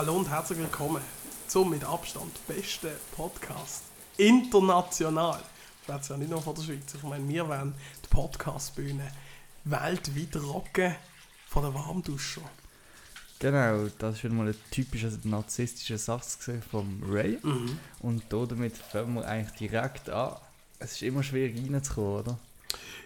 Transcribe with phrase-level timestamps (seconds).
[0.00, 1.02] Hallo und herzlich willkommen
[1.46, 3.82] zum mit Abstand besten Podcast
[4.16, 5.42] international.
[5.82, 6.94] Ich weiß ja nicht nur von der Schweiz.
[6.94, 9.12] Ich meine, wir werden die Podcast-Bühne
[9.64, 10.94] weltweit rocken
[11.48, 12.40] von den Warmduscher.
[13.40, 17.38] Genau, das ist wieder mal ein typischer narzisstischer Satz vom Ray.
[17.42, 17.78] Mhm.
[17.98, 20.36] Und damit fangen wir eigentlich direkt an.
[20.78, 22.38] Es ist immer schwer reinzukommen, oder?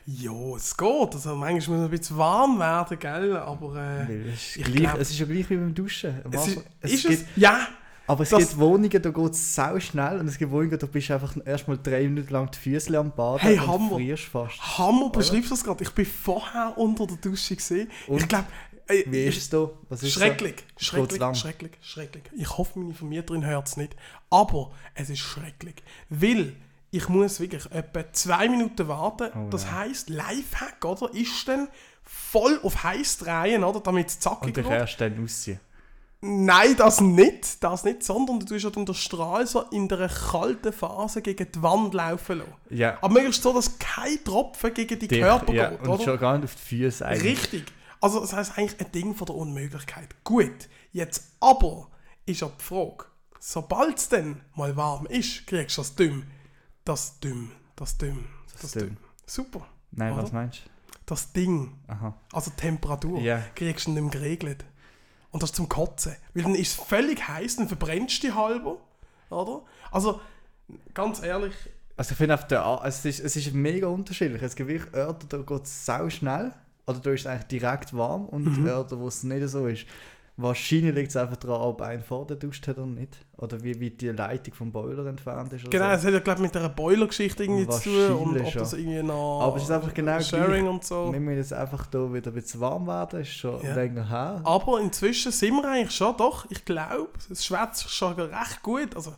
[0.07, 0.89] Ja, es geht.
[1.15, 3.37] Also manchmal muss man ein bisschen warm werden, gell?
[3.39, 6.15] Aber äh, es, ist ich gleich, glaub- es ist ja gleich wie beim Duschen.
[6.31, 7.25] Es ist, es ist gibt, es?
[7.37, 7.69] Ja!
[8.07, 11.09] aber es gibt Wohnungen, da geht es sau schnell und es gibt Wohnungen, da bist
[11.09, 13.97] du einfach erstmal drei Minuten lang die Füße am Baden Hey, und Hammer.
[13.97, 14.79] frierst fast.
[14.79, 15.83] Hammer, beschreibst du das gerade?
[15.83, 17.89] Ich bin vorher unter der Dusche gesehen.
[18.09, 18.45] Ich glaube,
[18.89, 19.71] äh, Wie ist es da?
[19.89, 22.25] Was ist Schrecklich, Geht's schrecklich, schrecklich, schrecklich.
[22.37, 23.97] Ich hoffe, meine Vermieterin hört es nicht.
[24.29, 25.77] Aber es ist schrecklich.
[26.11, 26.53] Weil
[26.95, 29.31] ich muss wirklich etwa zwei Minuten warten.
[29.35, 29.75] Oh das nein.
[29.75, 31.13] heisst, Lifehack, oder?
[31.13, 31.67] Ist dann
[32.05, 33.81] voll auf heiß drehen, oder?
[33.81, 34.81] Damit es Und zackig dich wird.
[34.81, 35.59] erst dann rausziehen.
[36.21, 37.63] Nein, das nicht.
[37.65, 41.51] Das nicht, sondern du tust ja dann den Strahl so in der kalten Phase gegen
[41.51, 42.53] die Wand laufen lassen.
[42.71, 46.05] Ja, Aber möglichst so, dass kein Tropfen gegen die dich, Körper ja, geht, und oder?
[46.05, 47.39] schon gar nicht auf die Füße eigentlich.
[47.43, 47.65] Richtig.
[48.01, 50.11] Also das heißt eigentlich ein Ding von der Unmöglichkeit.
[50.23, 51.89] Gut, jetzt aber
[52.25, 53.07] ist ja die Frage,
[53.41, 56.23] sobald es dann mal warm ist, kriegst du das Düm.
[56.85, 58.83] Das Düm, das Düm, das, Das Düm.
[58.89, 58.97] Düm.
[59.27, 59.67] Super.
[59.93, 60.23] Nein, Oder?
[60.25, 60.63] was meinst
[61.07, 61.93] Das Ding, du?
[61.93, 62.15] Aha.
[62.33, 63.43] also die Temperatur, Ja.
[63.55, 64.65] kriegst du nicht mehr geregelt.
[65.31, 66.15] Und das ist zum Kotzen.
[66.35, 68.77] Weil dann ist es völlig heiß, dann verbrennst du dich halber.
[69.31, 69.63] Oder?
[69.91, 70.21] Also,
[70.93, 71.55] ganz ehrlich,
[71.97, 74.43] Also ich finde auf der A es ist, es ist mega unterschiedlich.
[74.43, 76.53] Es gibt wirklich Orte, da geht es sau schnell.
[76.87, 78.69] Oder da ist es eigentlich direkt warm und Mhm.
[78.69, 79.87] Orte, wo es nicht so ist.
[80.37, 83.19] Wahrscheinlich liegt es einfach daran, ob ein vor der duscht hat oder nicht.
[83.37, 85.71] Oder wie weit die Leitung vom Boiler entfernt ist.
[85.71, 85.91] Genau, so.
[85.93, 87.95] es hat ja glaube mit einer Boiler-Geschichte irgendwie zu tun.
[88.17, 88.79] Und ob Wahrscheinlich das schon.
[88.81, 90.75] irgendwie noch Aber es ist einfach genau Sharing gleich.
[90.75, 91.13] und so.
[91.13, 93.21] Wir müssen jetzt einfach da wieder ein bisschen warm werden.
[93.21, 93.75] ist schon Ja.
[93.77, 94.41] länger her.
[94.43, 98.97] Aber inzwischen sind wir eigentlich schon, doch, ich glaube, es schwätzt schon recht gut.
[98.97, 99.13] Also,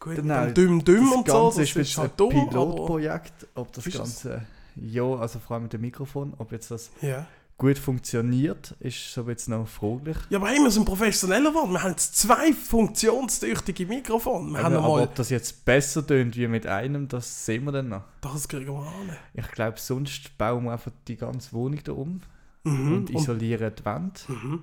[0.00, 2.16] gut, Genau, mit dem Düm Düm das und so, Ganze das ist ist, halt ein
[2.16, 2.48] dumm.
[2.48, 3.46] Pilotprojekt.
[3.54, 4.00] Ob das Ist es?
[4.00, 4.42] Ganze,
[4.74, 7.24] ja, also vor allem mit dem Mikrofon, ob jetzt das Ja.
[7.58, 10.16] Gut funktioniert, ist so jetzt noch fraglich.
[10.28, 11.72] ja, aber hey, wir sind professioneller geworden.
[11.72, 14.50] Wir haben jetzt zwei funktionstüchtige Mikrofone.
[14.52, 15.02] Wir haben Aber, aber einmal...
[15.08, 18.02] ob das jetzt besser tönt wie mit einem, das sehen wir dann noch.
[18.20, 19.16] Das kriegen wir an.
[19.34, 22.20] Ich glaube, sonst bauen wir einfach die ganze Wohnung da um
[22.64, 22.94] Mhm.
[22.94, 24.28] und isolieren die Wand.
[24.28, 24.62] Mhm.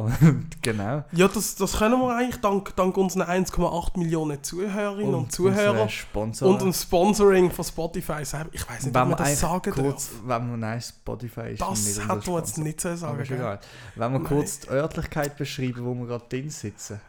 [0.00, 0.14] Und
[0.62, 1.02] genau.
[1.10, 5.88] Ja, das, das können wir eigentlich dank, dank unseren 1,8 Millionen Zuhörerinnen und, Zuhörer unsere
[5.88, 6.48] Sponsor.
[6.50, 8.50] und dem Sponsoring von Spotify selber.
[8.52, 10.20] Ich weiß nicht, ob wenn man wir das sagen kurz, darf.
[10.24, 13.58] wenn wir nein, Spotify ist Das unser wir jetzt nicht so sagen können.
[13.96, 17.00] Wenn wir kurz die Örtlichkeit beschreiben, wo wir gerade drin sitzen.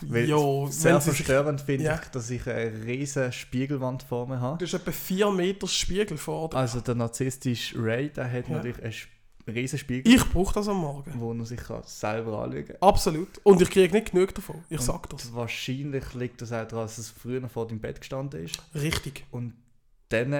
[0.00, 1.94] Weil Jo, sehr verstörend finde Ja.
[2.02, 4.58] ich, dass ich eine riesige Spiegelwand vor mir habe.
[4.58, 6.56] Du hast etwa 4 Meter Spiegel vor dir.
[6.56, 8.56] Also der narzisstische Ray, der hat Ja.
[8.56, 9.13] natürlich einen Sp-
[9.46, 11.12] riesen Spiegel, Ich brauche das am Morgen.
[11.16, 12.76] wo er sich kann selber anschauen kann.
[12.80, 13.28] Absolut.
[13.42, 14.64] Und ich kriege nicht genug davon.
[14.70, 15.34] Ich Und sag das.
[15.34, 18.58] Wahrscheinlich liegt das auch daran, dass es früher vor deinem Bett gestanden ist.
[18.74, 19.24] Richtig.
[19.30, 19.54] Und
[20.08, 20.32] dann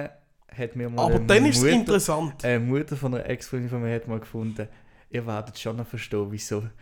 [0.57, 2.45] hat mir mal Aber eine dann ist es Mutter, interessant.
[2.45, 4.67] eine Mutter von einer Ex-Freundin von mir hat mal gefunden,
[5.09, 6.63] ihr werdet schon noch verstehen, wieso.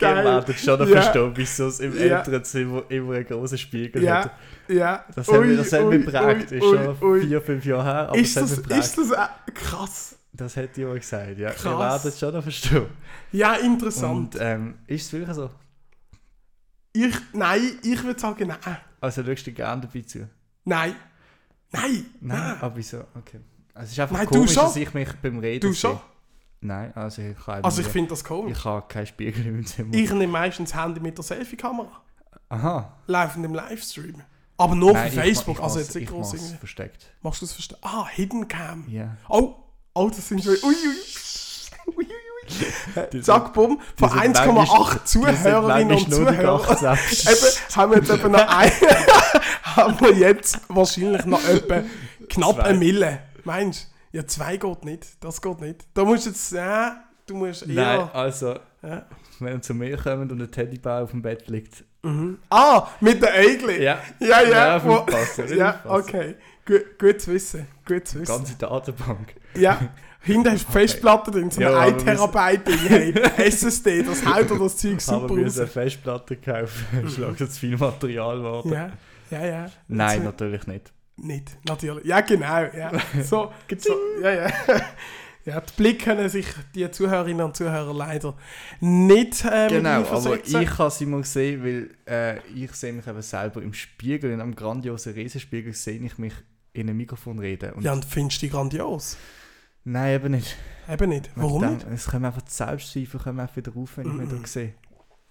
[0.00, 1.00] ihr werdet schon noch Ja.
[1.02, 2.18] verstehen, wieso es im Ja.
[2.18, 4.24] älteren Zimmer immer einen großen Spiegel Ja.
[4.24, 4.30] hat.
[4.70, 5.04] Ja.
[5.14, 6.52] Das Ui, mich, das ui, mich geprägt.
[6.52, 7.20] ist schon ui.
[7.26, 8.80] vier, fünf Jahre her, aber Ist das, geprägt.
[8.80, 10.16] ist das krass?
[10.32, 11.48] Das hätte ich mal gesagt, ja.
[11.48, 12.04] Ihr Krass.
[12.04, 12.86] werdet schon noch verstehen.
[13.32, 14.34] Ja, interessant.
[14.36, 15.50] Und ähm, ist es wirklich so?
[16.92, 18.76] ich, nein, ich würde sagen, nein.
[19.00, 20.28] Also schaust du gerne dabei zu?
[20.64, 20.94] Nein.
[21.72, 22.06] Nein.
[22.20, 22.98] Nein, aber wieso?
[23.16, 23.40] Okay.
[23.74, 25.92] Also es ist einfach Nein, komisch, dass ich mich beim Reden Du schon?
[25.92, 26.00] sehe.
[26.62, 28.58] Nein, also ich kann Also ich finde das komisch.
[28.58, 29.94] ich habe keinen Spiegel im Zimmer.
[29.94, 32.02] Ich nehme meistens das Handy mit der Selfie-Kamera.
[32.50, 32.98] Aha.
[33.06, 34.22] Laufend im Livestream.
[34.60, 35.56] Aber nur Nein, für ich ma- Facebook.
[35.58, 36.56] ich also mach's- jetzt nicht ich groß irgendwie.
[36.56, 37.06] versteckt.
[37.22, 37.78] Machst du das verstehen?
[37.82, 38.84] Ah, Hidden Cam.
[38.88, 39.16] Ja.
[39.28, 39.54] Oh,
[39.94, 40.52] oh, das sind schon.
[40.62, 40.96] Ui, ui.
[43.22, 43.80] Zack, bumm.
[43.96, 46.60] Von die sind 1,8 manchmal- Zuhörerinnen und Zuhörern.
[46.70, 48.70] Eben, haben wir jetzt etwa noch ein,
[49.62, 51.82] haben wir jetzt wahrscheinlich noch etwa
[52.28, 52.62] knapp Zwei.
[52.64, 53.22] eine Mille.
[53.44, 54.18] Meinst du?
[54.18, 55.06] Ja, zwei geht nicht.
[55.20, 55.86] Das geht nicht.
[55.94, 58.14] Da musst du jetzt, ja, du musst Nein, eher.
[58.14, 59.06] also, Ja.
[59.62, 61.84] Zu mir kommt und ein Teddybär auf dem Bett liegt.
[62.02, 62.38] Mhm.
[62.50, 63.82] Ah, mit der Eigli.
[63.82, 63.98] Ja.
[64.20, 64.76] ja, ja.
[64.78, 65.06] Ja, wo-
[65.54, 66.36] ja okay.
[66.66, 67.66] Gut, gut zu wissen.
[67.86, 68.32] Gut zu wissen.
[68.32, 69.34] Ganze Datenbank.
[69.54, 69.78] Ja.
[70.22, 73.14] Hinten hast du die Festplatte drin, so eine aber 1 Terabyte Ding, hey.
[73.38, 75.58] SSD, das haut dir das Zeug Aber super wir raus.
[75.58, 76.86] eine Festplatte kaufen.
[77.18, 78.72] langsam zu viel Material geworden.
[78.72, 78.90] Ja,
[79.30, 79.66] ja, ja.
[79.88, 80.92] Nein, Jetzt- natürlich nicht.
[81.16, 82.04] Nicht, natürlich.
[82.04, 82.62] Ja, genau.
[82.76, 84.46] Ja, so, so, ja, ja.
[85.46, 88.36] Ja, die Blick können sich die Zuhörerinnen und Zuhörer leider
[88.80, 93.22] nicht äh, Genau, aber ich habe sie mal gesehen, weil äh, ich sehe mich eben
[93.22, 96.34] selber im Spiegel, in einem grandiosen Riesenspiegel sehe ich mich
[96.72, 97.72] in einem Mikrofon reden.
[97.72, 99.16] Und Ja, und findest du die grandios?
[99.84, 100.56] Nein, eben nicht.
[100.88, 101.30] Eben nicht.
[101.34, 101.86] Warum Wegen nicht?
[101.94, 104.30] Es kommen einfach die Selbstzweifel kommen einfach wieder auf, wenn ich Mhm.
[104.30, 104.74] wieder sehe.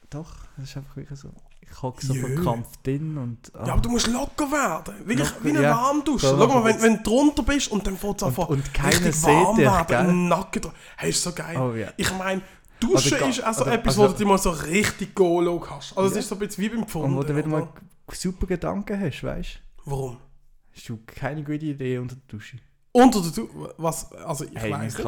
[0.09, 1.31] Doch, das ist einfach wirklich so.
[1.61, 3.51] Ich hocke so verkrampft drin und...
[3.55, 3.65] ah.
[3.67, 4.95] Ja, aber du musst locker werden.
[5.07, 5.75] Wirklich Locker, wie eine ja.
[5.75, 6.27] Warmdusche.
[6.27, 8.91] Schau mal, wenn, wenn du drunter bist und dann fängt es Und- einfach und keiner
[8.93, 9.87] richtig sieht warm dich, werden.
[9.87, 10.13] gell?
[10.13, 10.71] Nacken dran.
[10.97, 11.57] Hey, ist so geil.
[11.57, 11.87] Oh ja.
[11.97, 12.41] Ich meine,
[12.79, 15.63] Duschen Oder ist auch so oder- etwas, also- wo du dich mal so richtig Golo
[15.69, 15.97] hast.
[15.97, 16.19] Also es Ja.
[16.21, 17.11] ist so ein bisschen wie beim Pfunden.
[17.11, 17.67] Und wo du wieder mal
[18.11, 19.91] super Gedanken hast, weißt du?
[19.91, 20.17] Warum?
[20.75, 22.57] Hast du keine gute Idee unter der Dusche?
[22.91, 23.49] Unter der Du...
[23.77, 24.11] Was?
[24.13, 25.05] Also ich hey, weiß ich nicht.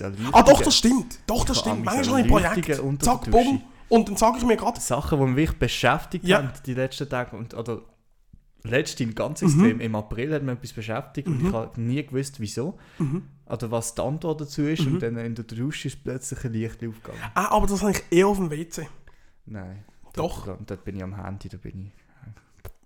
[0.00, 0.28] erleuchten.
[0.34, 1.18] Ah doch, das stimmt.
[1.26, 1.84] Doch, das stimmt.
[1.84, 2.78] Manchmal ich ein Projekt.
[2.80, 3.30] unter Zack, Dusche.
[3.30, 3.62] bumm.
[3.90, 4.80] Und dann sage ich mir gerade...
[4.80, 6.38] Sachen, die mich beschäftigt Ja.
[6.38, 7.82] haben die letzten Tage und oder
[8.62, 9.48] letztens ganz Mhm.
[9.48, 11.48] extrem im April hat mich etwas beschäftigt und Mhm.
[11.48, 13.22] ich habe nie gewusst wieso Mhm.
[13.46, 14.94] oder was die Antwort dazu ist Mhm.
[14.94, 17.20] und dann in der Dusche ist plötzlich ein Licht aufgegangen.
[17.34, 18.86] Ah, aber das habe ich eher auf dem WC.
[19.46, 19.84] Nein.
[20.12, 20.44] Doch.
[20.46, 21.92] Dort, dort bin ich am Handy, da bin ich.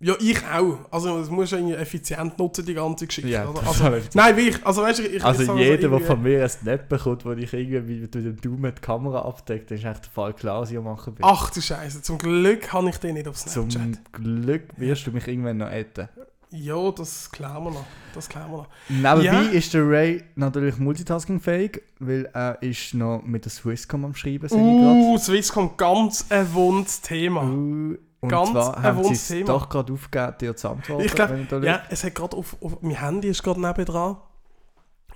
[0.06, 0.78] Ja, ich auch.
[0.90, 3.30] Also das musst du irgendwie effizient nutzen, die ganze Geschichte.
[3.30, 4.66] Ja, Also, ich- nein, wie ich...
[4.66, 5.24] Also weißt du, ich...
[5.24, 8.80] Also jeder, der von mir ein Snap bekommt, wo ich irgendwie mit dem Daumen die
[8.82, 11.24] Kamera abdeckt, dann ist echt der Fall klar, was ich machen bin.
[11.26, 14.12] Ach du Scheiße, zum Glück habe ich den nicht auf Zum Snapchat.
[14.12, 16.06] Glück wirst du mich irgendwann noch etten.
[16.50, 17.84] Ja, das klären wir noch.
[18.14, 18.68] Das klären wir noch.
[18.88, 19.40] Nebenbei Ja.
[19.58, 25.18] ist der Ray natürlich multitaskingfähig, weil er ist noch mit der Swisscom am Schreiben, Uh,
[25.18, 27.42] Swisscom, ganz ein wundes Thema.
[27.42, 29.46] Uh, und ganz zwar haben sie es Thema.
[29.46, 31.04] doch gerade aufgegeben, dir zu antworten.
[31.04, 32.82] Ich glaub, wenn da Ja, es hat gerade auf, auf...
[32.82, 34.16] Mein Handy ist gerade nebendran.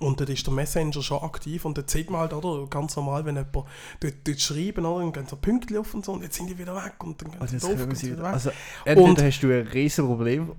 [0.01, 3.25] Und dort ist der Messenger schon aktiv und dort sieht man halt, oder, ganz normal,
[3.25, 6.37] wenn jemand dort, dort schreiben, oder, dann gehen so Pünktchen auf und so und jetzt
[6.37, 8.33] sind die wieder weg und dann gehen Also, sie sie, wieder weg.
[8.33, 8.51] also
[8.85, 10.53] entweder Und- hast du ein riesen Problem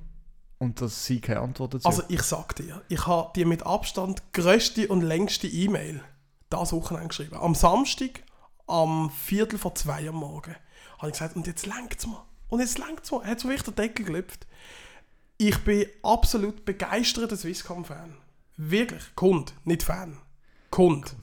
[0.57, 4.21] und dass sie keine Antwort dazu Also ich sag dir, ich habe die mit Abstand
[4.33, 6.03] grösste und längste E-Mail
[6.49, 7.37] das Wochenende geschrieben.
[7.37, 8.23] Am Samstag,
[8.67, 10.53] am Viertel vor zwei am Morgen,
[10.97, 12.21] habe ich gesagt, und jetzt längt's mir.
[12.49, 13.21] Und jetzt längt's mir.
[13.23, 14.45] Er hat so wirklich den Deckel gelüpft.
[15.37, 18.15] Ich bin absolut begeisterter Swisscom-Fan.
[18.57, 19.03] Wirklich.
[19.15, 20.17] Kund, nicht Fan.
[20.69, 21.15] Kund.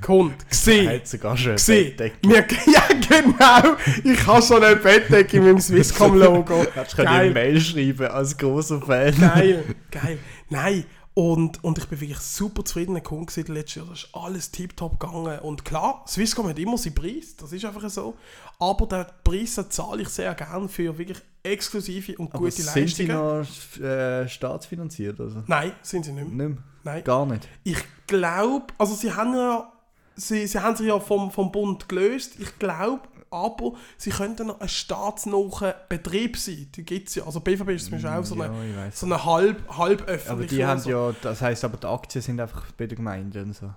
[0.00, 0.34] Kund.
[0.42, 0.88] Er Gesehen.
[0.88, 1.96] hat sogar schon Gesehen.
[2.22, 3.76] Ja, genau.
[4.04, 6.66] Ich habe schon eine Bettdecke in meinem Swisscom-Logo.
[6.74, 9.18] Hättest du eine Mail schreiben als großer Fan.
[9.18, 10.18] Geil, geil.
[10.48, 10.84] Nein,
[11.20, 13.86] und, und ich bin wirklich super zufriedener Kunde letztes Jahr.
[13.90, 15.38] Das ist alles tiptop gegangen.
[15.40, 18.14] Und klar, Swisscom hat immer seinen Preis, das ist einfach so.
[18.58, 22.88] Aber den Preis den zahle ich sehr gern für wirklich exklusive und Aber gute sind
[22.88, 23.38] sie Leistungen.
[23.38, 25.20] noch äh, staatsfinanziert?
[25.20, 25.42] Also?
[25.46, 26.48] Nein, sind sie nicht mehr.
[26.48, 26.64] Nicht mehr.
[26.84, 27.04] Nein.
[27.04, 27.46] Gar nicht.
[27.64, 29.70] Ich glaube, also sie haben ja,
[30.16, 32.36] sie, sie haben sich ja vom, vom Bund gelöst.
[32.38, 36.68] Ich glaube, aber sie könnten noch ein staatsnaher Betrieb sein.
[36.74, 37.24] Die gibt es ja.
[37.24, 39.00] Also BVB ist zum Beispiel auch so ja, eine, weiss.
[39.00, 40.56] so eine halb, halb Aber öffentliche.
[40.56, 40.90] die haben so.
[40.90, 43.70] ja, das heisst aber die Aktien sind einfach bei der Gemeinde und so.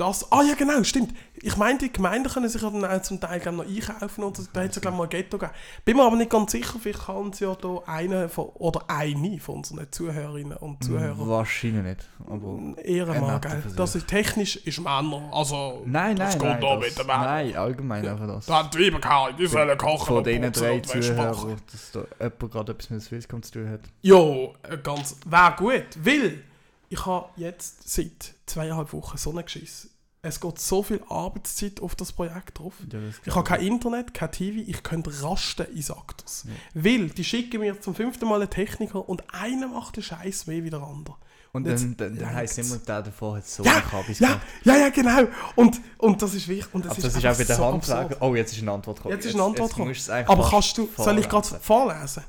[0.00, 1.12] Das, ah ja, genau, stimmt.
[1.42, 4.34] Ich meine, die Gemeinden können sich ja dann auch zum Teil glaub, noch einkaufen und
[4.34, 4.44] so.
[4.50, 5.58] da hat es ja mal ein Ghetto gegeben.
[5.84, 9.38] Bin mir aber nicht ganz sicher, vielleicht kann es ja da eine von, oder eine
[9.40, 12.08] von unseren Zuhörerinnen und Zuhörern Wahrscheinlich nicht.
[12.26, 13.72] Aber ehren ein mal, netter gell?
[13.76, 15.82] Das ist technisch, ist Männer, also...
[15.84, 16.60] nein, das nein, geht nein.
[16.62, 17.24] da Das, mit den Männern.
[17.24, 18.46] nein, allgemein einfach das.
[18.46, 20.80] Da hat die Weiberkeit, die sollen kochen Von putzen drei.
[20.80, 23.80] Zuhörern, dass da jemand gerade etwas mit Swisscom zu tun hat.
[24.00, 26.42] Ja, äh, ganz, wäre gut, weil
[26.88, 29.89] ich habe jetzt seit zweieinhalb Wochen so einen Geschiss.
[30.22, 32.74] Es geht so viel Arbeitszeit auf das Projekt drauf.
[32.92, 36.46] Ja, das Ich habe kein Internet, kein TV, ich könnte rasten, ich sag das.
[36.74, 40.62] Weil die schicken mir zum fünften Mal einen Techniker und einer macht den Scheiß mehr
[40.62, 41.16] wie der andere.
[41.52, 44.28] Und jetzt dann, dann, dann heisst es immer, der davor hat so Ja, Kabis ja,
[44.28, 44.46] gemacht.
[44.62, 45.22] ja, ja, genau.
[45.56, 46.72] Und, und das ist wichtig.
[46.74, 48.16] Und das Aber ist das ist auch bei der so Handfrage.
[48.20, 49.14] Oh, jetzt ist eine Antwort gekommen.
[49.14, 49.94] Jetzt ist eine Antwort gekommen.
[50.26, 51.62] Aber kannst du, soll ich gerade vorlesen.
[51.62, 52.24] vorlesen?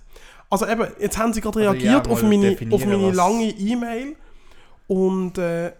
[0.50, 4.15] Also eben, jetzt haben sie gerade reagiert ja, auf meine, auf meine lange E-Mail
[4.88, 5.72] und äh,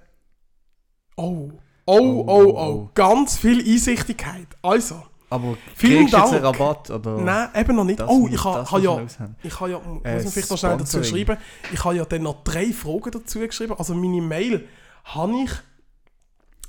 [1.18, 1.50] oh,
[1.86, 2.90] oh, Oh, oh, oh, oh.
[2.94, 4.48] ganz viel Einsichtigkeit.
[4.62, 6.60] Also, Aber Vielen du jetzt einen Dank.
[6.60, 6.90] Rabatt?
[6.90, 7.18] Oder?
[7.18, 8.02] nein, eben noch nicht.
[8.02, 10.58] Oh, muss- ich habe ha muss ja, ich habe ja, muss Äh, ich vielleicht noch
[10.58, 11.38] schnell dazu schreiben,
[11.72, 13.74] ich habe ja dann noch drei Fragen dazu geschrieben.
[13.78, 14.68] Also meine Mail
[15.06, 15.52] habe ich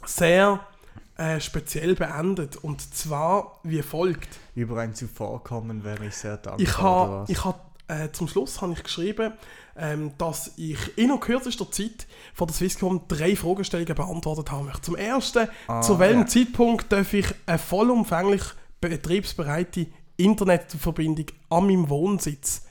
[0.06, 0.60] sehr
[1.16, 4.28] äh, speziell beendet und zwar wie folgt.
[4.54, 7.26] Über ein Zuvorkommen wäre ich sehr dankbar.
[7.28, 9.32] Ich habe, hab, äh, zum Schluss habe ich geschrieben,
[9.76, 14.82] ähm, dass ich in kürzester Zeit von der Swisscom drei Fragestellungen beantwortet haben möchte.
[14.82, 16.26] Zum ersten, Ah, zu welchem ja.
[16.26, 18.42] Zeitpunkt darf ich eine vollumfänglich
[18.80, 19.86] betriebsbereite
[20.16, 22.66] Internetverbindung an meinem Wohnsitz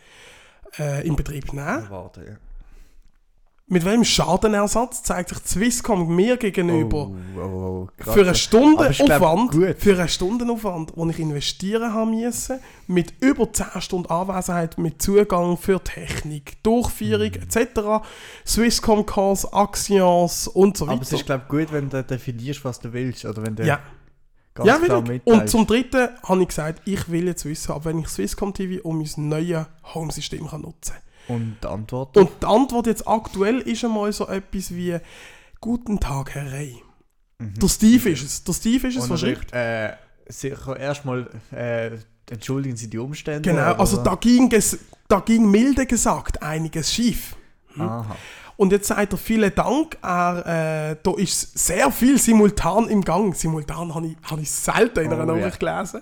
[0.77, 1.87] äh, in Betrieb nehmen?
[1.89, 2.50] Warte, ja.
[3.71, 7.09] Mit welchem Schadenersatz zeigt sich Swisscom mir gegenüber?
[7.37, 7.87] Oh, oh, oh.
[8.03, 14.11] Für einen Stundenaufwand, für einen Stundenaufwand, den ich investieren habe müssen, mit über 10 Stunden
[14.11, 17.43] Anwesenheit, mit Zugang für Technik, Durchführung Mhm.
[17.43, 18.03] etc.,
[18.45, 20.95] Swisscom Calls, Actions und so weiter.
[20.95, 23.23] Aber es ist, glaube ich, gut, wenn du definierst, was du willst.
[23.23, 23.79] Oder wenn du ja,
[24.53, 25.27] ganz ja klar mitteilst.
[25.27, 28.85] Und zum Dritten habe ich gesagt, ich will jetzt wissen, ab wenn ich Swisscom TV
[28.85, 30.95] um mein neues Home-System kann nutzen
[31.35, 32.17] Und die Antwort?
[32.17, 34.97] Und die Antwort jetzt aktuell ist einmal so etwas wie,
[35.61, 36.81] Guten Tag, Herr Rey.
[37.37, 37.53] Mhm.
[37.53, 38.43] Der Steve ist es.
[38.43, 39.93] Der Steve ist es, was äh,
[40.27, 41.91] sicher erstmal äh,
[42.31, 43.47] entschuldigen Sie die Umstände.
[43.47, 44.03] Genau, also so.
[44.03, 47.35] da ging, es, da ging milde gesagt einiges schief.
[47.77, 48.15] Aha.
[48.57, 49.97] Und jetzt sagt er vielen Dank.
[50.01, 53.35] Er, äh, da ist sehr viel simultan im Gang.
[53.35, 55.35] Simultan habe ich, hab ich selten in einer Oh.
[55.35, 56.01] Nachricht gelesen.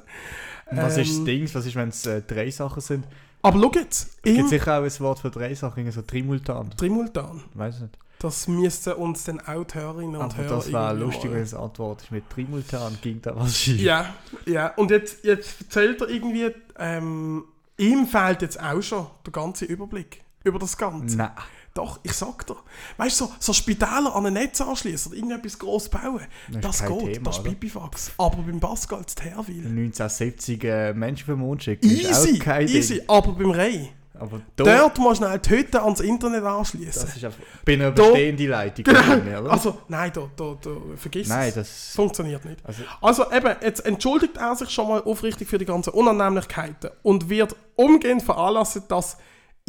[0.72, 1.50] Was ist das Ähm, Ding?
[1.54, 3.06] Was ist, wenn es äh, drei Sachen sind?
[3.42, 6.72] Aber schau jetzt, Es gibt sicher auch ein Wort für drei Sachen, so Trimultan.
[6.78, 7.42] Trimultan.
[7.54, 7.98] Weiß nicht.
[8.20, 11.54] Das müssten uns dann auch die Hörerinnen und Aber Hörer das irgendwie lustig, wenn es
[11.54, 13.80] Antwort ist mit Trimultan, ging da was schief.
[13.80, 14.14] Ja,
[14.46, 14.74] ja.
[14.76, 17.46] Und jetzt, jetzt erzählt er irgendwie, ähm,
[17.78, 21.16] ihm fehlt jetzt auch schon der ganze Überblick über das Ganze.
[21.16, 21.32] Nein.
[21.80, 22.58] Doch, ich sag dir.
[22.98, 26.20] Weißt du, so, so Spitäler an ein Netz anschließen oder irgendetwas gross bauen,
[26.52, 27.44] Das das, geht, Thema, das ist?
[27.46, 28.12] Pipifax.
[28.18, 29.66] Aber beim Pascal zu Terwil.
[29.66, 31.86] 1970 äh, Menschen für den Mond schicken.
[31.90, 32.96] Easy, easy.
[32.96, 33.04] Ding.
[33.10, 37.02] Aber beim Rey, Aber da, dort musst du schnell die Hütte ans Internet anschließen.
[37.04, 38.84] das ist einfach, bin eine Da- bestehende Leitung.
[38.84, 39.40] Genau.
[39.42, 39.52] oder?
[39.52, 41.56] Also, nein, da, da, da, vergiss Nein, es.
[41.56, 41.96] das.
[41.96, 42.60] Funktioniert nicht.
[42.66, 47.30] Also, Also eben, jetzt entschuldigt er sich schon mal aufrichtig für die ganzen Unannehmlichkeiten und
[47.30, 49.16] wird umgehend veranlassen, dass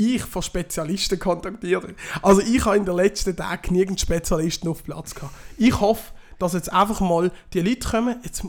[0.00, 1.94] ich von Spezialisten kontaktiere.
[2.22, 5.34] Also ich habe in den letzten Tagen genügend Spezialisten auf Platz gehabt.
[5.56, 8.42] Ich hoffe, dass jetzt einfach mal die Leute kommen, jetzt,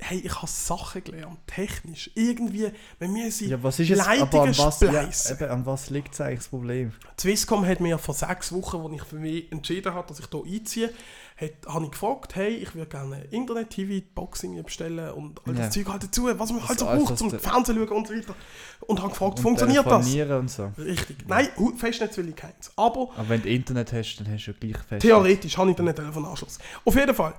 [0.00, 4.48] hey, ich habe Sachen gelernt, technisch, irgendwie, wenn wir sie ja, was ist jetzt, Leitungen
[4.48, 6.92] an was, ja, eben, an was liegt eigentlich das Problem?
[7.18, 10.44] Swisscom hat mir vor sechs Wochen, als ich für mich entschieden habe, dass ich hier
[10.44, 10.92] einziehe,
[11.40, 15.84] hat, habe ich gefragt, hey, ich würde gerne Internet-TV-Boxing bestellen und all das Ja.
[15.84, 18.34] Zeug halt dazu, was man halt so alles, braucht, zum Fernsehen schauen und so weiter.
[18.80, 20.06] Und habe gefragt, Und funktioniert das?
[20.14, 20.72] Und so.
[20.78, 21.18] Richtig.
[21.28, 22.70] Nein, Hu- Festnetz will ich keins.
[22.76, 25.02] Aber Aber wenn du Internet hast, dann hast du ja gleich fest.
[25.02, 26.58] theoretisch habe ich dann einen Telefonanschluss.
[26.84, 27.34] Auf jeden Fall.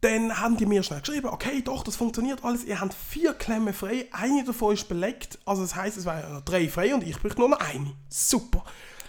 [0.00, 2.64] Dann haben die mir schnell geschrieben, okay, doch, das funktioniert alles.
[2.64, 5.38] Ihr habt vier Klemmen frei, eine davon ist belegt.
[5.44, 7.92] Also das heisst, es wären noch drei frei und ich bräuchte nur noch eine.
[8.08, 8.62] Super.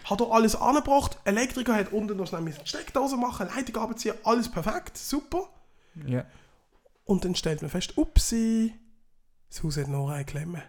[0.10, 1.20] Hat er alles angebracht.
[1.26, 5.50] Elektriker hat unten noch schnell die Steckdose machen, Leitung abziehen, alles perfekt, super.
[6.08, 6.24] Ja.
[7.06, 8.74] Und dann stellt man fest, upsi,
[9.50, 10.62] das Haus hat noch eine Klemme.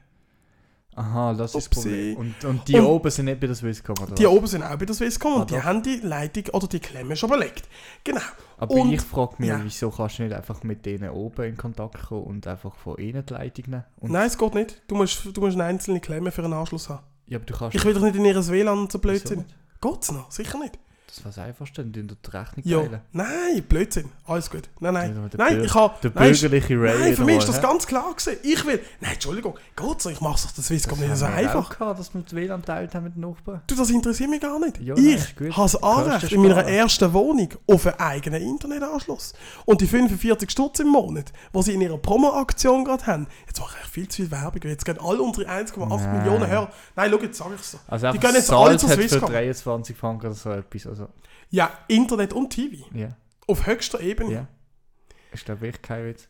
[0.97, 1.83] Aha, das ist das.
[1.85, 2.17] Problem.
[2.17, 4.15] Und, und die Und- oben sind nicht bei der Swisscom, oder?
[4.17, 4.33] Die was?
[4.33, 5.63] oben sind auch bei der Swisscom und Ah, die doch.
[5.65, 7.69] haben die Leitung oder die Klemme schon belegt.
[8.03, 8.21] Genau.
[8.59, 9.61] Aber und, ich frage mich, ja.
[9.63, 13.25] wieso kannst du nicht einfach mit denen oben in Kontakt kommen und einfach von ihnen
[13.25, 13.85] die Leitung nehmen?
[14.01, 14.83] Und, Nein, es geht nicht.
[14.89, 17.05] Du musst, du musst eine einzelne Klemme für einen Anschluss haben.
[17.31, 17.77] Ja, aber du kannst.
[17.77, 19.47] Ich will doch nicht in ihr WLAN so blöd sein.
[19.81, 20.31] Geht's noch?
[20.31, 20.79] Sicher nicht.
[21.17, 22.79] Das war das Einfachste, die die Rechnung Ja.
[22.81, 23.01] teilen.
[23.13, 24.11] Nein, Blödsinn.
[24.27, 24.69] Alles gut.
[24.79, 25.31] Nein, nein.
[25.33, 25.95] der Nein, ich habe...
[26.03, 26.99] Der bürgerliche Ray.
[26.99, 28.39] nein, für mich ist das ganz klar gewesen.
[28.43, 28.81] Ich will...
[29.01, 29.59] Nein, Entschuldigung.
[29.75, 30.13] Geht's noch?
[30.13, 31.77] Ich mach's doch das Swisscom nicht so Das einfach.
[31.77, 33.61] Gehabt, dass wir die WLAN teilt haben mit den Nachbarn.
[33.67, 34.81] Du, das interessiert mich gar nicht.
[34.81, 39.33] Ja, ich habe das Anrecht in meiner ersten Wohnung auf einen eigenen Internetanschluss.
[39.65, 43.77] Und die 45 Stutz im Monat, die sie in ihrer Promo-Aktion gerade haben, jetzt mache
[43.83, 46.19] ich viel zu viel Werbung, jetzt gehen alle unsere 1,8 Nein.
[46.19, 46.71] Millionen Hörer.
[46.95, 47.79] Nein, schau, jetzt sage ich es so.
[47.89, 49.29] Also Die einfach gehen jetzt alle zu Swisscom.
[49.31, 50.87] 23 Franken oder so etwas.
[50.87, 51.00] Also,
[51.51, 52.87] Ja, Internet und TV.
[52.95, 53.17] ja,
[53.47, 54.33] Auf höchster Ebene.
[54.33, 54.49] ja.
[55.33, 56.29] Ist glaube ich kein Witz.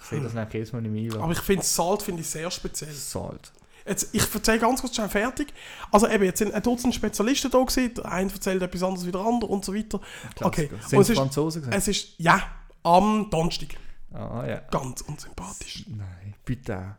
[0.00, 1.20] Ich sehe das nach jedes Mal im E-Mail.
[1.20, 2.92] Aber ich finde Salt finde ich sehr speziell.
[2.92, 3.52] Salt.
[3.86, 5.52] Jetzt, ich erzähle ganz kurz schnell fertig.
[5.90, 7.94] Also eben, jetzt sind ein Dutzend Spezialisten da gewesen.
[7.94, 10.00] Der eine erzählt etwas anderes wie der andere und so weiter.
[10.40, 10.68] Okay.
[10.86, 11.76] Sind es Franzosen gewesen?
[11.78, 12.42] es ist, ja,
[12.82, 13.68] am Donnerstag.
[14.12, 14.58] Ah ja.
[14.70, 15.84] Ganz unsympathisch.
[15.88, 16.96] Nein, bitte.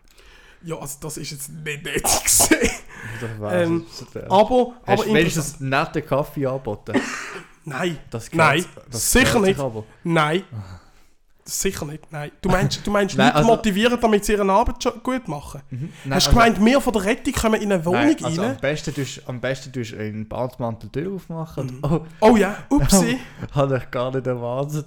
[0.63, 2.69] Ja, also das ist jetzt nicht nett gesehen.
[3.21, 6.93] Das Ähm, so der- Aber, Hast aber du wenigstens netten Kaffee angeboten?
[7.65, 9.59] Nein, Das Nein, das sicher nicht.
[10.03, 10.43] Nein.
[11.51, 12.31] Sicher nicht, nein.
[12.41, 15.61] Du meinst, du meinst Nein, Leute also- motivieren, damit sie ihre Arbeit gut machen?
[15.71, 18.41] Nein, Hast du also- gemeint, wir von der Rettung kommen in eine Wohnung Nein, also
[18.41, 18.51] rein?
[18.51, 21.79] am besten tust am besten tust du einen Badmantel Tür aufmachen.
[21.81, 23.17] Und, oh, Oh ja, upsi.
[23.53, 24.85] habe ich gar nicht erwartet.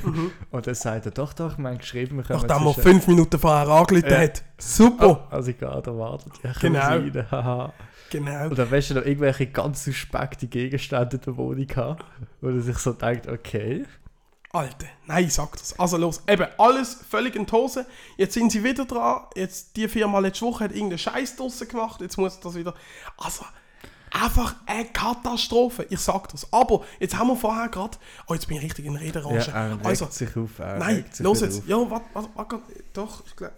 [0.50, 3.68] Und dann sagt er, doch, doch, mein geschrieben, wir können Nachdem er fünf Minuten vorher
[3.68, 4.18] angerufen Ja.
[4.18, 4.42] hat.
[4.58, 5.08] Super.
[5.30, 6.32] Oh, also ich gar nicht erwartet.
[6.42, 6.80] Ja, Genau.
[6.80, 7.72] rein.
[8.10, 8.44] Genau.
[8.50, 11.98] Und dann weißt du noch irgendwelche ganz suspekte Gegenstände in der Wohnung haben,
[12.40, 13.84] wo er sich so denkt, okay.
[14.54, 15.76] Alter, nein, sag das.
[15.80, 17.86] Also los, eben, alles völlig in die Hose.
[18.16, 19.22] Jetzt sind sie wieder dran.
[19.34, 22.00] Jetzt, die Firma letzte Woche hat irgendeinen Scheiß draussen gemacht.
[22.00, 22.72] Jetzt muss das wieder...
[23.16, 23.44] Also,
[24.12, 25.86] einfach eine Katastrophe.
[25.90, 26.52] Ich sag das.
[26.52, 27.98] Aber, jetzt haben wir vorher gerade...
[28.28, 29.44] Oh, jetzt bin ich richtig in Rederange.
[29.44, 30.50] Ja, also, sich auf.
[30.60, 31.58] Nein, los jetzt.
[31.58, 31.68] auf.
[31.68, 32.60] Ja, warte, warte, warte,
[32.92, 33.54] doch, ich glaube...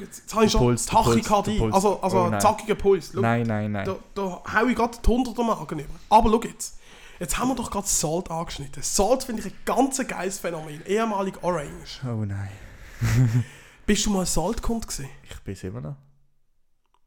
[0.00, 1.58] Jetzt, jetzt habe ich schon Puls, Tachykardie.
[1.58, 1.74] Puls.
[1.74, 2.40] Also, also Oh nein.
[2.40, 3.10] zackiger Puls.
[3.14, 3.86] Schau, Nein, nein, nein.
[3.86, 5.94] Da, da hau ich gerade die 100er Magen über.
[6.08, 6.78] Aber schau jetzt.
[7.18, 8.82] Jetzt haben wir doch gerade Salt angeschnitten.
[8.82, 10.84] Salt finde ich ein ganz geiles Phänomen.
[10.86, 12.00] Ehemalig Orange.
[12.04, 12.50] Oh nein.
[13.86, 15.08] Bist du mal Saltkund gesehen?
[15.28, 15.96] Ich bin es immer noch.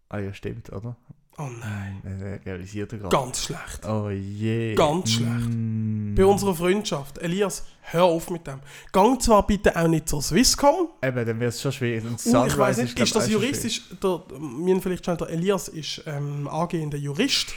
[0.10, 0.98] Ah ja, stimmt, oder?
[1.38, 2.01] Oh nein.
[2.03, 3.15] Er realisiert er gerade.
[3.15, 3.86] Ganz schlecht.
[3.88, 4.75] Oh je.
[4.75, 5.50] Ganz schlecht.
[5.50, 6.13] Mm.
[6.15, 7.18] Bei unserer Freundschaft.
[7.20, 8.60] Elias, hör auf mit dem.
[8.91, 10.89] Gang zwar bitte auch nicht zur Swisscom.
[11.01, 12.03] Eben, dann wird es schon schwierig.
[12.03, 13.82] Und Uh, ich weiß nicht, glaub ist das juristisch?
[14.03, 17.53] Der, mir vielleicht schnell, der Elias ist ähm, angehender Jurist.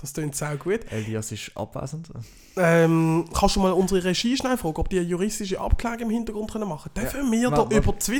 [0.00, 0.80] Das klingt sehr gut.
[0.92, 2.08] Elias ist abwesend.
[2.56, 6.52] Ähm, kannst du mal unsere Regie schnell fragen, ob die eine juristische Abklärung im Hintergrund
[6.52, 7.08] können machen können?
[7.10, 8.18] Dürfen wir da über die Ja,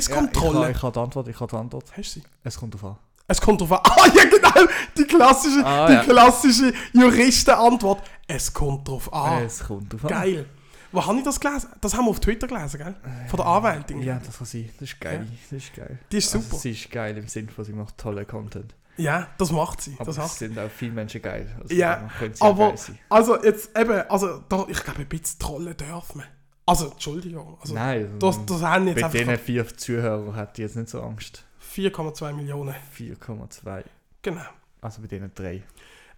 [0.69, 1.85] ich, habe, die Antwort, ich habe die Antwort.
[1.95, 2.23] Hast du sie?
[2.43, 2.97] Es kommt drauf an.
[3.27, 3.79] Es kommt drauf an.
[3.85, 4.71] Ah, ja, genau!
[4.97, 6.03] Die klassische, Ah, die ja.
[6.03, 8.01] klassische Juristenantwort.
[8.27, 9.43] Es kommt drauf an.
[9.43, 10.09] Es kommt drauf an.
[10.09, 10.45] Geil.
[10.91, 11.69] Wo habe ich das gelesen?
[11.81, 12.95] Das haben wir auf Twitter gelesen, gell?
[13.27, 14.01] Von der Anwältin.
[14.01, 14.69] Ja, das kann sein.
[14.79, 15.27] Das ist geil.
[15.49, 15.99] Das ist geil.
[16.11, 16.59] Die ist Also, super.
[16.61, 18.73] sie ist geil im Sinne von, sie macht tolle Content.
[18.99, 19.95] Ja, das macht sie.
[19.97, 21.47] Aber Das sind auch viele Menschen geil.
[21.61, 22.73] Also, Ja, Aber,
[23.09, 26.25] also jetzt eben, also da, ich glaube, ein bisschen trollen dürfen wir.
[26.65, 27.57] Also, Entschuldigung.
[27.61, 30.89] Also, Nein, das, das haben jetzt bei einfach diesen vier Zuhörern hat die jetzt nicht
[30.89, 31.43] so Angst.
[31.75, 32.75] 4,2 Millionen.
[32.95, 33.83] 4,2.
[34.21, 34.41] Genau.
[34.81, 35.63] Also bei denen drei.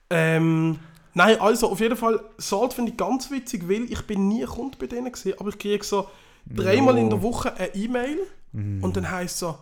[0.10, 0.80] Ähm,
[1.14, 4.78] nein, also auf jeden Fall, Salt finde ich ganz witzig, weil ich bin nie Kunde
[4.78, 6.10] bei denen gesehen, aber ich kriege so
[6.46, 8.18] dreimal in der Woche eine E-Mail
[8.54, 8.84] Mhm.
[8.84, 9.58] und dann heisst so,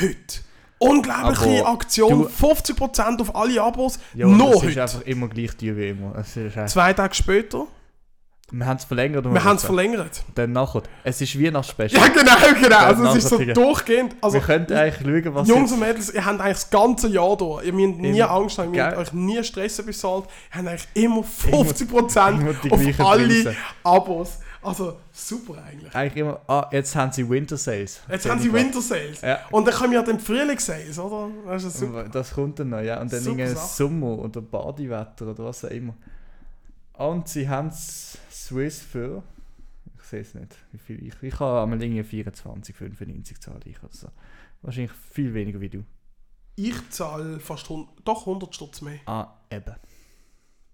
[0.00, 0.40] heute.
[0.78, 5.56] Unglaubliche Aber Aktion, du- 50% auf alle Abos, Ja, nur es ist einfach immer gleich
[5.56, 6.22] die wie immer.
[6.66, 7.66] Zwei Tage später,
[8.52, 10.22] wir haben es verlängert wir haben es verlängert.
[10.36, 10.82] Dann nachher.
[11.02, 12.00] Es ist Weihnachtsspecial.
[12.00, 12.78] Ja, genau, genau.
[12.78, 14.14] Also es ist so durchgehend.
[14.20, 17.36] Also, wir könnten eigentlich schauen, was Jungs und Mädels, ihr habt eigentlich das ganze Jahr
[17.36, 17.60] da.
[17.62, 20.26] Ihr müsst nie Angst haben, ihr müsst euch nie stressen Salt.
[20.52, 23.56] Ihr habt eigentlich immer 50% immer die auf alle.
[23.82, 24.38] Abos.
[24.66, 25.94] Also super eigentlich.
[25.94, 28.00] Eigentlich immer, ah, jetzt haben sie Winter Sales.
[28.08, 28.52] Jetzt haben sie.
[28.52, 29.20] Winter Sales.
[29.20, 29.38] Ja.
[29.50, 31.30] Und dann kommen ja dann die Frühlingssales, oder?
[31.46, 32.08] Das ist super.
[32.08, 33.00] Das kommt dann noch, ja.
[33.00, 33.56] Und dann Sache.
[33.56, 35.94] Sommer oder Badewetter oder was auch immer.
[36.94, 39.22] Und sie haben es Swiss für.
[39.98, 41.14] Ich sehe es nicht, wie viel ich.
[41.22, 44.08] Ich habe einmal irgendwie 24, 95 zahle ich oder so.
[44.62, 45.84] Wahrscheinlich viel weniger wie du.
[46.56, 48.98] Ich zahle fast 100, doch 100 Stutz mehr.
[49.06, 49.74] Ah, eben.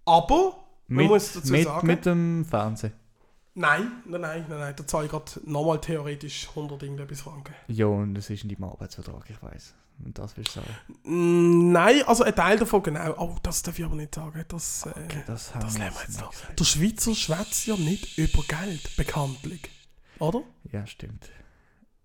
[0.04, 0.56] Aber,
[0.86, 2.92] man Mit, muss dazu mit, sagen, mit dem Fernsehen.
[3.54, 7.54] Nein, nein, nein, nein, nein, da zahle ich gerade nochmal theoretisch 100 irgendetwas Franken.
[7.68, 9.74] Ja, und das ist in deinem Arbeitsvertrag, ich weiß.
[10.04, 10.74] Und das willst du sagen.
[11.04, 13.14] Mm, Nein, also ein Teil davon genau.
[13.18, 14.44] Oh, das darf ich aber nicht sagen.
[14.48, 16.30] Das, äh, Okay, das haben das wir lernen wir jetzt noch.
[16.30, 16.58] gesagt.
[16.60, 19.70] Der Schweizer schwätzt ja nicht über Geld, bekanntlich.
[20.18, 20.42] Oder?
[20.72, 21.28] Ja, stimmt.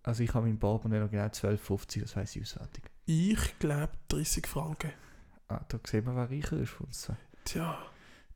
[0.03, 2.83] Also ich habe mein Portemonnaie noch genau 12,50, das weiß ich auswendig.
[3.05, 4.91] Ich glaube 30 Franken.
[5.47, 7.11] Ah, da sehen wir, wer reicher ist von uns.
[7.45, 7.77] Tja.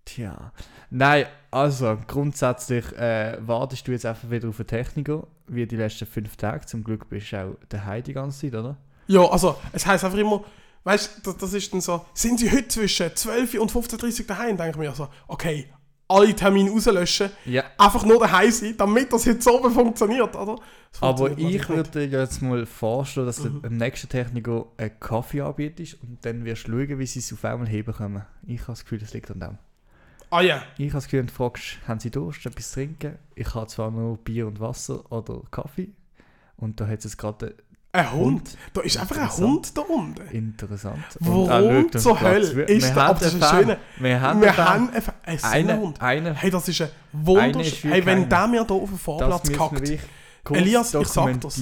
[0.06, 0.52] Tja.
[0.90, 6.06] Nein, also grundsätzlich äh, wartest du jetzt einfach wieder auf einen Techniker, wie die letzten
[6.08, 6.66] fünf Tage.
[6.66, 8.78] Zum Glück bist du auch daheim die ganze Zeit, oder?
[9.08, 10.44] Ja, also, es heisst einfach immer,
[10.84, 14.58] weißt du, das, ist dann so, sind sie heute zwischen 12 und 15.30 Uhr daheim?
[14.58, 15.68] Denke ich mir so, okay,
[16.08, 17.64] alle Termine rauslöschen, Ja.
[17.78, 20.58] einfach nur daheim sein, damit das heute so oben funktioniert, oder?
[20.92, 23.62] Das Aber funktioniert ich würde dir jetzt mal vorstellen, dass Mhm.
[23.62, 27.32] du dem nächsten Techniker einen Kaffee anbietest und dann wirst du schauen, wie sie es
[27.32, 28.26] auf einmal heben können.
[28.46, 29.58] Ich habe das Gefühl, das liegt an dem.
[30.32, 33.20] Ah ja, Ich habe das Gefühl, du fragst, haben sie Durst, etwas zu trinken?
[33.36, 35.90] Ich habe zwar nur Bier und Wasser oder Kaffee.
[36.58, 37.56] Und da hat es gerade
[37.92, 38.58] ein Hund.
[38.74, 39.30] Da ist einfach ein.
[39.30, 40.22] Hund da unten.
[40.30, 41.04] interessant.
[41.20, 42.22] Warum zur.
[42.22, 45.78] Hölle ist haben aber das ist ein schöner- Wir haben Wir haben einfach einen Eine,
[45.78, 46.02] Hund.
[46.02, 47.68] eine, Hey, das ist ein Eine Wundersch...
[47.68, 50.00] ist wie Hey, wenn der mir hier auf den Vorplatz kackt,
[50.50, 51.60] Elias, ich sag das.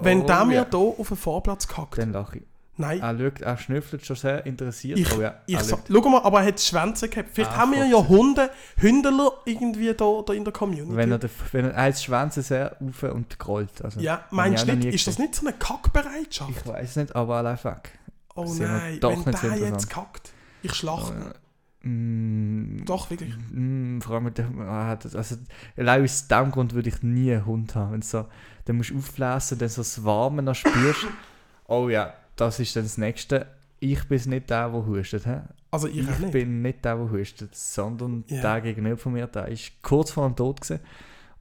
[0.00, 0.66] wenn Oh, der mir ja.
[0.70, 2.44] hier auf den Vorplatz kackt, Dann lache ich.
[2.76, 4.98] Nein, Er, schaut, er schnüffelt schon sehr interessiert.
[4.98, 5.80] Ich- oh ja, ich er schaut.
[5.90, 7.30] schau mal, aber er hat Schwänze gehabt.
[7.32, 8.08] Vielleicht Ah, haben wir ja.
[8.08, 10.96] Hunde, Hündler irgendwie da, da in der Community.
[10.96, 13.82] Wenn er, den- wenn er eins Schwänze sehr auf und grollt.
[13.84, 16.50] Also, ja, meinst du nicht, ist das nicht so eine Kackbereitschaft?
[16.50, 17.98] Ich weiß nicht, aber er läuft weg.
[18.34, 20.32] oh wir nein, doch wenn der so jetzt kackt.
[20.62, 21.34] Ich schlachte.
[21.82, 23.34] Äh, mm, Doch, wirklich.
[23.50, 25.36] Mm, vor allem, mit dem- er hat- also,
[25.76, 27.92] allein aus diesem Grund würde ich nie einen Hund haben.
[27.92, 28.26] Wenn so,
[28.66, 31.06] dann musst du aufblasen, dann so das Warme noch spürst.
[31.66, 33.46] oh ja, das ist dann das Nächste.
[33.80, 35.24] Ich bin nicht der, der hustet.
[35.24, 35.36] He?
[35.70, 36.32] Also ich, Ich, nicht.
[36.32, 38.40] bin nicht der, der hustet, sondern Ja.
[38.42, 40.80] der gegenüber von mir, der ist kurz vor dem Tod gewesen.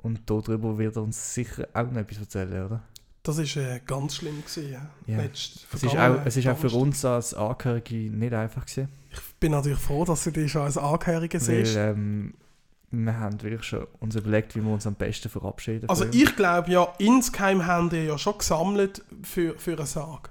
[0.02, 2.82] Und darüber wird er uns sicher auch noch etwas erzählen, oder?
[3.24, 4.42] Das war äh, ganz schlimm.
[4.42, 4.90] Gewesen, ja.
[5.06, 5.18] Ja.
[5.22, 8.88] Letzt- Es ist, vergangenen auch, es ist auch für uns als Angehörige nicht einfach gewesen.
[9.12, 11.76] Ich bin natürlich froh, dass du dich schon als Angehörige Weil siehst.
[11.76, 12.34] ähm,
[12.92, 16.16] wir haben wirklich schon uns überlegt, wie wir uns am besten verabschieden Also können.
[16.22, 20.30] ich glaube ja, insgeheim haben die ja schon gesammelt für, für einen Sarg.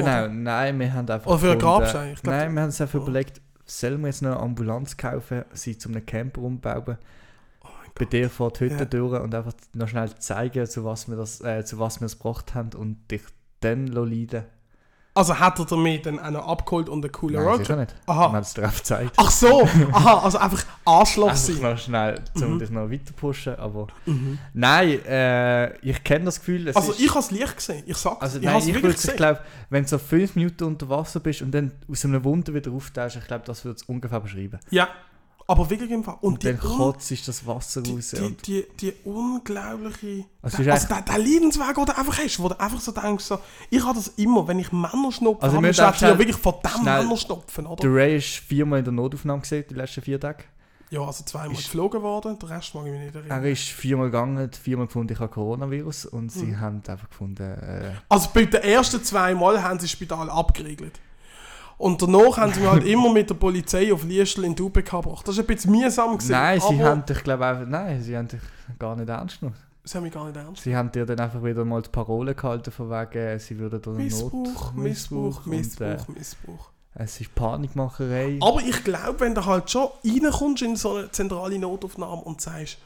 [0.00, 1.26] Genau, Oder- nein, wir haben einfach.
[1.30, 2.12] Oder für einen gefunden- Grabstein.
[2.14, 3.02] Ich glaub, Nein, wir haben uns einfach Oh.
[3.02, 6.98] überlegt, sollen wir jetzt noch eine Ambulanz kaufen, sie zu einem Camper umbauen,
[7.62, 8.84] Oh bei dir vor die Hütte Ja.
[8.84, 12.18] durch und einfach noch schnell zeigen, zu was wir das, äh, zu was wir es
[12.18, 13.22] gebracht haben und dich
[13.60, 14.44] dann leiden
[15.16, 17.66] Also hat er damit dann auch noch abgeholt und einen coolen Nein, Roadtrip?
[17.66, 17.94] sicher nicht.
[18.06, 18.20] Aha.
[18.20, 19.12] Wir haben es drauf gezeigt.
[19.16, 21.60] Ach so, aha, also einfach Arschloch Einfach sein.
[21.62, 22.58] noch schnell, um Mhm.
[22.58, 23.86] dich noch weiter pushen, aber...
[24.04, 24.38] Mhm.
[24.52, 28.20] Nein, äh, ich kenne das Gefühl, Also ich habe es Licht gesehen, ich sag's.
[28.20, 31.40] Also ich nein, ich, wirklich ich glaube, wenn du so fünf Minuten unter Wasser bist
[31.42, 34.58] und dann aus einem Wunder wieder auftauchst, ich glaube, das würde es ungefähr beschreiben.
[34.70, 34.88] Ja,
[35.48, 36.16] Aber wirklich im Fall.
[36.22, 38.10] Und, Und die, dann kotzt ist das Wasser die, raus.
[38.16, 40.24] die, die, die unglaubliche...
[40.42, 43.24] Also der, also der, der Leidensweg, den du einfach hast, wo du einfach so denkst,
[43.24, 43.38] so,
[43.70, 47.02] ich habe das immer, wenn ich Männerschnupfen Also habe, schnell- ja wirklich von dem schnell-
[47.04, 47.80] Männerschnupfen, oder?
[47.80, 50.44] der Ray ist viermal in der Notaufnahme gesehen, die letzten vier Tage.
[50.90, 53.44] Ja, also zweimal Ist- geflogen worden, der Rest mag ich mich nicht erinnern.
[53.44, 56.06] Er ist viermal gegangen, viermal gefunden, ich habe Coronavirus.
[56.06, 56.60] Und sie Mhm.
[56.60, 61.00] haben einfach gefunden, äh, Also bei den ersten zwei Mal haben sie das Spital abgeriegelt.
[61.78, 64.90] Und danach haben sie mich halt immer mit der Polizei auf Liestel in die UBK
[64.90, 65.28] gebracht.
[65.28, 66.16] Das war ein bisschen mühsam.
[66.16, 68.40] Gewesen, nein, sie haben dich, glaube einfach, nein, sie haben dich
[68.78, 69.56] gar nicht ernst genommen.
[69.84, 70.62] Sie haben mich gar nicht ernst.
[70.62, 73.90] Sie haben dir dann einfach wieder mal die Parole gehalten, von wegen, sie würden da
[73.90, 76.70] Missbrauch, Missbrauch, und, Missbrauch, äh, Missbrauch.
[76.94, 78.38] es ist Panikmacherei.
[78.40, 82.78] Aber ich glaube, wenn du halt schon reinkommst in so eine zentrale Notaufnahme und sagst,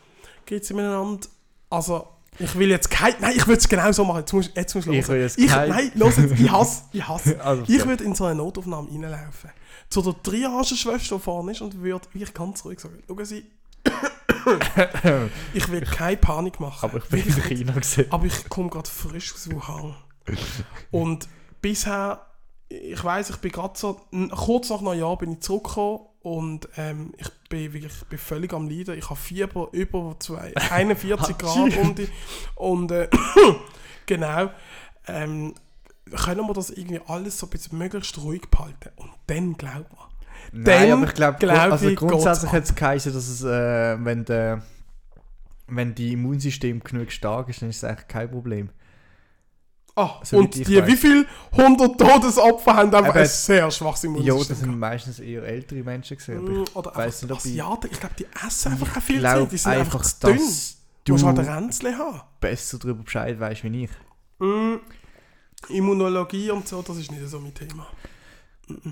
[0.45, 1.27] geht's miteinander,
[1.71, 2.09] also
[2.41, 4.87] ich will jetzt kein, nein, ich würde es genau so machen, jetzt muss, jetzt muss
[4.87, 7.41] Ich will jetzt ich, kein- Nein, los jetzt, ich hasse, ich hasse.
[7.45, 9.51] Also, Ich würde in so eine Notaufnahme reinlaufen,
[9.89, 13.45] zu der Triagenschwester, die vorne ist und würde ganz ruhig sagen, schauen Sie,
[15.55, 16.89] ich will keine Panik machen.
[16.91, 17.43] aber ich bin in.
[17.43, 18.07] China gesehen.
[18.11, 19.95] Aber ich komme gerade frisch aus Wuhan.
[20.91, 21.29] Und
[21.61, 22.25] bisher,
[22.69, 24.01] ich weiß, ich bin gerade so,
[24.31, 28.69] kurz nach Neujahr bin ich zurückgekommen und ähm, ich bin wirklich ich bin völlig am
[28.69, 28.99] Leiden.
[28.99, 32.09] Ich habe Fieber über zwei, 41 Grad und, die-
[32.57, 33.09] und äh,
[34.07, 34.51] genau.
[35.07, 35.55] Ähm,
[36.17, 38.91] können wir das irgendwie alles so ein bisschen möglichst ruhig behalten?
[38.97, 40.11] Und dann glaubt man.
[40.53, 44.05] Nein, Dann aber ich glaube, glaub also ich, grundsätzlich hat es geheißen, dass es, äh,
[44.05, 44.63] wenn, der,
[45.69, 48.71] wenn die Immunsystem genug stark ist, dann ist es eigentlich kein Problem.
[50.03, 50.87] Ah, Soweit und die, weiß.
[50.87, 54.49] wie viele 100 Todesopfer haben einfach Eben, ein sehr schwaches Ja, Immunsystem?
[54.49, 56.39] das sind meistens eher ältere Menschen gesehen.
[56.39, 59.21] aber Mm, ich Oder weiss einfach nicht, Asiaten, ich glaube, die essen einfach auch viel
[59.23, 60.41] Zeit, die sind einfach, zu dünn.
[61.05, 62.21] du musst halt ein Ränzchen haben.
[62.41, 63.91] besser darüber Bescheid weißt wie ich.
[64.39, 64.77] Mm,
[65.69, 67.87] Immunologie und so, das ist nicht so mein Thema.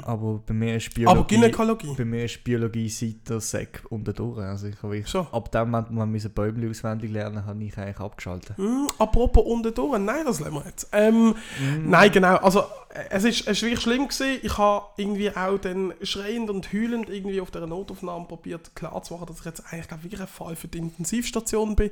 [0.03, 1.95] Aber bei mir ist Biologie, Aber Gynäkologie.
[1.97, 4.38] bei mir ist Biologie seit der Sek unten durch.
[4.38, 5.27] Also ich habe wirklich, Schon.
[5.33, 8.57] ab dem Moment, wo diese Bäume auswendig lernen habe ich eigentlich abgeschaltet.
[8.59, 10.88] Mm, apropos unten durch, nein, das lassen wir jetzt.
[10.93, 11.91] Ähm, Mm.
[11.91, 14.38] Nein, genau, also äh, es ist, es ist wirklich schlimm gewesen.
[14.43, 19.41] Ich habe irgendwie auch dann schreiend und heulend irgendwie auf dieser Notaufnahme probiert klarzumachen, dass
[19.41, 21.91] ich jetzt eigentlich glaub, wirklich ein Fall für die Intensivstation bin.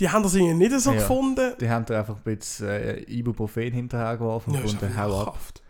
[0.00, 0.96] Die haben das irgendwie nicht so Ja.
[0.98, 1.52] gefunden.
[1.60, 5.26] Die haben da einfach ein bisschen äh, Ibuprofen hinterhergeworfen Ja, und hau ab.
[5.26, 5.62] lachhaft.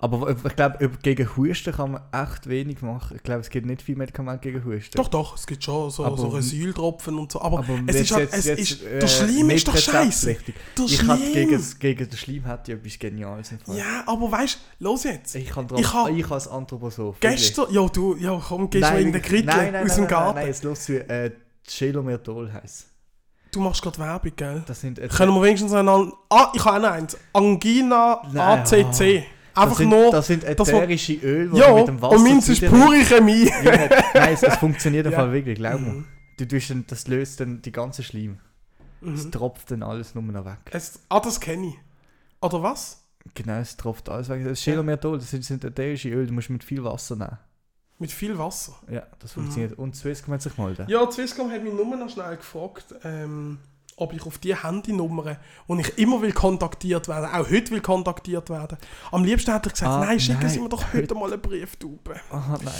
[0.00, 3.16] Aber ich glaube, gegen Husten kann man echt wenig machen.
[3.16, 4.96] Ich glaube, es gibt nicht viel Medikamente gegen Husten.
[4.96, 7.42] Doch, doch, es gibt schon so, Aber- so Resyltropfen und so.
[7.42, 10.36] Aber, aber es ist halt, es ist, der Schleim ist doch scheiße.
[10.86, 13.76] Ich hatte gegen, gegen den Schleim hatte ich etwas Geniales im Fall.
[13.76, 15.34] Ja, aber weißt du, los jetzt.
[15.34, 17.16] Ich kann Ich hab- ich als Anthroposoph.
[17.18, 20.10] Gestern, ja du, ja komm, gehst du in den Krittel nein, nein, aus dem nein,
[20.10, 20.26] Garten.
[20.26, 21.32] Nein, nein, jetzt los äh,
[21.66, 22.86] Chelomertol heisst.
[23.50, 24.62] Du machst gerade Werbung, gell?
[24.66, 26.12] Das sind äh, Können wir wenigstens einen...
[26.28, 27.16] Ah, ich habe auch noch eins.
[27.32, 28.64] Angina Nein,
[29.54, 30.10] Das Einfach sind, nur...
[30.12, 33.50] das sind das, ätherische Öl, die ja, mit dem Wasser und meins ist pure Chemie.
[33.64, 35.18] Ja, nein, es, es funktioniert im Ja.
[35.18, 35.88] Fall wirklich, glaub mir.
[35.92, 36.04] Mhm.
[36.38, 38.38] Du tust dann, das löst dann die ganze Schleim.
[39.02, 39.32] Es Mhm.
[39.32, 40.58] tropft dann alles nur noch weg.
[40.70, 41.74] Es, ah, das kenne ich.
[42.40, 43.02] Oder was?
[43.34, 44.44] Genau, es tropft alles weg.
[44.44, 47.38] Das Chelomertol, das sind, sind ätherische Öl, du musst mit viel Wasser nehmen.
[48.00, 48.74] Mit viel Wasser.
[48.90, 49.76] Ja, das funktioniert.
[49.76, 50.86] Und Swisscom hat sich gemeldet.
[50.86, 50.92] Mhm.
[50.92, 53.58] Ja, Swisscom hat mich nur noch schnell gefragt, ähm,
[53.98, 58.48] ob ich auf die Handynummer, wo ich immer will kontaktiert werden, auch heute will kontaktiert
[58.50, 58.78] werden.
[59.10, 61.42] Am liebsten hätte ich gesagt, Ah, nein, schicken nein, Sie mir doch heute mal einen
[61.42, 61.98] Brief, du.
[62.30, 62.74] Aha, nein.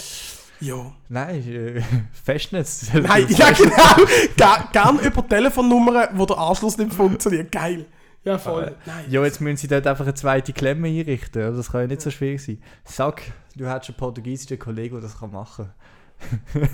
[0.61, 0.91] Ja.
[1.07, 2.91] Nein, äh, Festnetz.
[2.93, 4.05] Nein, ja genau.
[4.35, 7.49] Ger gern über Telefonnummern, wo der Anschluss nicht funktioniert.
[7.49, 7.85] Geil.
[8.25, 8.75] Ja, voll.
[8.85, 9.05] Nein.
[9.09, 11.55] Ja, jetzt müssen sie dort einfach eine zweite Klemme einrichten.
[11.55, 12.61] Das kann ja nicht so schwierig sein.
[12.83, 13.21] Sag,
[13.55, 15.71] du hättest einen portugiesischen Kollegen, der das kann machen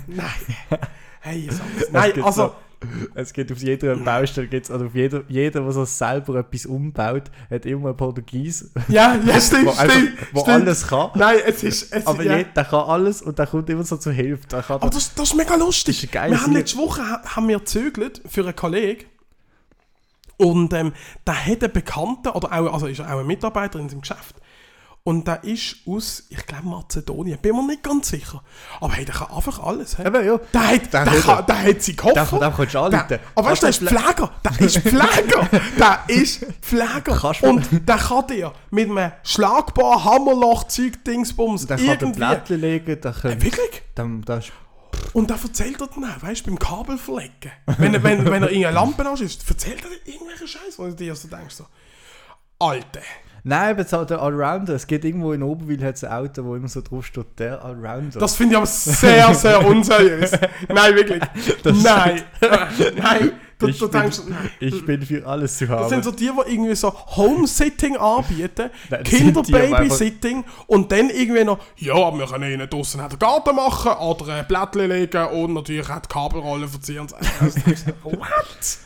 [0.08, 0.80] Nein.
[1.20, 1.92] Hey, sag es.
[1.92, 2.54] Nein, also...
[3.14, 7.24] Es gibt auf jeder Baustelle, gibt's, oder auf jeder, jeder, der so selber etwas umbaut,
[7.48, 10.12] hat immer einen Portugies, Ja, ja, stimmt, einfach, stimmt.
[10.32, 10.54] wo stimmt.
[10.54, 11.10] alles kann.
[11.14, 11.92] Nein, es ist...
[11.92, 12.36] Es, Aber ja.
[12.38, 14.42] jeder, der kann alles und der kommt immer so zur Hilfe.
[14.68, 16.04] Aber das, das ist mega lustig.
[16.04, 16.12] Ist.
[16.12, 19.04] Wir haben letzte Woche ha- haben wir gezögert für einen Kollegen.
[20.36, 20.92] Und ähm,
[21.26, 24.36] der hat einen Bekannten, oder auch, also ist auch ein Mitarbeiter in seinem Geschäft.
[25.06, 27.38] Und der ist aus, ich glaube, Mazedonien.
[27.38, 28.42] Bin mir nicht ganz sicher.
[28.80, 29.96] Aber hey, der kann einfach alles.
[29.96, 30.08] Hey.
[30.08, 30.36] Eben, ja.
[30.52, 32.38] Der hat, der, Der kann, der hat seinen Koffer.
[32.40, 33.04] der kannst du anrufen.
[33.10, 34.30] Der, aber weißt du, der ist Pfleger.
[34.42, 35.48] Der ist Pfleger.
[35.78, 37.48] der ist Pfleger.
[37.48, 42.18] Und der kann dir mit einem schlagbar Hammerloch Zeug Dingsbums Der kann den irgendwie...
[42.18, 43.30] Blättchen legen, der kann...
[43.30, 43.82] Äh, wirklich?
[43.96, 44.52] Der, der ist
[45.12, 47.52] Und dann erzählt er dann auch, weißt du, beim Kabelflecken.
[47.78, 50.94] Wenn, er- wenn, wenn er irgendeine Lampe anschießt, erzählt er dir irgendwelche Scheiße, wo du
[50.96, 51.64] dir so denkst, so,
[52.58, 53.02] Alter.
[53.48, 54.74] Nein, aber jetzt halt der Allrounder.
[54.74, 58.18] Es geht irgendwo in Oberwil hat's ein Auto, wo immer so drauf steht, der Allrounder.
[58.18, 60.32] Das finde ich aber sehr, sehr unseriös.
[60.68, 61.22] Nein, wirklich.
[61.62, 62.22] Das- Nein.
[62.96, 63.32] Nein.
[63.58, 64.20] Du, Ich du bin- denkst.
[64.60, 65.88] Ich bin für alles zu Das haben.
[65.88, 71.94] sind so die, die irgendwie so Homesitting anbieten, das Kinderbabysitting und dann irgendwie noch, ja,
[72.18, 76.08] wir können ihnen draussen den Garten machen oder ein Blättchen legen und natürlich auch die
[76.08, 77.16] Kabelrolle verziehen und so.
[77.70, 78.28] Ich so, What?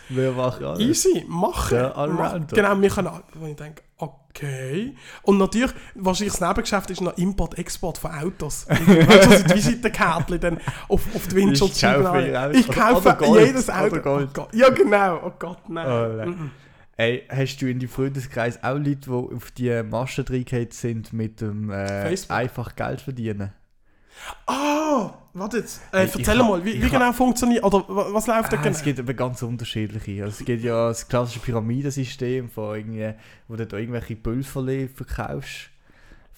[0.09, 0.79] Wer macht alles?
[0.81, 1.79] Easy, machen.
[1.79, 2.39] Allrounder.
[2.41, 3.23] Mach- Genau, wir können alle.
[3.35, 4.95] Wo ich denke, okay.
[5.23, 8.67] Und natürlich, wahrscheinlich das Nebengeschäft ist noch Import-Export von Autos.
[8.69, 10.59] weißt du, also die Visitenkärtchen dann
[10.89, 12.59] auf, auf die Windschutz kaufe ihr Auto.
[12.59, 13.47] Ich kaufe Gold.
[13.47, 13.97] jedes Auto.
[14.05, 14.55] Oh Gott.
[14.55, 15.21] Ja, genau.
[15.25, 15.87] Oh Gott, nein.
[15.87, 16.29] Oh, nein.
[16.29, 16.51] Mhm.
[16.97, 21.41] Ey, hast du in deinem Freundeskreis auch Leute, die auf die Maschen reingehauen sind mit
[21.41, 23.53] dem äh, einfach Geld verdienen?
[24.47, 25.81] Ah, warte jetzt.
[25.93, 28.77] Äh, Ich- erzähl mal, wie, wie genau funktioniert, oder wa- was läuft da Ah, genau?
[28.77, 30.25] es gibt aber ganz unterschiedliche.
[30.25, 33.15] Also es gibt ja das klassische Pyramidensystem, von irgendwie,
[33.49, 35.71] wo du da irgendwelche Pulverle verkaufst.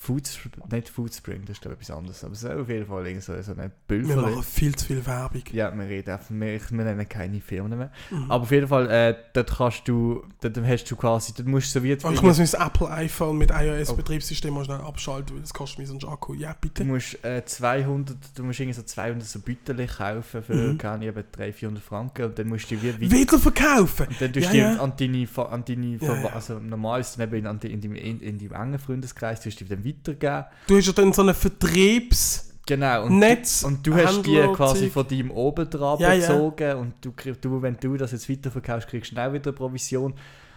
[0.05, 0.29] Food,
[0.73, 2.25] nicht Foodspring, das ist glaube ich etwas anderes.
[2.25, 4.23] Aber es ist auf jeden Fall irgend so, so eine Wir Pulverle.
[4.33, 5.43] machen viel zu viel Werbung.
[5.53, 7.93] Ja, wir reden einfach, wir, wir nennen keine Firmen mehr.
[8.11, 8.29] Mhm.
[8.29, 11.79] Aber auf jeden Fall, äh, dort kannst du, dort hast du quasi, dort musst du
[11.79, 15.79] so wie ich muss mein Apple iPhone mit iOS-Betriebssystem mal schnell abschalten, weil das kostet
[15.79, 16.35] mir so einen Akku.
[16.35, 16.85] Ja, Du bitte.
[16.85, 20.79] musst äh, 200, du musst irgendwie so 200 so Bütterchen kaufen für, Mhm.
[20.79, 24.07] keine Ahnung, eben 300, 400 Franken und dann musst du wie, wie Wieder verkaufen!
[24.09, 24.81] und dann tust du ja.
[24.83, 26.27] an deine, an deine Ja, ja.
[26.35, 29.65] also normal ist es eben in, in, deinem, in, in deinem engen Freundeskreis, tust du
[29.65, 30.45] dann weitergeben.
[30.67, 32.49] Du hast ja dann so einen Vertriebsnetz.
[32.65, 33.23] Genau, und,
[33.65, 36.29] und du hast die quasi von deinem oben dran Ja, ja.
[36.29, 40.15] bezogen und du, du, wenn du das jetzt weiterverkaufst, kriegst du auch wieder eine Provision.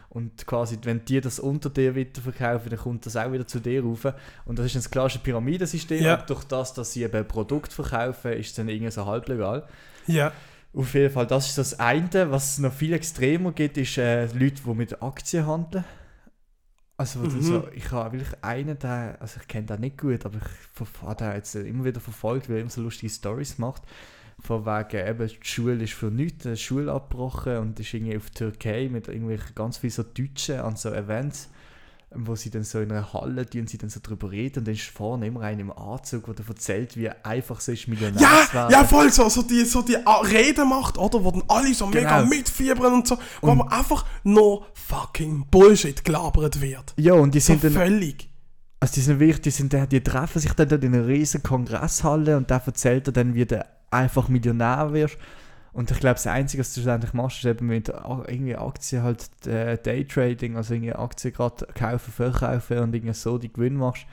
[0.09, 3.83] Und quasi, wenn die das unter dir weiterverkaufen, dann kommt das auch wieder zu dir
[3.83, 4.05] rauf.
[4.45, 6.01] Und das ist ein das klassische Pyramidensystem.
[6.01, 6.17] Ja.
[6.17, 9.67] Durch das, dass sie eben ein Produkt verkaufen, ist es dann irgendwie so halblegal.
[10.07, 10.31] Ja.
[10.73, 12.31] Auf jeden Fall, das ist das eine.
[12.31, 15.83] Was es noch viel extremer gibt, ist äh, Leute, die mit Aktien handeln.
[16.97, 17.41] Also, Mhm.
[17.41, 21.15] so, ich habe wirklich einen, der, also ich kenne den nicht gut, aber ich habe
[21.15, 23.83] den jetzt immer wieder verfolgt, weil er immer so lustige Stories macht.
[24.39, 28.29] Von wegen, eben, die Schule ist für nichts, die Schule abgebrochen und ist irgendwie auf
[28.29, 31.49] Türkei mit irgendwelchen ganz vielen so Deutschen an so Events,
[32.13, 34.75] wo sie dann so in einer Halle, die sie dann so drüber reden und dann
[34.75, 38.53] ist vorne immer einer im Anzug, der erzählt, wie einfach es ist, Millionär Ja, zu
[38.53, 38.71] werden.
[38.71, 39.97] ja, voll so, so die, so die
[40.31, 41.23] Rede macht, oder?
[41.23, 42.29] Wo dann alle so mega Genau.
[42.29, 46.93] mitfiebern und so, wo Und- aber einfach nur fucking Bullshit gelabert wird.
[46.97, 48.29] Ja, und die So sind dann völlig.
[48.79, 52.51] Also die sind wirklich, die, sind, die treffen sich dann in einer riesen Kongresshalle und
[52.51, 55.17] da erzählt er dann, wie du einfach Millionär wirst.
[55.75, 59.03] Und ich glaube, das Einzige, was du schlussendlich machst, ist eben mit A- irgendwie Aktien
[59.03, 64.05] halt äh, Daytrading, also irgendwie Aktien gerade kaufen, verkaufen und irgendwie so die Gewinn machst.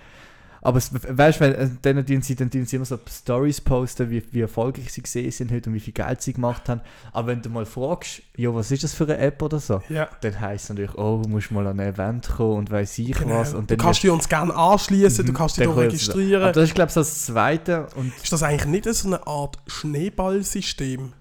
[0.64, 3.60] Aber es, weißt du, wenn- äh, dann tun sie, dann tun sie immer so Stories
[3.60, 6.80] posten, wie, wie erfolgreich sie gesehen sind heute und wie viel Geld sie gemacht haben.
[7.12, 10.08] Aber wenn du mal fragst, ja, was ist das für eine App oder so, Ja.
[10.20, 13.12] dann heisst es natürlich, oh, du musst mal an ein Event kommen und weiß ich
[13.12, 13.38] Genau.
[13.40, 13.54] was.
[13.54, 15.86] Und du dann kannst dich uns gerne anschließen, du Mhm, kannst dich dann da du-
[15.86, 16.42] registrieren.
[16.42, 17.86] Aber das ist, glaube ich, so das Zweite.
[17.96, 21.12] Und ist das eigentlich nicht so eine Art Schneeballsystem?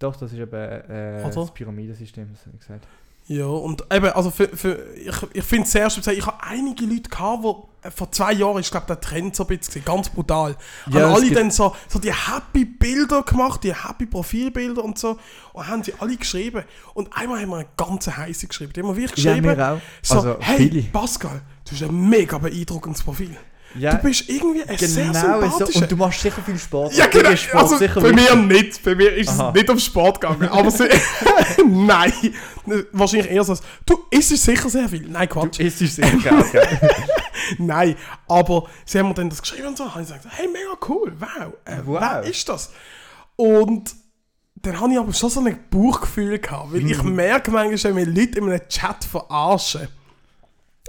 [0.00, 1.32] Doch, das ist eben äh, Oder?
[1.32, 2.86] das Pyramidensystem, das habe ich gesagt.
[3.26, 6.18] Ja, und eben, also für, für, ich, ich finde es sehr speziell.
[6.18, 9.46] Ich habe einige Leute gehabt, die äh, vor zwei Jahren ist, glaube der Trend so
[9.46, 10.56] ein bisschen, ganz brutal.
[10.90, 15.16] Ja, haben alle dann so, so die happy Bilder gemacht, die happy Profilbilder und so,
[15.52, 16.64] und haben sie alle geschrieben.
[16.94, 18.72] Und einmal haben wir eine ganze heiße geschrieben.
[18.72, 19.80] Die haben wir wirklich Ja, geschrieben, mir auch.
[20.02, 20.82] so, Also, hey viele.
[20.84, 23.36] Pascal, du hast ein mega beeindruckendes Profil.
[23.76, 25.40] Ja, Du bist irgendwie ein sehr genau so.
[25.48, 25.82] sympathischer.
[25.82, 26.92] Und du machst sicher viel Sport.
[26.94, 27.36] Ja, Dir genau.
[27.36, 28.82] Sport Also, sicher bei mir nicht.
[28.82, 29.48] Bei mir ist Aha.
[29.50, 30.48] es nicht auf Sport gegangen.
[30.48, 30.88] Aber sie,
[31.66, 32.12] nein.
[32.92, 33.56] Wahrscheinlich eher so,
[33.86, 35.08] du isst sicher sehr viel.
[35.08, 35.58] Nein, Quatsch.
[35.60, 36.44] Du isst sicher gell?
[37.58, 37.96] Nein.
[38.28, 39.84] Aber sie haben mir dann das geschrieben und so.
[39.90, 41.12] Habe ich gesagt, hey, mega cool.
[41.18, 41.54] Wow.
[41.64, 42.00] Äh, Wow.
[42.00, 42.70] Wer ist das?
[43.36, 43.94] Und
[44.56, 46.72] dann habe ich aber schon so ein Bauchgefühl gehabt.
[46.72, 46.90] Weil Mhm.
[46.90, 49.88] ich merke manchmal, wenn mich Leute in einem Chat verarschen.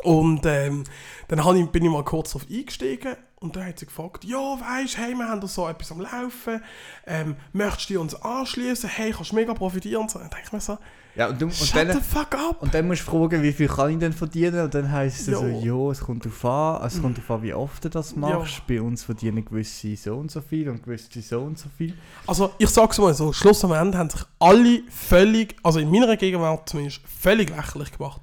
[0.04, 0.84] Und ähm,
[1.28, 5.00] dann ich, bin ich mal kurz darauf eingestiegen und dann hat sie gefragt, ja, weisst,
[5.00, 6.62] hey, wir haben da so etwas am Laufen,
[7.08, 8.88] ähm, möchtest du uns anschließen?
[8.88, 10.04] Hey, kannst mega profitieren?
[10.04, 10.20] Und so.
[10.20, 10.78] dann denke ich mir so,
[11.16, 12.62] Ja, und, du, und, shut dann, the fuck up!
[12.62, 14.60] und dann musst du fragen, wie viel kann ich denn verdienen?
[14.60, 15.88] Und dann heisst es so, Jo.
[15.88, 18.68] ja, es kommt darauf an, es kommt darauf an, wie oft du das machst.
[18.68, 21.96] Bei uns verdienen gewisse so und so viel und gewisse so und so viel.
[22.28, 26.16] Also ich sag's mal so, Schluss am Ende haben sich alle völlig, also in meiner
[26.16, 28.22] Gegenwart zumindest, völlig lächerlich gemacht,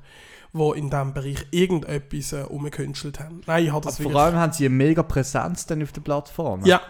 [0.55, 3.41] die in diesem Bereich irgendetwas äh, umgekünstelt haben.
[3.47, 6.01] Nein, ich habe das Aber vor allem haben sie eine mega Präsenz dann auf der
[6.01, 6.65] Plattform.
[6.65, 6.81] Ja,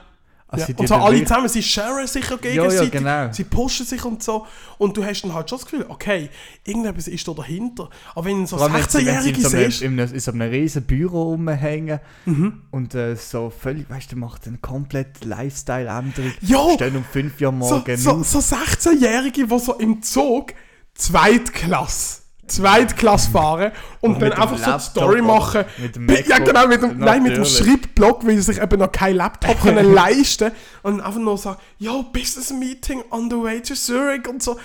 [0.50, 0.74] Also ja.
[0.78, 3.32] und so alle wirklich- zusammen, sie sharen sich ja Ja, ja, gegenseitig, genau.
[3.32, 4.46] sie pushen sich und so.
[4.78, 6.30] Und du hast dann halt schon das Gefühl, okay,
[6.64, 7.90] irgendetwas ist da dahinter.
[8.14, 10.12] Aber wenn so Vor allem, wenn sie- wenn sie 16-Jährige in so einem, siehst...
[10.14, 12.62] in so einem riesen Büro rumhängen Mhm.
[12.70, 16.32] und äh, so völlig, weißt du, macht eine komplett Lifestyle-Änderung.
[16.40, 18.26] Ja, Stehen um 5 Uhr so, morgens so, auf.
[18.26, 20.54] so 16-Jährige, die so im Zug
[20.94, 25.64] Zweitklasse, Zweitklasse fahren und, Und dann einfach so Laptop Story machen.
[25.78, 26.46] mit dem Bi- Ja, MacBook.
[26.46, 27.44] genau, mit dem, nein, mit dem.
[27.44, 30.50] Schreibblock, weil sie sich eben noch keinen Laptop können leisten
[30.82, 34.56] Und einfach nur sagen, yo, Business Meeting on the way to Zurich und so.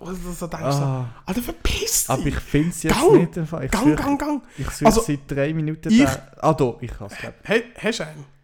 [0.00, 1.06] Was du so denkst, so, Ah.
[1.24, 2.10] Alter, verpiss dich!
[2.10, 3.36] Aber ich finde es jetzt Gang, nicht.
[3.38, 4.42] Ich gang, suche, gang, gang!
[4.58, 5.90] ich suche Also, seit drei Minuten.
[5.90, 6.08] ich- den-
[6.40, 8.35] ah, da, ich habe es Hey, hast du einen?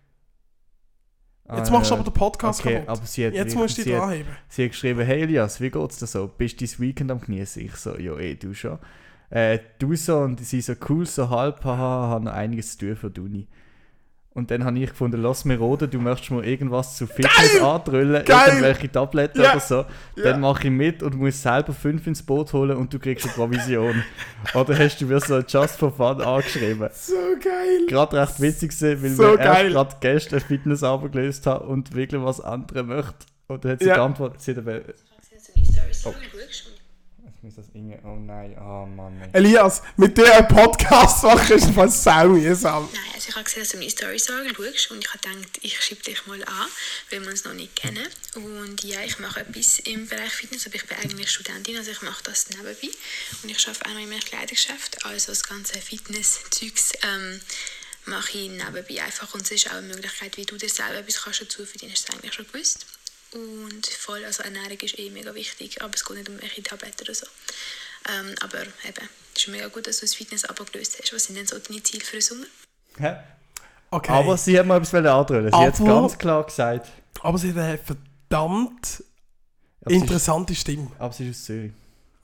[1.52, 2.88] Ah, Jetzt machst du aber den Podcast Okay, kaputt.
[2.88, 4.32] aber sie hat, Jetzt musst du dich dranheben.
[4.48, 6.28] sie hat geschrieben, hey Elias, wie geht's dir so?
[6.28, 7.62] Bist du dein Weekend am genießen?
[7.64, 8.78] Ich so, ja eh, du schon.
[9.30, 12.96] Äh, du so und sie so, cool, so halb, haha, habe noch einiges zu tun
[12.96, 13.46] für die Uni.
[14.34, 18.24] Und dann habe ich gefunden, lass mir roden, du möchtest mir irgendwas zu Fitness andrüllen,
[18.24, 18.48] Geil!
[18.48, 19.50] irgendwelche Tabletten Ja!
[19.50, 19.74] oder so.
[20.16, 20.24] Ja.
[20.24, 23.34] Dann mache ich mit und muss selber fünf ins Boot holen und du kriegst eine
[23.34, 24.02] Provision.
[24.54, 26.88] oder hast du mir so Just for Fun angeschrieben?
[26.94, 27.86] So geil!
[27.88, 32.40] Gerade recht witzig gewesen, weil So wir gerade gestern Fitnessabend gelöst haben und wirklich was
[32.40, 33.26] andere möchte.
[33.48, 33.96] Und dann hat sie Ja.
[33.96, 34.80] geantwortet, sie hat aber...
[36.04, 36.14] Oh.
[37.42, 37.98] Muss das irgendwie...
[38.04, 39.20] Oh nein, oh Mann.
[39.20, 39.30] ey.
[39.32, 42.88] Elias, mit dir einen Podcast machen ist fast sau mühsam.
[42.92, 45.80] Nein, also ich habe gesehen, dass du meine Storys schaust und ich habe gedacht, ich
[45.82, 46.68] schreibe dich mal an,
[47.10, 48.06] weil wir uns noch nicht kennen.
[48.36, 52.02] Und ja, ich mache etwas im Bereich Fitness, aber ich bin eigentlich Studentin, also ich
[52.02, 52.90] mache das nebenbei.
[53.42, 57.40] Und ich arbeite auch noch in einem Kleidungsgeschäft, also das ganze Fitness-Zeugs ähm,
[58.04, 59.34] mache ich nebenbei einfach.
[59.34, 62.08] Und es ist auch eine Möglichkeit, wie du dir selber etwas kannst dazu verdienen, hast
[62.08, 62.86] du eigentlich schon gewusst.
[63.34, 67.02] Und voll, also Ernährung ist eh mega wichtig, aber es geht nicht um welche Tabletten
[67.02, 67.26] oder so.
[68.08, 71.12] Ähm, aber eben, es ist mega gut, dass du das Fitness abgelöst hast.
[71.14, 72.46] Was sind denn so deine Ziele für den Sommer?
[72.98, 73.16] Hä?
[73.90, 74.12] Okay.
[74.12, 75.50] Aber sie hat mir etwas andrüllen.
[75.52, 76.88] Sie hat es ganz klar gesagt.
[77.20, 79.02] Aber sie hat eine verdammt
[79.80, 80.90] Aber sie ist- interessante Stimme.
[80.98, 81.72] Aber sie ist aus Zürich.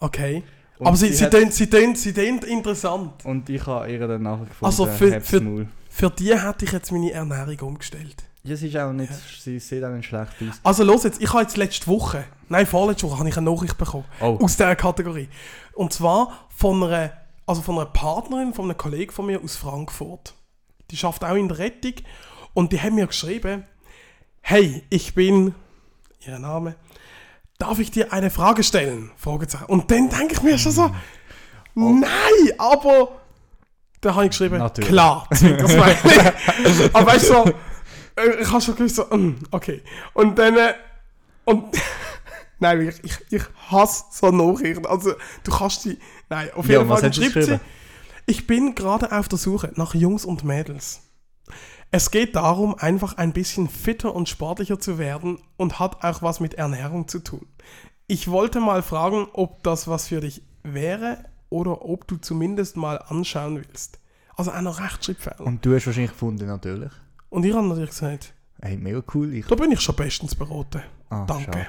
[0.00, 0.42] Okay.
[0.78, 3.24] Und Aber sie, sie sie, hat- sie, tönt, sie tönt interessant.
[3.24, 5.66] Und ich habe ihr dann nachher gefunden, Also für- für-.
[5.90, 8.16] Für die hätte ich jetzt meine Ernährung umgestellt.
[8.44, 9.12] Sie ist auch nicht...
[9.42, 10.60] Sie sieht auch nicht schlecht aus.
[10.62, 13.76] Also los jetzt, ich habe jetzt letzte Woche, nein vorletzte Woche, habe ich eine Nachricht
[13.76, 14.04] bekommen.
[14.20, 14.38] Oh.
[14.40, 15.28] Aus dieser Kategorie.
[15.74, 17.12] Und zwar von einer,
[17.46, 20.34] also von einer Partnerin, von einem Kollegen von mir aus Frankfurt.
[20.90, 21.94] Die schafft auch in der Rettung.
[22.54, 23.64] Und die haben mir geschrieben,
[24.40, 25.54] hey, ich bin,
[26.26, 26.74] ihr Name,
[27.58, 29.10] darf ich dir eine Frage stellen?
[29.66, 30.90] Und dann denke ich mir schon so,
[31.74, 32.08] nein,
[32.58, 33.10] aber...
[34.00, 34.90] Da habe ich geschrieben, Natürlich.
[34.90, 36.94] klar, das meine ich.
[36.94, 37.50] Aber weißt du, so,
[38.40, 39.82] ich habe schon gewusst, so, mm, okay.
[40.14, 40.74] Und dann, äh,
[41.44, 41.64] und,
[42.58, 44.86] nein, wirklich, ich, ich hasse so Nachrichten.
[44.86, 45.12] Also,
[45.44, 47.60] du kannst sie, nein, auf Ja, jeden was Fall schreibt sie,
[48.26, 51.00] ich bin gerade auf der Suche nach Jungs und Mädels.
[51.90, 56.38] Es geht darum, einfach ein bisschen fitter und sportlicher zu werden und hat auch was
[56.38, 57.46] mit Ernährung zu tun.
[58.06, 62.96] Ich wollte mal fragen, ob das was für dich wäre oder ob du zumindest mal
[62.98, 63.98] anschauen willst.
[64.36, 65.40] Also auch noch Rechtschreibfehler.
[65.40, 66.92] Und, Und du hast wahrscheinlich gefunden, natürlich.
[67.30, 69.32] Und ich habe natürlich gesagt, Hey, mega cool.
[69.34, 69.46] Ich...
[69.46, 70.82] da bin ich schon bestens beraten.
[71.10, 71.68] Ah, Danke.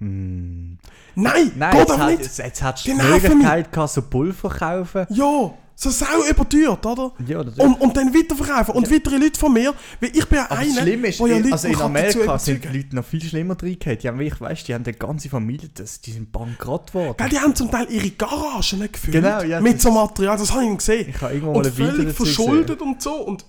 [0.00, 0.76] Hm.
[1.14, 2.22] Nein, Nein, geht hat, nicht.
[2.22, 5.06] jetzt, jetzt hättest du Die die Möglichkeit gehabt, so Pulver kaufen.
[5.08, 7.12] Ja, so sau überteuert, oder?
[7.26, 8.74] Ja, das Und, und dann weiterverkaufen.
[8.74, 11.36] Und weitere Leute von mir, weil ich bin ja einer, das Schlimme ist, wo ja
[11.36, 12.68] in- Leute also in Amerika sind die.
[12.68, 13.78] Leute noch viel schlimmer drin.
[13.80, 17.14] Die haben, wirklich, weißt, die haben eine ganze Familie, das, die sind bankrott geworden.
[17.16, 19.12] Gell, die haben zum Teil ihre Garagen nicht gefüllt.
[19.16, 21.08] Genau, ja, Mit so Material, das habe ich gesehen.
[21.08, 23.14] Ich habe irgendwo mal und ein Video völlig verschuldet und so.
[23.14, 23.44] Und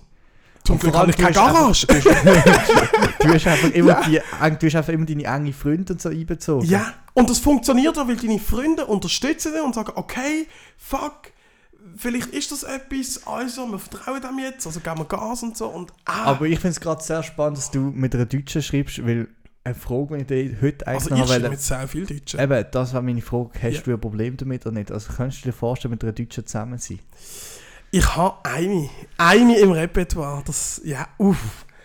[0.68, 2.02] zum Glück habe ich keine du hast Garage.
[3.20, 4.02] Du hast einfach immer, Ja.
[4.50, 6.66] die, du hast einfach immer deine engen Freunde und so einbezogen.
[6.68, 11.32] ja, und das funktioniert ja, weil deine Freunde unterstützen dich und sagen, okay, fuck,
[11.96, 15.66] vielleicht ist das etwas, also wir vertrauen dem jetzt, also geben wir Gas und so.
[15.66, 19.04] Und, ah, Aber ich finde es gerade sehr spannend, dass du mit einer Deutschen schreibst,
[19.04, 19.28] weil
[19.64, 22.06] eine Frage, die ich dir heute also eigentlich ich noch schreibe wollte- mit sehr viel
[22.06, 22.40] Deutschen.
[22.40, 23.50] Eben, das war meine Frage.
[23.62, 23.80] Hast Ja.
[23.82, 24.90] du ein Problem damit oder nicht?
[24.92, 27.00] Also kannst du dir vorstellen, mit einer Deutschen zusammen sein?
[27.90, 31.38] Ich habe eine, eine im Repertoire, das, ja, uff.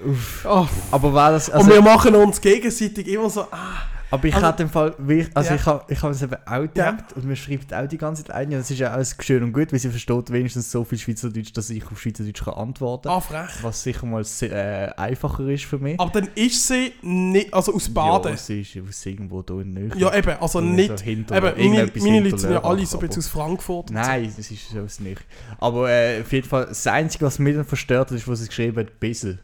[0.06, 0.46] Uff.
[0.46, 0.68] Oh.
[0.92, 1.48] Aber war das...
[1.48, 3.84] und Also, wir machen uns gegenseitig immer so, ah,
[4.14, 4.94] aber ich also- hatte im Fall...
[5.34, 5.56] Also Ja.
[5.56, 8.36] ich habe ich hab es eben auch gedacht und mir schreibt auch die ganze Zeit
[8.36, 8.52] ein.
[8.52, 11.70] Das ist ja alles schön und gut, weil sie versteht wenigstens so viel Schweizerdeutsch, dass
[11.72, 13.18] ich auf Schweizerdeutsch kann antworten kann.
[13.18, 13.50] ah frech.
[13.64, 16.00] Was sicher mal äh, einfacher ist für mich.
[16.00, 18.32] Aber dann ist sie nicht, also aus Baden.
[18.34, 19.92] Ja, sie ist aus irgendwo da in Nähe.
[19.98, 20.98] Ja, eben, also nicht.
[21.00, 23.90] so hinter- eben, meine, meine Leute sind ja alle so ein bisschen aus Frankfurt.
[23.90, 25.22] und Nein, das ist so nicht.
[25.60, 28.48] Aber äh, auf jeden Fall, das Einzige, was mich dann verstört hat, ist, was sie
[28.48, 29.40] geschrieben hat, bissel.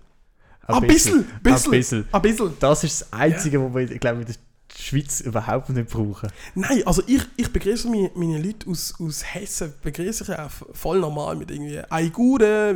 [0.68, 2.54] Ein bisschen, Ein bisschen, ein bisschen.
[2.60, 4.36] Das ist das Einzige, wo wir, ich glaube, der
[4.82, 6.32] Schweiz überhaupt nicht brauchen.
[6.56, 11.00] Nein, also ich, ich begrüße meine, meine Leute aus, aus Hessen, begrüße ich auch voll
[11.00, 12.72] normal mit irgendwie «Ei Gude»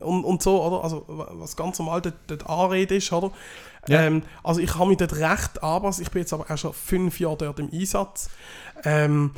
[0.00, 0.82] äh, und, und so, oder?
[0.82, 3.30] Also was ganz normal dort, dort Anrede ist, oder?
[3.88, 4.02] Ja.
[4.02, 7.20] Ähm, also ich habe mich dort recht anpassen, ich bin jetzt aber auch schon fünf
[7.20, 8.30] Jahre dort im Einsatz.
[8.84, 9.32] Ähm,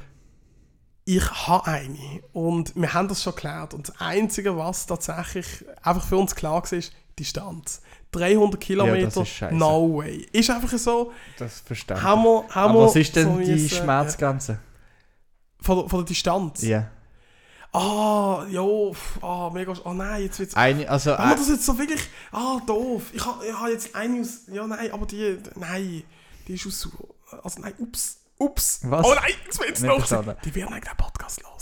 [1.05, 6.05] ich habe eine und wir haben das schon geklärt und das Einzige, was tatsächlich einfach
[6.05, 7.81] für uns klar war, ist Distanz.
[8.16, 9.55] 300 Kilometer, scheisse.
[9.55, 10.26] no way.
[10.33, 12.02] Ist einfach so, Das verstehe ich.
[12.02, 14.52] haben wir, haben Aber was ist denn so die müssen- Schmerzgrenze?
[14.52, 14.58] Ja,
[15.60, 16.62] von, der- von der Distanz?
[16.62, 16.90] Ja.
[17.73, 20.54] Ah, jo, pff, ah, mega, ah nein, jetzt wird's...
[20.54, 22.00] Eine, also, Haben wir äh, das jetzt so wirklich...
[22.33, 23.02] Ah, doof.
[23.12, 24.42] Ich habe ha jetzt eine aus...
[24.50, 25.37] Ja, nein, aber die...
[25.56, 26.02] Nein,
[26.48, 26.88] die ist aus...
[27.42, 28.19] Also nein, ups.
[28.38, 28.81] Ups.
[28.85, 29.04] Was?
[29.04, 30.06] Oh nein, jetzt Nicht noch.
[30.44, 31.52] Die werden eigentlich den Podcast hören.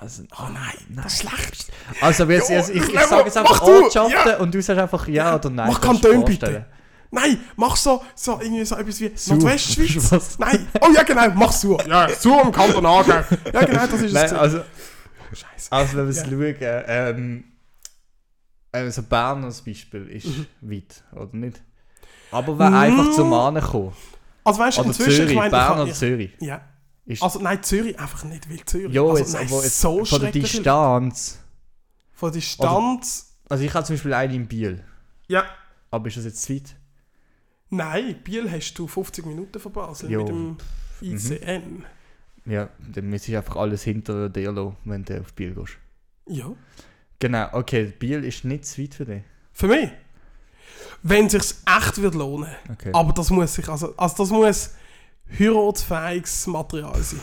[0.00, 1.72] Also, Oh nein, das ist schlecht.
[2.00, 4.36] Also, jetzt, jetzt, ich, ich Lemo, sage jetzt einfach Ortschaften ja.
[4.38, 5.68] und du sagst einfach ja oder nein.
[5.68, 6.66] Mach Kanton bitte.
[7.10, 9.36] Nein, mach so, so irgendwie so etwas wie Sur.
[9.36, 10.12] Nordwestschweiz.
[10.12, 10.38] Was?
[10.38, 11.84] Nein, oh ja genau, mach Sur.
[11.88, 13.24] Ja, Sur im Kanton Aargau.
[13.52, 14.12] Ja genau, das ist es.
[14.12, 14.36] Nein, gewesen.
[14.36, 14.58] also,
[15.32, 15.72] Scheiße.
[15.72, 16.24] also wenn wir es Ja.
[16.26, 17.44] schauen, ähm,
[18.70, 20.46] also Bern als Beispiel ist Mhm.
[20.60, 21.62] weit, oder nicht?
[22.30, 23.92] Aber wer einfach zum Mahnen kommen.
[24.44, 26.30] Also weißt du, inzwischen, Zürich, ich meine, Bern ich, oder Zürich.
[26.40, 26.60] Ja.
[27.08, 28.92] Ist, Also nein, Zürich einfach nicht, weil Zürich.
[28.94, 30.30] ja, also, jetzt, nein, aber jetzt so von der.
[30.30, 31.38] Distanz.
[32.12, 33.34] Von der Distanz.
[33.48, 34.84] Also ich habe zum Beispiel einen in Biel.
[35.26, 35.44] Ja.
[35.90, 36.76] Aber ist das jetzt zu weit?
[37.70, 40.20] Nein, Biel hast du 50 Minuten von Basel Jo.
[40.20, 40.56] mit dem
[41.00, 41.84] ICN.
[42.44, 45.78] Ja, dann müsste ich einfach alles hinter dir lassen, wenn du auf Biel gehst.
[46.26, 46.52] Ja.
[47.18, 49.22] Genau, okay, Biel ist nicht zu weit für dich.
[49.52, 49.90] Für mich.
[51.02, 52.50] Wenn es sich echt wird lohnen.
[52.70, 52.90] Okay.
[52.92, 54.74] Aber das muss sich, also, also das muss
[55.36, 57.20] heiratsfähiges Material sein.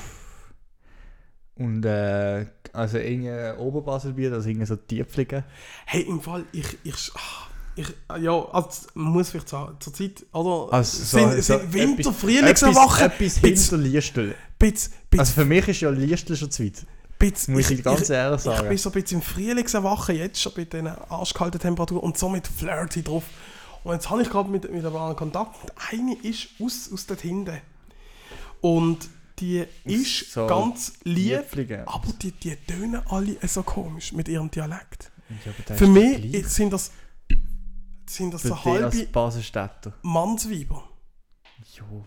[1.57, 5.43] Und äh, also irgendwie Oberbaselbier, also irgendwie so Tiefliegen.
[5.85, 7.47] Hey, im Fall, ich, ich, ah,
[7.77, 7.87] ich
[8.21, 10.73] ja, also, muss vielleicht sagen, zur Zeit, oder?
[10.73, 14.35] Also so- sind, so sind Winter, Frühlingserwachen, Etwas, etwas hinter Liestel.
[14.59, 16.85] bitz, bitz, Also für mich ist ja Liestel schon zu weit.
[17.17, 18.67] bitz, Muss ich, ganz ehrlich Ich sagen.
[18.67, 22.45] bin so ein bisschen im Frühlingserwachen jetzt schon bei diesen arschkalten Temperaturen und so mit
[22.47, 23.23] Flirty drauf.
[23.85, 27.05] Und jetzt habe ich gerade mit, mit ein paar Kontakt und eine ist aus, aus
[27.05, 27.61] dort hinten.
[28.65, 29.09] Und
[29.39, 31.87] die ist so ganz lieb, Tiefliegen.
[31.87, 35.11] aber die, die tönen alle so komisch mit ihrem Dialekt.
[35.67, 36.91] Ja, Für mich sind das,
[38.09, 39.07] sind das Für so halbe.
[40.01, 40.83] Mannsweiber.
[41.75, 42.05] Jo.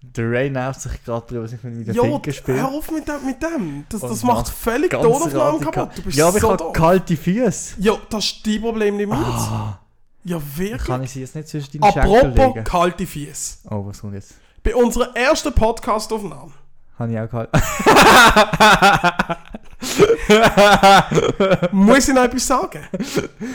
[0.00, 2.58] Der Ray nervt sich gerade drüber, was ich mit Ja, Finger spiele.
[2.58, 3.24] hör auf mit dem.
[3.24, 3.84] Mit dem.
[3.88, 5.72] Das, das macht völlig die Ganz Tonaufnahme radikal.
[5.72, 5.98] kaputt.
[5.98, 7.74] Du bist ja, aber so ich habe kalte Füße.
[7.78, 9.22] Ja, das ist dein Problem, nicht meins.
[9.24, 9.78] Ah,
[10.24, 10.82] Ja, wirklich.
[10.84, 12.64] kann ich sie jetzt nicht zwischen deinen Schenkel Apropos legen?
[12.64, 13.60] kalte Fies.
[13.70, 14.34] Oh, was kommt jetzt?
[14.64, 16.52] Bei unserer ersten Podcast-Aufnahme
[16.96, 17.50] Habe ich auch kalt.
[21.72, 22.78] muss ich noch etwas sagen.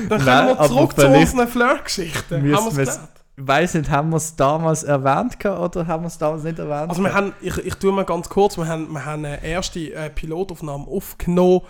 [0.09, 2.53] Dann Nein, kommen wir zurück zu unseren Flirt-Geschichten.
[2.53, 2.99] Haben wir es?
[3.37, 6.89] Weiß nicht, haben wir es damals erwähnt gehabt oder haben wir es damals nicht erwähnt?
[6.89, 7.27] Also wir gehabt?
[7.27, 10.87] haben, ich, ich tue mal ganz kurz, wir haben, wir haben eine erste äh, Pilotaufnahme
[10.87, 11.61] aufgenommen.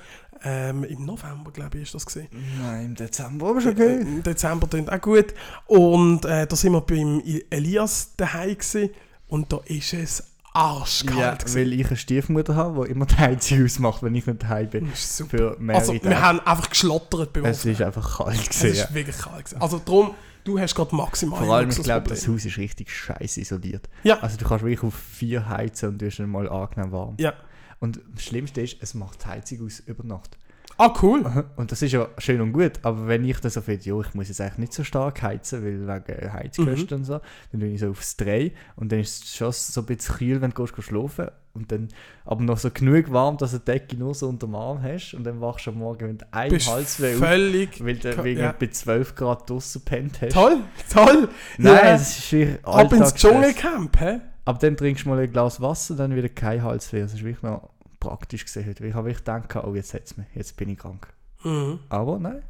[0.44, 2.28] Ähm, Im November, glaube ich, ist das gesehen.
[2.60, 4.02] Nein, im Dezember aber schon okay.
[4.02, 5.36] Im Dezember klingt auch gut.
[5.66, 7.22] Und äh, da sind wir beim
[7.52, 8.90] Elias daheim gewesen.
[9.28, 10.24] Und da ist es
[10.54, 11.20] arschkalt.
[11.20, 11.56] Ja, gewesen.
[11.56, 14.90] weil ich eine Stiefmutter habe, die immer die Heizung ausmacht, wenn ich nicht daheim bin.
[14.90, 15.38] Das ist super.
[15.38, 16.22] Für mehrere Also wir Tage.
[16.22, 17.76] haben einfach geschlottert beim Es Aufnehmen.
[17.76, 18.84] ist einfach kalt Es gewesen, ja.
[18.86, 19.62] ist wirklich kalt gewesen.
[19.62, 20.12] Also darum,
[20.44, 22.28] du hast gerade maximal Vor allem, ich glaube, das.
[22.28, 23.88] Haus ist richtig scheiße isoliert.
[24.04, 24.20] Ja.
[24.20, 27.16] Also du kannst wirklich auf vier heizen und du hast dann mal angenehm warm.
[27.20, 27.34] Ja.
[27.80, 30.38] Und das Schlimmste ist, es macht die Heizung aus über Nacht.
[30.78, 31.26] Ah, cool.
[31.56, 34.14] Und das ist ja schön und gut, aber wenn ich dann so finde, jo, ich
[34.14, 36.94] muss jetzt eigentlich nicht so stark heizen, weil wegen Heizkosten Mhm.
[36.98, 37.20] und so,
[37.52, 40.42] dann bin ich so aufs 3 und dann ist es schon so ein bisschen kühl,
[40.42, 41.88] wenn du gehst, gehst schlafen und dann
[42.26, 45.16] aber noch so genug warm, dass du die Decke nur so unter dem Arm hast
[45.16, 47.84] und dann wachst du am Morgen mit einem Bist Halsweh auf, völlig...
[47.84, 48.52] weil du wegen ja.
[48.58, 50.34] bei 12 Grad draussen pennt hast.
[50.34, 50.60] Toll,
[50.94, 51.28] toll.
[51.58, 51.94] Nein, Ja.
[51.96, 53.14] es ist wirklich Ab ins.
[53.16, 54.20] Dschungelcamp, hä?
[54.46, 57.02] Aber dann trinkst du mal ein Glas Wasser, dann wieder kein Halsweh.
[57.02, 57.70] Das ist wirklich noch
[58.08, 58.86] praktisch gesehen heute.
[58.86, 61.08] Ich habe wirklich gedacht, oh, jetzt hat's mich, jetzt bin ich krank.
[61.44, 61.80] Mhm.
[61.90, 62.44] Aber nein.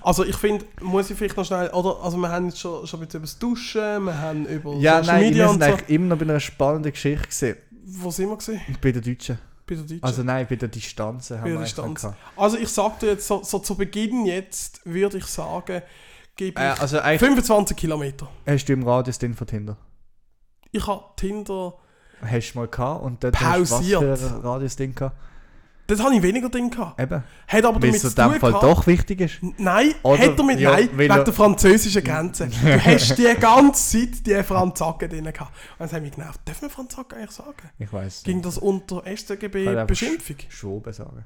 [0.00, 2.02] Also ich finde, muss ich vielleicht noch schnell, oder?
[2.02, 4.98] Also wir haben jetzt schon, schon ein bisschen über das Duschen, wir haben über Ja,
[5.02, 5.68] Social nein, Media und so.
[5.68, 7.56] eigentlich immer noch bei einer spannenden Geschichte gesehen.
[7.84, 8.60] Wo sind wir gesehen?
[8.80, 9.38] Bei der Deutschen.
[9.66, 10.02] Bei der Deutschen.
[10.02, 12.06] Also nein, bei der Distanzen haben Bei der Distanz.
[12.36, 15.82] Also ich sagte jetzt, so, so zu Beginn jetzt, würde ich sagen,
[16.34, 18.28] gebe Äh, ich also eigentlich 25 Kilometer.
[18.46, 19.76] hast du im Radius den von Tinder.
[20.72, 21.74] Ich habe Tinder,
[22.22, 24.02] Hast du mal gehabt und dort hast du Pausiert.
[24.02, 25.16] was für ein Radius-Ding gehabt?
[25.88, 27.00] dort habe ich weniger Ding gehabt.
[27.00, 27.22] Eben.
[27.46, 29.38] Hat aber damit zu in dem tun Fall gehabt, doch wichtig ist.
[29.56, 32.46] Nein, Oder- hat er mit ja, Nein, wegen er- der französischen Grenze.
[32.62, 35.50] Du hast die ganze Zeit die Franzaken drin gehabt.
[35.78, 36.46] Und das hat mich genervt.
[36.46, 37.70] Dürfen wir Franzaken eigentlich sagen?
[37.78, 40.36] Ich weiß Ging das unter StGB Beschimpfung?
[40.50, 41.24] Schwoben sagen.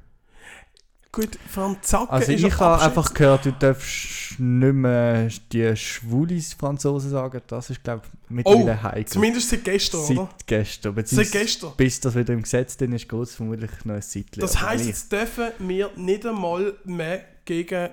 [1.14, 7.42] Gut, Franzaken Also ich habe einfach gehört, du darfst nicht mehr die schwulis Franzosen sagen.
[7.48, 9.12] Das ist, glaube ich, Oh, mittlerweile heikel.
[9.12, 10.30] zumindest seit gestern, oder?
[10.38, 10.94] Seit gestern.
[11.04, 11.72] Seit gestern.
[11.76, 14.40] Bis das wieder im Gesetz drin ist, geht es vermutlich noch ein Zeitchen.
[14.40, 17.90] Das heisst, jetzt dürfen wir nicht einmal mehr gegen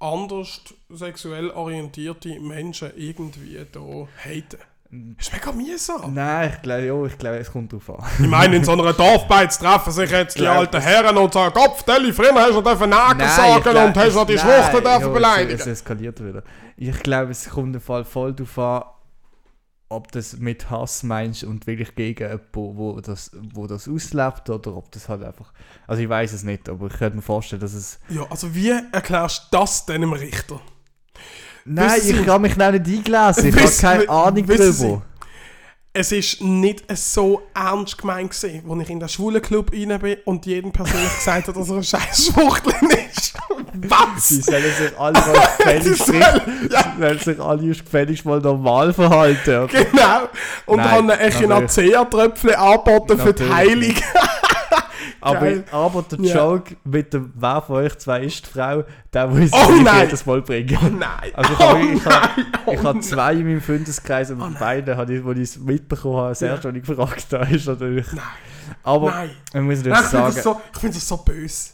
[0.00, 0.60] anders
[0.90, 3.80] sexuell orientierte Menschen irgendwie da
[4.24, 4.58] haten.
[5.16, 6.14] Das ist mega mühsam.
[6.14, 8.04] Nein, ich glaube, ja, ich glaube, es kommt drauf an.
[8.18, 11.82] Ich meine, in so einer Dorfbeiz treffen sich jetzt die alten Herren und sagen, Kopf,
[11.82, 14.82] Deli, früher hast du dürfen ich sagen glaub, und hast noch die es- Schwuchten nein,
[14.82, 15.54] dürfen ja, beleidigen.
[15.54, 16.42] Es, es eskaliert wieder.
[16.76, 18.82] Ich glaube, es kommt im Fall voll darauf an,
[19.88, 24.76] ob das mit Hass meinst und wirklich gegen jemanden, wo das, wo das auslebt oder
[24.76, 25.52] ob das halt einfach...
[25.86, 28.00] Also ich weiß es nicht, aber ich könnte mir vorstellen, dass es...
[28.08, 30.60] Ja, also wie erklärst du das denn dem Richter?
[31.64, 33.48] Nein, Wissen ich habe mich noch nicht eingelesen.
[33.48, 35.02] Ich habe Wissen- keine Ahnung darüber.
[35.94, 40.44] es ist nicht so ernst gemeint gewesen, als ich in den Schwulenclub rein bin und
[40.44, 43.34] jedem persönlich gesagt hat, dass er ein scheiß Schwuchteln ist.
[43.88, 44.28] Was?
[44.28, 46.40] Sie sollen sich alle mal gefälligst, ja.
[46.98, 49.68] sollen sich alle gefälligst mal normal verhalten.
[49.68, 50.28] Genau.
[50.66, 51.34] Und Nein, haben einen natürlich.
[51.36, 53.94] Echinacea-Tröpfchen angeboten für die Heilung.
[55.20, 56.34] Aber, aber der Ja.
[56.36, 60.06] Joke mit dem «Wer von euch zwei ist die Frau?» der muss Oh ich nein.
[60.06, 60.78] jedes Mal bringen.
[60.82, 61.30] Oh nein.
[61.34, 62.28] Also ich oh habe ich nein.
[62.66, 63.02] Oh ich habe nein.
[63.02, 64.56] zwei in meinem Freundeskreis und nein.
[64.58, 66.48] beide, habe ich, wo ich es mitbekommen habe, das Ja.
[66.48, 68.06] erste, was ich gefragt habe, ist natürlich...
[68.12, 68.22] Nein.
[68.82, 69.30] Aber Nein.
[69.52, 70.34] man muss Nein, natürlich ich finde sagen...
[70.34, 71.70] das, so, ich find das so böse.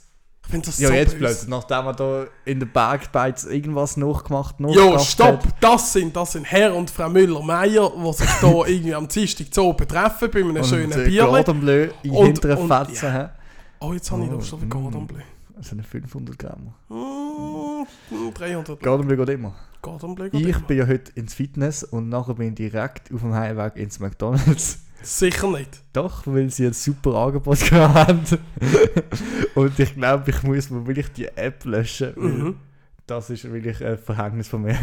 [0.50, 4.56] Ich finde das ja, so jetzt plötzlich, nachdem er da in der Bergbeiz irgendwas nachgemacht
[4.58, 5.44] Jo, nachgedacht stopp!
[5.46, 5.54] hat.
[5.60, 9.72] Das sind, das sind Herr und Frau Müller-Meyer, die sich da irgendwie am Dienstag so
[9.72, 11.30] betreffen bei einem Und schönen äh, Bierchen.
[11.30, 13.04] Gordon Bleu in Und- hinteren und- Fetzen.
[13.06, 13.30] ja.
[13.78, 14.72] Oh, jetzt habe ich Oh, Lust auf einen mm.
[14.72, 15.20] Gordon Bleu.
[15.60, 16.74] So eine 500 Gramm.
[16.88, 19.54] Mm, 300 Gordon Bleu geht immer.
[19.82, 20.30] Gordon Bleu.
[20.30, 20.66] geht Ich immer.
[20.66, 24.80] bin ja heute ins Fitness und nachher bin ich direkt auf dem Heimweg ins McDonalds.
[25.02, 25.82] Sicher nicht.
[25.92, 28.38] Doch, weil sie ein super Angebot gehabt haben.
[29.54, 32.12] und ich glaube, ich muss mir wirklich die App löschen.
[32.16, 32.56] Mhm.
[33.06, 34.76] Das ist wirklich ein Verhängnis von mir.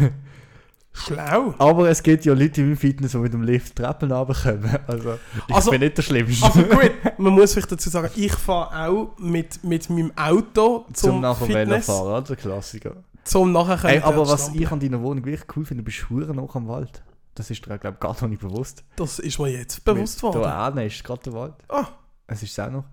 [0.92, 1.54] Schlau.
[1.58, 4.78] Aber es gibt ja Leute meinem Fitness, die mit dem Lift Treppen runterkommen.
[4.86, 6.44] Also, ich Also- bin nicht der Schlimmste.
[6.46, 11.10] Also gut, man muss vielleicht dazu sagen, ich fahre auch mit, mit meinem Auto zum,
[11.10, 12.96] zum nachher Fitness, Velofahren, der Klassiker.
[13.22, 14.62] zum nachher können Ey, aber was stampfen.
[14.62, 17.02] ich an deiner Wohnung wirklich cool finde, du bist hure noch am Wald.
[17.38, 18.84] Das ist dir, glaube ich, gar noch nicht bewusst.
[18.96, 20.42] Das ist mir jetzt bewusst worden.
[20.42, 21.54] Da hinten ist gerade der Wald.
[21.68, 21.86] Ah,
[22.26, 22.84] Es ist es auch noch.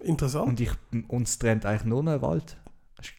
[0.00, 0.48] interessant.
[0.48, 0.70] Und ich,
[1.08, 2.56] uns trennt eigentlich nur noch ein Wald.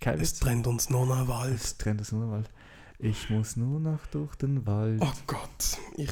[0.02, 0.40] Kein es Witz.
[0.40, 1.54] trennt uns noch ein Wald.
[1.56, 2.50] Es trennt uns nur ein Wald.
[2.98, 5.02] Ich muss nur noch durch den Wald.
[5.04, 5.78] Oh Gott.
[5.98, 6.10] Ich,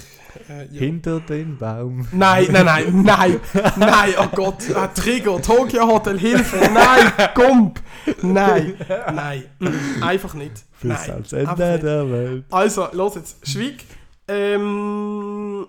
[0.49, 0.79] äh, ja.
[0.81, 2.07] Hinter den Baum.
[2.11, 3.39] Nein, nein, nein, nein,
[3.77, 7.81] nein, oh Gott, äh, Trigger, Tokyo Hotel, Hilfe, nein, Gump,
[8.21, 8.75] nein,
[9.13, 12.45] nein, mm, einfach nicht, Bis nein, ans Ende der Welt.
[12.51, 13.85] Also, los jetzt, Schwieg,
[14.27, 15.67] ähm,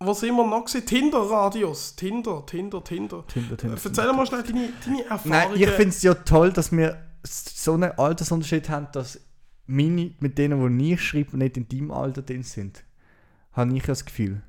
[0.00, 0.86] wo sind wir noch gewesen?
[0.86, 3.24] Tinder-Radios, Tinder, Tinder, Tinder.
[3.26, 5.30] Tinder, Tinder, Erzähl mal schnell deine, deine Erfahrungen.
[5.30, 9.20] Nein, ich finde es ja toll, dass wir so einen Altersunterschied haben, dass
[9.66, 12.84] meine, mit denen, die ich schreibe, nicht in deinem Alter drin sind.
[13.52, 14.40] Habe ich das Gefühl.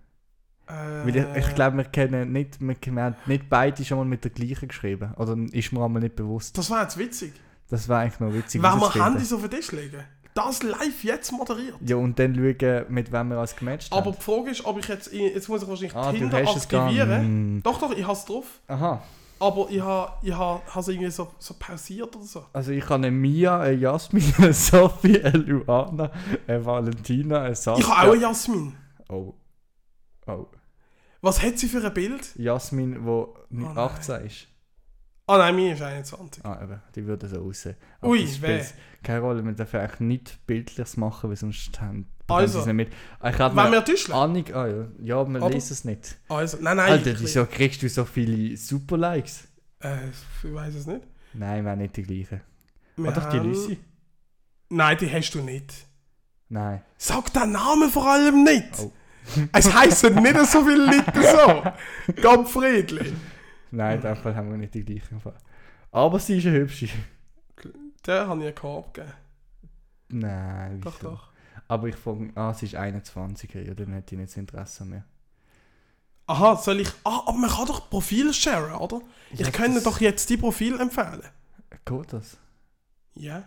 [0.68, 4.06] äh, Weil ich, ich glaube, wir kennen nicht, wir, wir haben nicht beide schon mal
[4.06, 5.14] mit der gleichen geschrieben.
[5.18, 6.58] Oder ist mir einmal nicht bewusst.
[6.58, 7.34] Das wäre jetzt witzig.
[7.70, 8.62] Das war eigentlich noch witzig.
[8.62, 9.12] Wenn wir herauszufinden.
[9.14, 10.04] Handys auf den Tisch legen,
[10.34, 11.76] das live jetzt moderiert.
[11.86, 14.16] Ja, und dann schauen, mit wem wir als gematcht Aber haben.
[14.18, 17.56] die Frage ist, ob ich jetzt, jetzt muss ich wahrscheinlich Ah, Tinder aktivieren.
[17.56, 17.66] nicht.
[17.66, 18.46] Doch, doch, ich habe es drauf.
[18.68, 19.02] Aha.
[19.42, 22.46] Aber ich habe ich ha, irgendwie so, so pausiert oder so.
[22.52, 26.12] Also ich habe eine Mia, eine Jasmin, eine Sophie, eine Luana,
[26.46, 27.86] eine Valentina, eine Saskia.
[27.86, 28.76] Ich habe auch eine Jasmin.
[29.08, 29.34] Oh.
[30.28, 30.46] Oh.
[31.22, 32.36] Was hat sie für ein Bild?
[32.36, 33.78] Jasmin, die Oh nein.
[33.78, 34.48] 18 ist.
[35.30, 36.44] Ah nein, meine ist 21.
[36.44, 37.76] Ah, eben, die würde so aussehen.
[38.02, 38.62] Aber Ui, weh.
[39.04, 42.76] Keine Rolle, wir dürfen eigentlich nicht Bildliches machen, weil sonst haben Also, sie es nicht
[42.76, 42.88] mit.
[42.90, 44.16] Ich Wenn mir wir.
[44.16, 46.18] Ahnung, ah ja, ja, wir Aber- lesen es nicht.
[46.30, 46.92] Also, nein, nein.
[46.94, 49.48] Alter, wieso kriegst du so viele Super-Likes?
[49.82, 51.02] Äh, ich weiß es nicht.
[51.34, 52.42] Nein, wir haben nicht die gleichen.
[52.98, 53.78] Wir Ah, doch, die Lucy?
[54.70, 55.74] Nein, die hast du nicht.
[56.50, 56.82] Nein.
[56.98, 58.80] Sag den Namen vor allem nicht.
[58.80, 58.92] Oh.
[59.52, 62.14] Es heißen nicht so viele Leute so.
[62.22, 63.14] Ganz friedlich.
[63.72, 65.22] Nein, in dem Fall haben wir nicht die gleichen.
[65.92, 66.88] Aber sie ist eine hübsche.
[68.06, 69.14] Der habe ich einen Korb gegeben.
[70.10, 71.10] Nein, Doch, wieso?
[71.12, 71.30] doch.
[71.68, 75.04] Aber ich frage, ah, sie ist 21, ja, dann hätte ich nicht das Interesse mehr.
[76.26, 76.90] Aha, soll ich.
[77.04, 79.02] Ah, aber man kann doch Profil sharen, oder?
[79.32, 81.24] Ich Ja, könnte das- doch jetzt die Profil empfehlen.
[81.86, 82.38] Geht das?
[83.16, 83.44] Ja.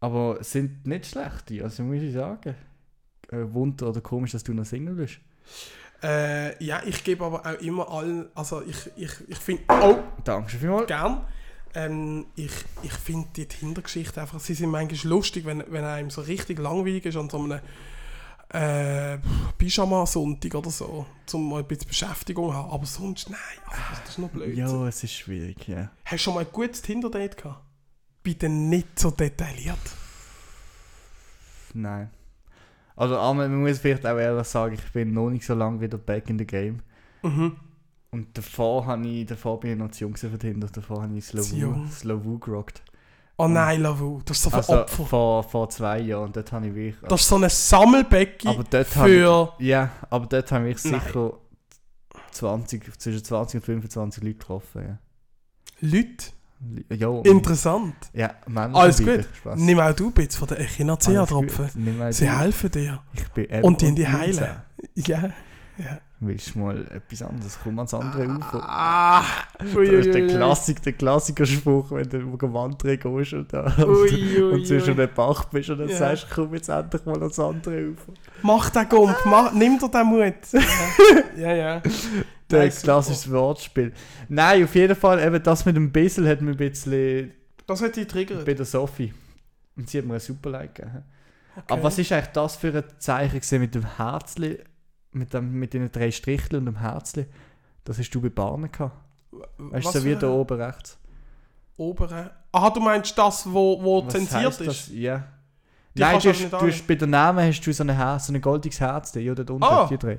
[0.00, 2.54] Aber sind nicht schlechte, also muss ich sagen.
[3.30, 5.20] Äh, Wunder oder komisch, dass du noch Single bist.
[6.02, 8.28] Äh, ja, ich gebe aber auch immer allen.
[8.34, 9.62] Also, ich, ich, ich finde.
[9.68, 10.86] Oh, Danke vielmals.
[10.86, 11.24] gern.
[11.74, 14.40] Ähm, ich ich finde die Hintergeschichte einfach.
[14.40, 17.60] Sie sind manchmal lustig, wenn, wenn einem so richtig langweilig ist an so einem.
[18.54, 19.18] Äh,
[19.56, 22.70] Pyjama-Sonntag oder so, um mal ein bisschen Beschäftigung zu haben.
[22.70, 24.54] Aber sonst, nein, also das, ist noch blöd.
[24.54, 25.90] Ja, es ist schwierig, ja.
[26.04, 27.64] Hast du schon mal ein gutes Tinder-Date gehabt?
[28.22, 29.78] Bitte nicht so detailliert.
[31.72, 32.10] Nein.
[32.96, 36.28] Also, man muss vielleicht auch ehrlich sagen, ich bin noch nicht so lange wieder back
[36.28, 36.80] in the game.
[37.22, 37.56] Mhm.
[38.10, 40.68] Und davor, habe ich, davor bin ich noch zu jung für Tinder.
[40.70, 41.88] Davor habe ich jung.
[41.90, 42.82] Slow gerockt.
[43.38, 45.06] Oh nein, Lavu, das ist so für Also Opfer.
[45.06, 46.24] vor, vor zwei Jahren.
[46.26, 47.08] Und dort habe ich wirklich...
[47.08, 48.50] Das ist so ein Sammelbecken
[49.06, 49.54] für...
[49.58, 51.32] ich, Ja, aber dort habe ich sicher
[52.32, 54.82] 20, zwischen 20 und 25 Leute getroffen.
[54.82, 54.98] Ja,
[55.80, 56.26] Leute.
[56.90, 57.94] Ja, und- Interessant.
[58.12, 59.26] ja Männer Alles gut.
[59.38, 59.58] Spaß.
[59.58, 62.12] Nimm auch du bitte von der Echinacea-Tropfen.
[62.12, 63.00] Sie helfen dir.
[63.62, 64.18] Und die in die 19.
[64.20, 64.56] heilen.
[64.96, 65.18] Ja.
[65.78, 65.98] ja.
[66.24, 67.58] Willst du mal etwas anderes?
[67.64, 68.62] Komm ans andere Ufer.
[68.64, 69.24] Ah,
[69.58, 70.28] Das ui, ist der.
[70.28, 74.08] Klassik, der Klassikerspruch, wenn du irgendwo wandern gehst und, da, Ui,
[74.40, 75.96] ui, und zwischen den Bach bist und dann Ja.
[75.96, 78.12] sagst du, komm jetzt endlich mal ans andere Ufer.
[78.42, 80.34] Mach den Gump, mach, nimm dir den Mut.
[81.36, 81.82] ja, ja.
[82.52, 82.82] Der Nein, super.
[82.84, 83.92] klassische Wortspiel.
[84.28, 87.32] Nein, auf jeden Fall, eben das mit dem Bissel hat mir ein bisschen
[87.66, 88.44] Das hat dich triggert.
[88.44, 89.12] bei der Sophie.
[89.76, 91.02] Und sie hat mir ein super Like gegeben.
[91.56, 91.64] Okay.
[91.68, 94.58] Aber was ist eigentlich das für ein Zeichen mit dem Herzli,
[95.12, 97.26] mit, dem, mit den drei Stricheln und dem Herzli?
[97.84, 98.96] Das hast du bei Bahnen gehabt.
[99.58, 100.98] Weißt du, so wie da oben rechts.
[101.76, 102.30] Oberen.
[102.52, 104.66] Aha, du meinst das, wo, wo Was zensiert ist?
[104.68, 104.88] Das?
[104.92, 105.24] Ja.
[105.94, 108.32] Die Nein, du hast, du hast, bei der Namen hast du so ein, Herz, so
[108.32, 109.86] ein goldiges Herz, ja, dort unten, Ah.
[109.90, 110.18] die drei.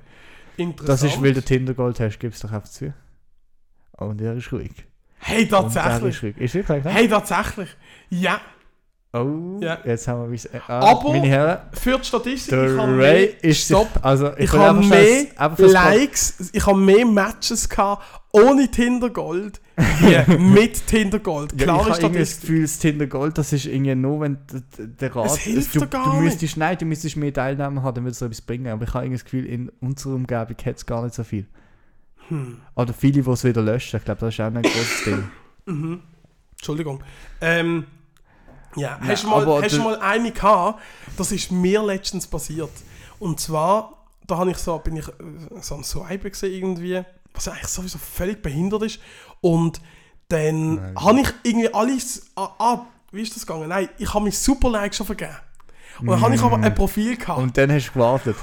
[0.57, 0.89] Interessant.
[0.89, 2.93] Das ist, weil du Tindergold hast, gib's doch einfach zu.
[3.97, 4.71] Und der ist ruhig.
[5.19, 6.15] Hey, Und der tatsächlich.
[6.15, 6.37] ist ruhig.
[6.37, 6.89] Ist wirklich, ne?
[6.91, 7.69] Hey, tatsächlich.
[8.09, 8.41] Ja.
[9.15, 9.77] Oh, Ja.
[9.85, 10.45] jetzt haben wir bis.
[10.45, 13.65] Äh, ah, Aber- meine Herren, Für die Statistik, ich habe Ray mehr, ist.
[13.65, 13.87] Stopp.
[14.01, 20.37] Also, ich, Ich habe mehr fürs Likes, ich habe mehr Matches gehabt ohne Tindergold wie
[20.39, 21.51] mit Tindergold.
[21.51, 22.41] Ja, ich Klare habe das.
[22.41, 24.39] Gefühl, das Tindergold, das ist irgendwie nur, wenn
[24.77, 25.27] der Rat.
[25.27, 26.23] Es hilft du, gar du nicht.
[26.23, 28.67] müsstest, Nein, du müsstest mehr Teilnahme haben, dann würde es etwas bringen.
[28.67, 31.45] Aber ich habe irgendwie das Gefühl, in unserer Umgebung hat es gar nicht so viel.
[32.29, 32.57] Hm.
[32.75, 33.97] Oder viele, die es wieder löschen.
[33.97, 35.23] Ich glaube, das ist auch ein großes Ding.
[35.67, 35.99] Mhm.
[36.53, 37.03] Entschuldigung.
[37.41, 37.85] Ähm,
[38.75, 40.81] ja, Ja, hast, du mal, hast mal eine gehabt,
[41.17, 42.71] das ist mir letztens passiert.
[43.19, 45.11] Und zwar, da habe ich so, bin ich äh,
[45.61, 47.03] so am Swipe gesehen irgendwie,
[47.33, 48.99] was eigentlich sowieso völlig behindert ist.
[49.41, 49.81] Und
[50.29, 50.95] dann Nein.
[50.95, 53.69] habe ich irgendwie alles, ah, ah, wie ist das gegangen?
[53.69, 55.35] Nein, ich habe mich super Like schon vergeben.
[55.99, 57.37] Und dann habe ich aber ein Profil gehabt.
[57.37, 58.35] Und, Und dann hast du gewartet.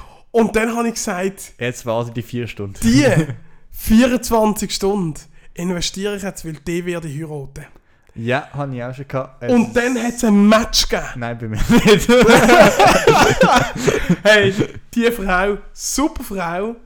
[0.54, 2.78] dann habe ich gesagt, Jetzt warte die vier Stunden.
[2.82, 3.06] die
[3.70, 5.20] 24 Stunden
[5.54, 7.66] investiere ich jetzt, weil die werde ich heiraten.
[8.14, 9.42] Ja, habe ich auch schon gehabt.
[9.42, 11.08] Es- Und dann hat es ein Match gegeben.
[11.16, 12.08] Nein, bei mir nicht.
[14.22, 14.54] Hey,
[14.94, 16.76] die Frau, super Frau.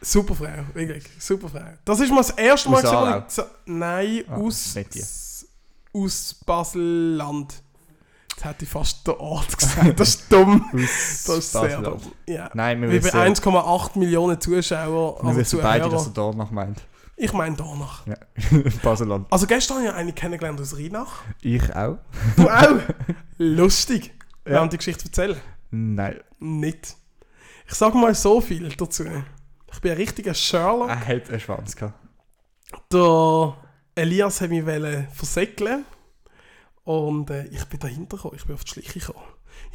[0.00, 1.60] Super Frau, wirklich, super Frau.
[1.84, 3.24] Das ist mal das erste Mal, Aarau?
[3.28, 4.74] ich Nein, Ah, aus,
[5.94, 7.54] aus Basel-Land.
[8.30, 10.68] Jetzt hätte ich fast den Ort gesagt, das ist dumm.
[10.72, 12.00] Das ist sehr dumm.
[12.26, 12.50] Ja.
[12.52, 16.28] Nein, wir Wie bei wissen, 1,8 Millionen Zuschauer, wir also wissen beide, dass Zuhörer.
[16.28, 16.82] er da noch meint.
[17.16, 18.06] Ich meine danach.
[18.06, 18.16] Ja.
[18.82, 19.26] Baseland.
[19.32, 21.22] Also gestern habe ich eine kennengelernt aus Rheinach.
[21.42, 21.98] Ich auch?
[22.36, 22.80] Du auch?
[23.38, 24.12] Lustig.
[24.44, 24.60] Wir Ja.
[24.60, 25.40] haben die Geschichte erzählen.
[25.70, 26.20] Nein.
[26.40, 26.96] Nicht.
[27.66, 29.04] Ich sage mal so viel dazu.
[29.72, 30.88] Ich bin ein richtiger Sherlock.
[30.90, 31.98] Er hat einen Schwanz gehabt.
[32.92, 33.56] Der
[33.94, 34.64] Elias hat mich
[35.12, 35.84] versäckeln
[36.84, 38.34] und äh, ich bin dahinter gekommen.
[38.36, 39.24] Ich bin auf die Schliche gekommen.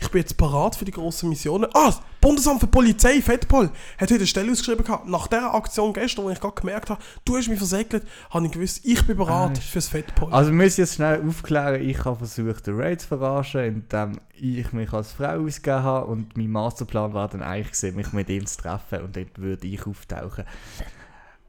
[0.01, 1.69] Ich bin jetzt parat für die grossen Missionen.
[1.73, 5.07] Ah, das Bundesamt für Polizei, Fettpol, hat heute eine Stelle ausgeschrieben gehabt.
[5.07, 8.51] Nach dieser Aktion gestern, wo ich gerade gemerkt habe, du hast mich versäckelt, habe ich
[8.51, 10.33] gewusst, ich bin bereit Ah, fürs Fettpol.
[10.33, 14.71] Also wir müssen jetzt schnell aufklären, ich habe versucht, den Ray zu verarschen, indem ich
[14.73, 18.45] mich als Frau ausgegeben habe und mein Masterplan war dann eigentlich gewesen, mich mit ihm
[18.45, 20.45] zu treffen und dort würde ich auftauchen.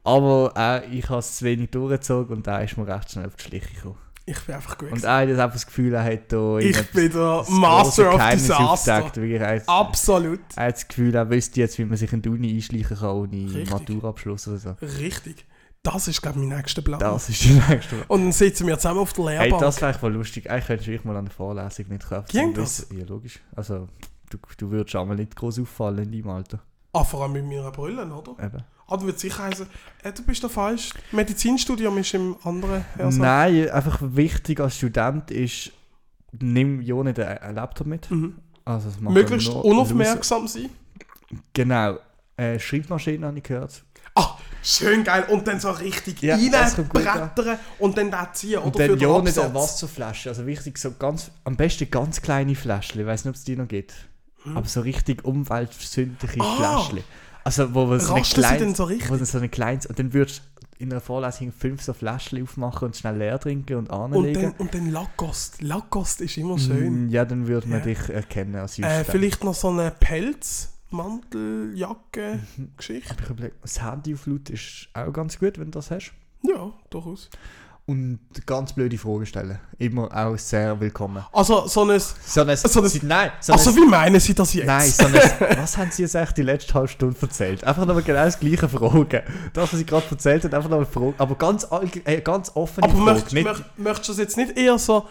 [0.03, 3.35] Aber äh, ich habe es zu wenig durchgezogen und da ist mir recht schnell auf
[3.35, 3.97] die Schliche gekommen.
[4.25, 4.91] Ich bin einfach gut.
[4.91, 9.11] Und hat jetzt einfach das Gefühl, er hat da ich bin der Master of Disaster.
[9.15, 10.39] Wirklich, Absolut.
[10.55, 13.09] er hat das Gefühl, er wüsste jetzt, wie man sich in die Uni einschleichen kann
[13.09, 13.65] ohne.
[13.69, 14.71] Maturabschluss oder so.
[14.99, 15.45] Richtig.
[15.83, 16.99] Das ist, glaube ich, mein nächster Plan.
[16.99, 19.61] Das ist die nächste Und dann sitzen wir zusammen auf der Hey, Lehrbank.
[19.63, 20.49] das wäre voll lustig.
[20.49, 22.27] Eigentlich könntest du dich mal an der Vorlesung nicht kaufen.
[22.29, 22.87] Ging das?
[22.95, 23.39] Ja, logisch.
[23.55, 23.87] Also,
[24.29, 26.59] du, du würdest einmal nicht groß auffallen in deinem Alter.
[26.93, 28.43] Ah, vor allem mit meiner Brille, oder?
[28.43, 28.63] Eben.
[28.87, 29.67] Ah, du würdest sicher heißen,
[30.03, 30.89] äh, du bist da falsch.
[31.11, 33.51] Medizinstudium ist im anderen Hörsaal.
[33.51, 35.71] Nein, einfach wichtig als Student ist,
[36.39, 38.11] nimm ja nicht einen einen Laptop mit.
[38.11, 38.35] Mhm.
[38.65, 40.69] Also, das macht Möglichst unaufmerksam sein.
[41.53, 41.97] Genau.
[42.37, 43.83] Äh, Schreibmaschine habe ich gehört.
[44.15, 45.25] Ah, schön geil.
[45.29, 48.65] Und dann so richtig Ja, reinbrettern und dann da ziehen, oder?
[48.65, 50.29] Und dann ja nicht eine Wasserflasche.
[50.29, 53.01] Also wichtig, so ganz, am besten ganz kleine Fläschchen.
[53.01, 53.93] Ich weiß nicht, ob es die noch gibt.
[54.55, 56.41] Aber so richtig umweltsündliche Hm.
[56.41, 56.77] Ah.
[56.79, 57.03] Fläschchen.
[57.43, 59.09] Also, wo man so denn so richtig?
[59.09, 62.41] wo dann so eine kleines, und dann würdest du in einer Vorlesung fünf so Fläschchen
[62.43, 64.41] aufmachen und schnell leer trinken und Und anlegen.
[64.41, 65.63] dann, und dann Lacoste.
[65.65, 67.07] Lacoste ist immer schön.
[67.07, 67.85] Mm, Ja, dann würde man Ja.
[67.85, 69.05] dich erkennen als Äh, Justin.
[69.05, 72.71] vielleicht noch so eine Pelz, Mantel, Jacke, Mhm.
[72.77, 73.15] Geschichte.
[73.23, 76.13] Ich überlege, das Handy auf laut ist auch ganz gut, wenn du das hast.
[76.43, 77.29] Ja, durchaus.
[77.87, 79.59] Und ganz blöde Fragen stellen.
[79.79, 81.25] Immer auch sehr willkommen.
[81.33, 81.99] Also, so ein.
[81.99, 84.67] So ein, So ein- Sie- nein, so Also, ein, wie meinen Sie das jetzt?
[84.67, 85.13] nein, so ein,
[85.57, 87.63] was haben Sie jetzt eigentlich die letzte halbe Stunde erzählt?
[87.65, 89.21] Einfach nochmal genau das gleiche Fragen.
[89.53, 91.15] Das, was Sie gerade erzählt haben, einfach nochmal Fragen.
[91.17, 91.67] Aber ganz,
[92.05, 93.43] äh, ganz offene Aber Fragen.
[93.43, 95.05] möcht, möchtest du das jetzt nicht eher so.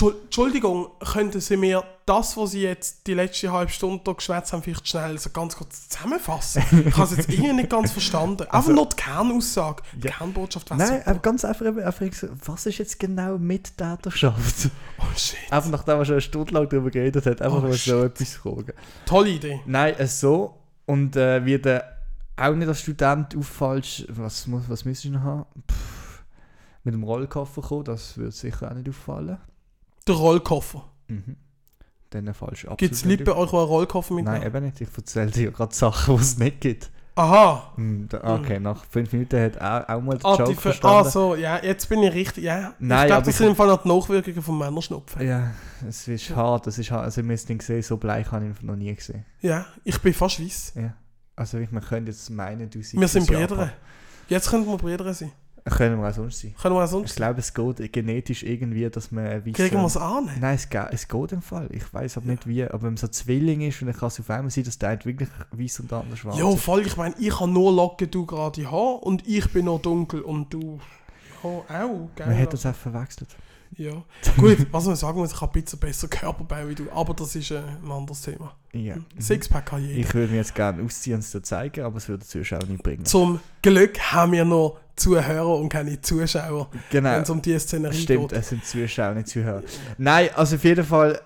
[0.00, 4.62] Entschuld- Entschuldigung, könnten Sie mir das, was Sie jetzt die letzte halbe Stunde geschwätzt haben,
[4.62, 6.62] vielleicht schnell so ganz kurz zusammenfassen?
[6.88, 8.42] Ich habe es jetzt irgendwie nicht ganz verstanden.
[8.44, 10.14] Einfach Also- nur die Kernaussage, die Ja.
[10.14, 11.18] Kernbotschaft Nein, super.
[11.18, 12.06] ganz einfach, einfach
[12.46, 14.70] was ist jetzt genau Mittäterschaft?
[14.98, 15.36] Oh shit.
[15.52, 18.32] Einfach nachdem er schon eine Stunde lang darüber geredet hat, einfach Oh, mal so etwas
[18.34, 18.72] fragen.
[19.04, 19.60] Tolle Idee.
[19.66, 20.56] Nein, es so.
[20.86, 21.98] Und äh, wie der
[22.36, 25.44] auch nicht als Student auffallst, was, muss- was müsstest du noch haben?
[25.70, 26.22] Pff,
[26.84, 29.36] mit dem Rollkoffer kommen, das würde sicher auch nicht auffallen.
[30.06, 30.84] Der Rollkoffer.
[31.08, 31.36] Mhm.
[32.10, 34.38] Dann fallst du absolut Gibt es nicht bei euch, die einen Rollkoffer mitnehmen?
[34.38, 34.80] Nein, eben nicht.
[34.80, 36.90] Ich erzähle dir gerade Sachen, die es nicht gibt.
[37.14, 37.72] Aha.
[37.76, 40.62] Hm, da- Okay, nach fünf Minuten hat auch, auch mal der Ah, Joke die Ver
[40.62, 41.06] verstanden.
[41.06, 42.72] ah, so, ja, jetzt bin ich richtig, ja.
[42.78, 45.26] Nein, ich glaube, das sind im Fall noch die Nachwirkungen vom Männerschnupfen.
[45.26, 45.50] Ja,
[45.86, 46.66] es ist hart.
[46.66, 47.04] Es ist hart.
[47.04, 49.24] Also, wir haben gesehen, so bleich habe ich ihn noch nie gesehen.
[49.42, 50.72] Ja, ich bin fast weiss.
[50.76, 50.94] Ja.
[51.36, 53.72] Also, ich, man könnte jetzt meinen, du siehst Wir sind Brüder.
[54.28, 55.32] Jetzt können wir Brüder sein.
[55.64, 56.54] Können wir auch sonst sein.
[56.60, 59.54] Können wir auch Ich sonst glaube, es geht genetisch irgendwie, dass man wissen...
[59.54, 60.28] Kriegen wir es an?
[60.40, 61.68] Nein, es geht, es geht im Fall.
[61.72, 62.64] Ich weiß aber nicht wie.
[62.64, 64.90] Aber wenn man so Zwilling ist, und dann kann es auf einmal sein, dass der
[64.90, 66.60] eine wirklich weiß und der andere schwarz Ja, ist.
[66.62, 66.86] voll.
[66.86, 70.52] Ich meine, ich habe nur Locken, du gerade Haar und ich bin noch dunkel und
[70.52, 70.80] du.
[71.42, 72.26] Ja, auch, gell?
[72.26, 73.28] Man hat das auch verwechselt.
[73.76, 73.92] Ja.
[74.36, 77.36] Gut, was man sagen muss, ich habe ein bisschen besser Körperbau wie du, aber das
[77.36, 78.54] ist äh, ein anderes Thema.
[78.72, 78.96] Ja.
[78.96, 79.04] Mhm.
[79.20, 79.98] Sixpack kann jeder.
[80.00, 82.64] Ich würde mir jetzt gerne ausziehen und es dir zeigen, aber es würde den Zuschauer
[82.66, 83.04] nicht bringen.
[83.04, 87.16] Zum Glück haben wir noch Zuhörer und keine Zuschauer, wenn Genau.
[87.18, 88.38] es um die Szenerie Stimmt, geht.
[88.38, 89.62] es sind Zuschauer, nicht Zuhörer.
[89.98, 91.20] Nein, also auf jeden Fall,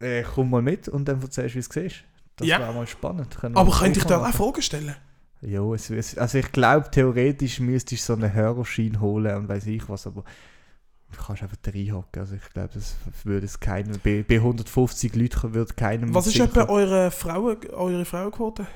[0.00, 2.04] äh, komm mal mit und dann erzählst du, wie es siehst.
[2.36, 2.58] Das Ja.
[2.58, 3.36] wäre mal spannend.
[3.38, 4.34] Können Aber könnte ich dir mal auch.
[4.34, 4.94] Fragen stellen?
[5.42, 9.66] Ja, es, es, also ich glaube, theoretisch müsstest du so einen Hörerschein holen und weiß
[9.66, 10.22] ich was, aber
[11.12, 12.20] du kannst einfach reinhocken.
[12.22, 16.40] Also ich glaube, das würde es keinem, bei, bei 150 Leuten würde keinem Was ist
[16.40, 18.66] etwa eure, Frauen, eure Frauenquote?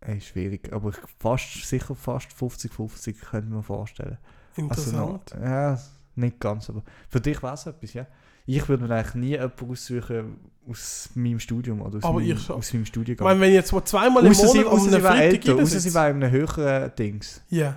[0.00, 4.18] Äh, schwierig, aber ich, fast, sicher fast 50-50 könnte man vorstellen.
[4.56, 5.34] Also noch, Interessant.
[5.42, 5.78] ja,
[6.14, 8.06] nicht ganz, aber für dich wäre es etwas, ja.
[8.46, 10.36] Ich würde mir eigentlich nie jemanden aussuchen
[10.68, 12.56] aus meinem Studium oder aus, Aber meinem, ich schon.
[12.56, 13.26] aus meinem ich Studiengang.
[13.26, 15.56] meine, wenn ich jetzt mal zweimal im Außer sie, Monat um sie einen Freitag älter,
[15.56, 17.42] außer sie wäre in einem höheren Dings.
[17.50, 17.76] Ja.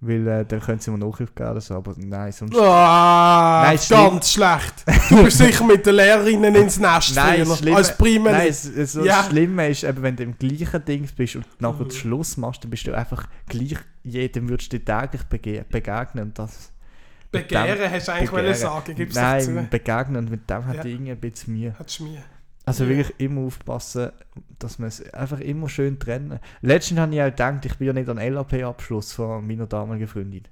[0.00, 2.54] Weil äh, dann können sie mir Nachhilfe geben oder so, aber nein, sonst...
[2.58, 4.74] Ah, Nein, ganz schlecht.
[5.08, 8.32] Du bist sicher mit den Lehrerinnen ins Nest Nein, früher, als Primen.
[8.32, 9.02] Nein, es, es, Ja.
[9.04, 11.88] das Schlimme ist, eben, wenn du im gleichen Ding bist und nachher Mhm.
[11.88, 16.38] den Schluss machst, dann bist du einfach gleich, jedem würdest du täglich bege begegnen und
[16.38, 16.70] das...
[17.32, 18.54] mit dem- Begehren hast du eigentlich Begehren.
[18.54, 20.84] sagen, gibst du Nein, begegnen und mit dem hat Ja.
[20.84, 21.74] irgendwie ein bisschen Mühe.
[21.78, 22.22] Hat Schmier.
[22.66, 24.10] Also wirklich immer aufpassen,
[24.58, 26.40] dass man es einfach immer schön trennen.
[26.62, 30.44] Letztens habe ich auch gedacht, ich bin ja nicht an LAP-Abschluss von meiner damaligen Freundin.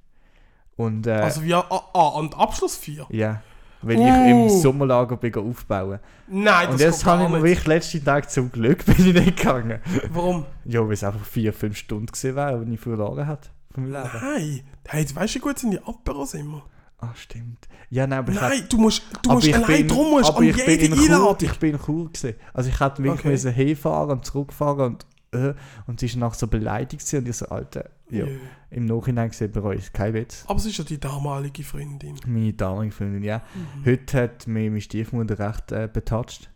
[0.77, 3.07] Und äh, Also wie, ah, an den Abschluss 4?
[3.11, 3.43] ja,
[3.81, 4.49] wenn ich im Uh.
[4.49, 5.99] Sommerlager bin aufbauen.
[6.29, 9.15] Nein, Und das jetzt geht habe ich mir wirklich letzten Tag zum Glück bin ich
[9.15, 9.81] nicht gegangen.
[10.11, 10.45] Warum?
[10.65, 13.91] Ja, weil es einfach vier, fünf Stunden gewesen wäre, wenn ich verloren hätte Leben.
[13.91, 14.61] Nein.
[14.87, 16.63] Hey, weißt du, wie gut sind die Aperos immer?
[17.05, 17.67] Ah, stimmt.
[17.91, 20.11] Ja, nein, aber ich hätte- Nein, du musst, du aber musst ich allein bin- drum
[20.11, 21.37] musst aber an ich bin jede in Chur, Einladung.
[21.51, 22.35] Ich bin in Chur gewesen.
[22.55, 23.29] Also ich hätte wirklich Okay.
[23.31, 25.55] müssen hinfahren und zurückfahren und äh,
[25.87, 28.39] und sie ist nach so beleidigt gewesen und ich so, Alter, ja, Jö.
[28.71, 30.45] im Nachhinein gesehen bereue ich es, kein Witz.
[30.47, 32.21] Aber es ist ja die damalige Freundin.
[32.27, 33.41] Meine damalige Freundin, ja.
[33.55, 33.87] Mhm.
[33.87, 36.51] Heute hat mich meine Stiefmutter recht äh, betatscht.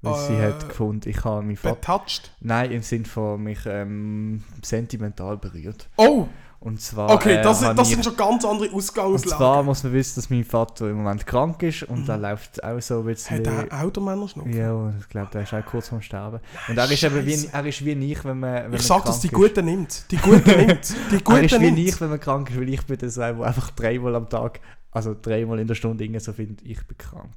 [0.00, 1.74] Weil sie Äh, hat gefunden, ich habe meinen Vater...
[1.76, 2.30] Betatscht.
[2.40, 5.88] Nein, im Sinn von mich ähm, sentimental berührt.
[5.96, 6.26] Oh,
[6.64, 7.10] Und zwar...
[7.10, 9.66] okay, äh, das, habe das ich- sind schon ganz andere Und zwar Ausgangslagen.
[9.66, 12.06] muss man wissen, dass mein Vater im Moment krank ist und Mhm.
[12.06, 13.36] da läuft auch so ein bisschen...
[13.38, 14.56] Hat er auch den Männerschnupfen?
[14.56, 16.40] Ja, ich glaube, der ist auch kurz vorm Sterben.
[16.68, 19.20] Und er ist, eben wie, er ist wie ich, wenn man, wenn Ich sag, dass
[19.20, 19.34] die ist.
[19.34, 20.10] Guten nimmt.
[20.10, 20.94] Die Guten nimmt.
[21.10, 21.78] Die Er Guten ist wie nimmt.
[21.80, 24.60] ich, wenn man krank ist, weil ich bin das, der einfach dreimal am Tag,
[24.90, 27.30] also dreimal in der Stunde irgendwie so findet, ich bin krank.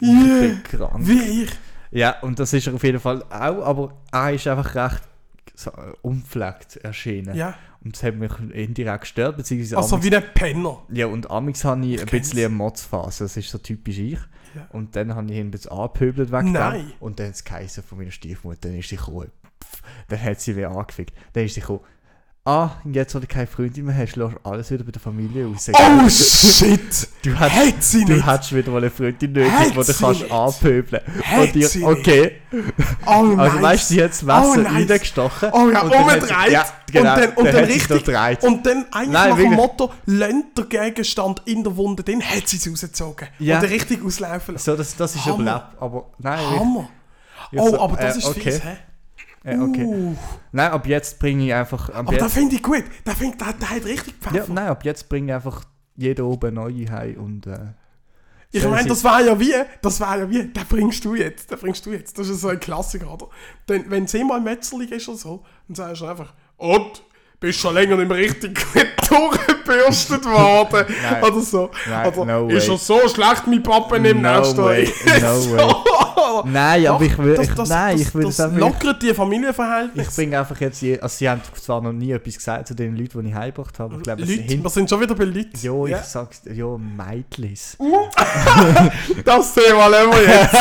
[0.00, 0.40] Ich Yeah.
[0.40, 0.94] bin krank.
[1.06, 1.50] Wie ich.
[1.92, 5.02] Ja, und das ist er auf jeden Fall auch, aber er ist einfach recht
[5.60, 7.34] so, äh, unpflegt erschienen.
[7.36, 7.54] Ja,
[7.84, 10.82] Und das hat mich indirekt gestört, beziehungsweise also amix- wie ein Penner.
[10.90, 14.18] ja, und amix habe ich, Ich ein bisschen eine Motzphase, das ist so typisch ich.
[14.54, 14.66] Ja.
[14.72, 16.80] Und dann habe ich ihn ein bisschen angepöbelt wegen Nein.
[16.88, 16.92] dem.
[17.00, 19.30] Und dann hat es von meiner Stiefmutter, dann ist sie gekommen.
[19.62, 21.14] Pff, Dann hat sie wieder angefickt.
[21.34, 21.80] Dann ist sie gekommen.
[22.42, 25.44] Ah, und jetzt, wo du keine Freundin mehr hast, lässt alles wieder bei der Familie
[25.46, 25.70] raus.
[25.74, 27.06] Oh shit!
[27.22, 28.26] Du hast, Hat sie du nicht!
[28.26, 30.32] hättest wieder mal eine Freundin nötig, Hat die du kannst nicht?
[30.32, 31.02] anpöbeln.
[31.22, 32.32] Hat Und dir, okay.
[33.04, 33.40] Oh nein!
[33.40, 34.72] Also weißt du, sie hat das Oh, Messer nice.
[34.90, 35.50] reingestochen.
[35.52, 36.50] Oh ja, dann umgedreht.
[36.50, 37.12] Ja, genau.
[37.14, 38.42] Und dann, und dann, noch richtig.
[38.42, 39.56] Und dann eigentlich Nein, nach dem wirklich.
[39.56, 43.28] Motto, lehnt der Gegenstand in der Wunde, dann hat sie es rausgezogen.
[43.38, 43.56] Ja.
[43.56, 44.64] Und dann richtig auslaufen lassen.
[44.64, 45.34] So, das, das ist Hammer.
[45.42, 45.64] überlebt.
[45.78, 46.88] Aber nein, Hammer!
[47.52, 48.40] ich Oh, so, aber das äh, ist okay.
[48.52, 48.76] fies, hä?
[49.44, 49.84] Äh, okay.
[49.84, 50.16] Uh,
[50.52, 51.88] Nein, ab jetzt bringe ich einfach.
[51.88, 52.84] Ab aber jetzt, das finde ich gut.
[53.06, 54.52] Der, find, der, der hat richtig ja, Pfeffer.
[54.52, 55.64] nein, ab jetzt bringe ich einfach
[55.96, 57.46] jeder oben neue heim und.
[57.46, 57.58] Äh,
[58.52, 61.58] ich meine, das war ja wie, das war ja wie, den bringst du jetzt, den
[61.58, 62.18] bringst du jetzt.
[62.18, 63.28] Das ist so ein Klassiker, oder?
[63.68, 67.02] Denn wenn es mal Metzerling ist oder so, dann sagst du einfach, und,
[67.38, 68.88] bist schon länger nicht mehr richtig gut
[69.70, 70.86] durchgebürstet worden.
[71.10, 71.22] Nein.
[71.22, 71.70] Oder so.
[71.88, 76.42] Nein, oder, no ist er so schlecht, mein Papa im No way, no way.
[76.44, 77.34] Nein, aber ich will.
[77.34, 80.10] das, ich, das, nein, das, ich will das, das, lockert die Ich Familienverhältnisse.
[80.14, 80.80] bringe einfach jetzt.
[80.82, 83.78] Je, also, sie haben zwar noch nie etwas gesagt zu den Leuten, die ich heimgebracht
[83.78, 83.96] habe.
[83.96, 84.62] Ich glaube, Leute, sind.
[84.62, 85.50] wir sind schon wieder bei Leuten.
[85.60, 86.02] Ja, ich Ja.
[86.02, 86.52] sag's dir.
[86.54, 87.76] Ja, Meidlis.
[89.24, 90.54] Das Thema lassen wir jetzt.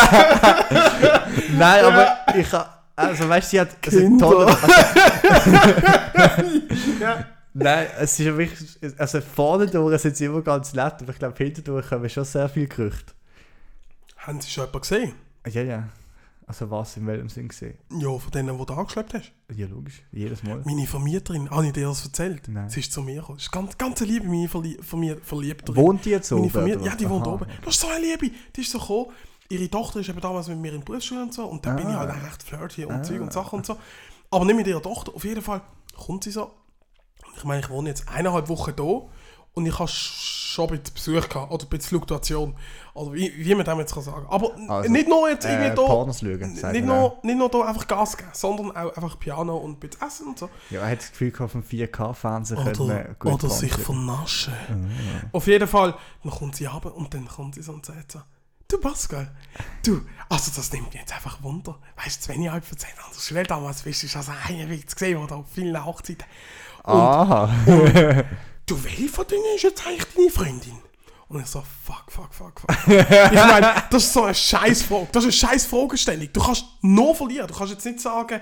[1.58, 4.26] Nein, aber ich ha- Also weißt du, sie hat also, Kinder.
[4.30, 4.58] tolle,
[7.00, 7.26] ja.
[7.54, 8.78] Nein, es ist wirklich.
[9.00, 12.26] Also vorne durch sind sie immer ganz nett, aber ich glaube, hinten durch kommen schon
[12.26, 13.14] sehr viel Gerüchte.
[14.18, 15.14] Haben Sie schon jemanden gesehen?
[15.48, 15.90] Ja, ja.
[16.46, 17.78] Also was in welchem Sinn gesehen?
[18.00, 19.32] Ja, von denen, die du angeschleppt hast.
[19.56, 20.02] Ja, logisch.
[20.12, 20.62] Jedes Mal.
[20.66, 22.48] Meine Vermieterin, habe ich dir das erzählt?
[22.48, 22.70] Nein.
[22.70, 23.38] Sie ist zu mir gekommen.
[23.38, 24.78] Das ist ganz, ganz Liebe, meine Verlie
[25.22, 25.76] Verliebterin.
[25.76, 26.52] Wohnt die jetzt Meine oben?
[26.52, 27.34] Vermiet ja, die wohnt Aha.
[27.36, 27.46] oben.
[27.64, 28.32] Das ist so eine Liebe.
[28.56, 29.12] Die ist so gekommen.
[29.50, 31.46] Ihre Tochter ist eben damals mit mir in der Berufsschule und so.
[31.46, 32.00] Und da bin ich Ah.
[32.00, 33.78] halt recht flirty und Zeug und Sachen und so.
[34.32, 35.14] Aber nicht mit ihrer Tochter.
[35.16, 35.62] Auf jeden Fall
[35.96, 36.52] kommt sie so.
[37.40, 39.02] Ich meine, ich wohne jetzt eineinhalb Wochen da.
[39.56, 41.52] Und ich habe schon ein bisschen Besuch gehabt.
[41.52, 42.56] Oder ein bisschen Fluktuation.
[42.94, 45.76] Also wie, wie man dem jetzt kann sagen Aber Also, nicht nur jetzt irgendwie Äh,
[45.76, 45.82] da.
[45.82, 49.72] Pornos schauen, Nicht nur, nicht nur da einfach Gas geben, sondern auch einfach Piano und
[49.72, 50.50] ein bisschen Essen und so.
[50.70, 54.54] Ja, er hat das Gefühl, gehabt, dem 4K-Fernsehen könnte man Oder, gut oder sich vernaschen.
[55.32, 58.22] Auf jeden Fall, dann kommt sie runter und dann kommt sie so und sagt so,
[58.68, 59.36] du Pascal,
[59.84, 61.80] du, also das nimmt mich jetzt einfach Wunder.
[62.04, 64.70] Weißt du, wenn ich halb erzählt habe, das Welt damals bist du schon so ein
[64.70, 66.26] Witz gesehen oder auf vielen Hochzeiten.
[66.84, 67.50] Aha.
[68.66, 70.78] Du, welche von denen ist jetzt eigentlich deine Freundin?
[71.28, 72.70] Und ich so, fuck, fuck, fuck, fuck.
[72.88, 75.08] ich meine, das ist so eine scheiß Frage.
[75.12, 76.30] Das ist eine scheiß Fragestellung.
[76.32, 77.48] Du kannst nur verlieren.
[77.48, 78.42] Du kannst jetzt nicht sagen,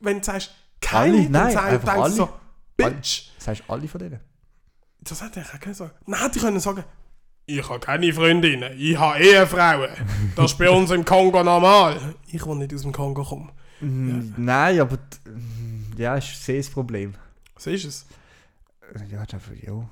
[0.00, 0.50] wenn du sagst,
[0.82, 1.22] keine, Alle?
[1.22, 2.22] dann Nein, sag- einfach denkst du so,
[2.82, 2.94] alle.
[2.94, 3.22] Bitch.
[3.38, 4.20] Sagst du alle von denen?
[5.00, 5.92] Das hätte ich auch können sagen.
[6.06, 6.84] Dann hätte ich können sagen,
[7.46, 9.88] ich habe keine Freundinnen, ich habe Ehefrauen.
[10.36, 12.14] Das ist bei uns im Kongo normal.
[12.26, 13.50] Ich will nicht aus dem Kongo kommen.
[13.80, 17.14] Mm, Nein, aber mm, ja, ich sehe das Problem.
[17.58, 18.06] So ist es.
[19.10, 19.88] Ja, ist einfach, ja.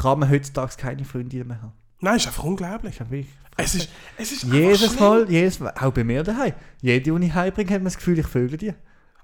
[0.00, 1.72] Kann man heutzutage keine Freundinnen mehr haben?
[2.00, 2.94] Nein, ist einfach unglaublich.
[2.94, 4.98] Ich hab wirklich- Es ist, es ist Jedes.
[4.98, 6.52] Mal, jedes Mal, auch bei mir daheim.
[6.80, 8.72] Jede, die ich heimbringe, hat man das Gefühl, ich vögel die.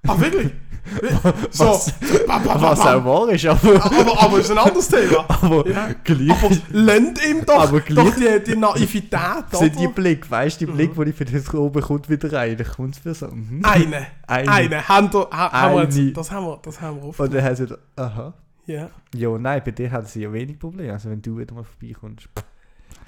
[0.07, 0.51] Ah, wirklich?
[1.51, 1.65] so.
[1.65, 1.93] Was-
[2.25, 5.25] Bam, bam, Was bam, auch wahr ist, aber, Aber, aber ist ein anderes Thema.
[5.41, 5.89] aber Ja.
[6.03, 9.19] gleich Aber lehnt ihm doch, Aber gleich- doch die, die Naivität,
[9.51, 9.87] sind die?
[9.87, 12.95] Blick, weißt du, die Blick, die ich für das oben kommt wieder rein, dann kommt
[12.95, 13.27] es wieder so.
[13.27, 13.61] Mhm.
[13.65, 14.07] Eine.
[14.27, 14.51] Eine.
[14.51, 14.87] Eine.
[14.87, 15.93] Haben ha, haben wir Eine.
[15.93, 17.19] jetzt, das haben wir, das haben wir auf.
[17.19, 18.33] Und dann hat sie aha.
[18.65, 18.89] Ja.
[19.15, 20.91] Ja, nein, bei dir hat sie ja wenig Probleme.
[20.93, 22.27] Also wenn du wieder mal vorbeikommst.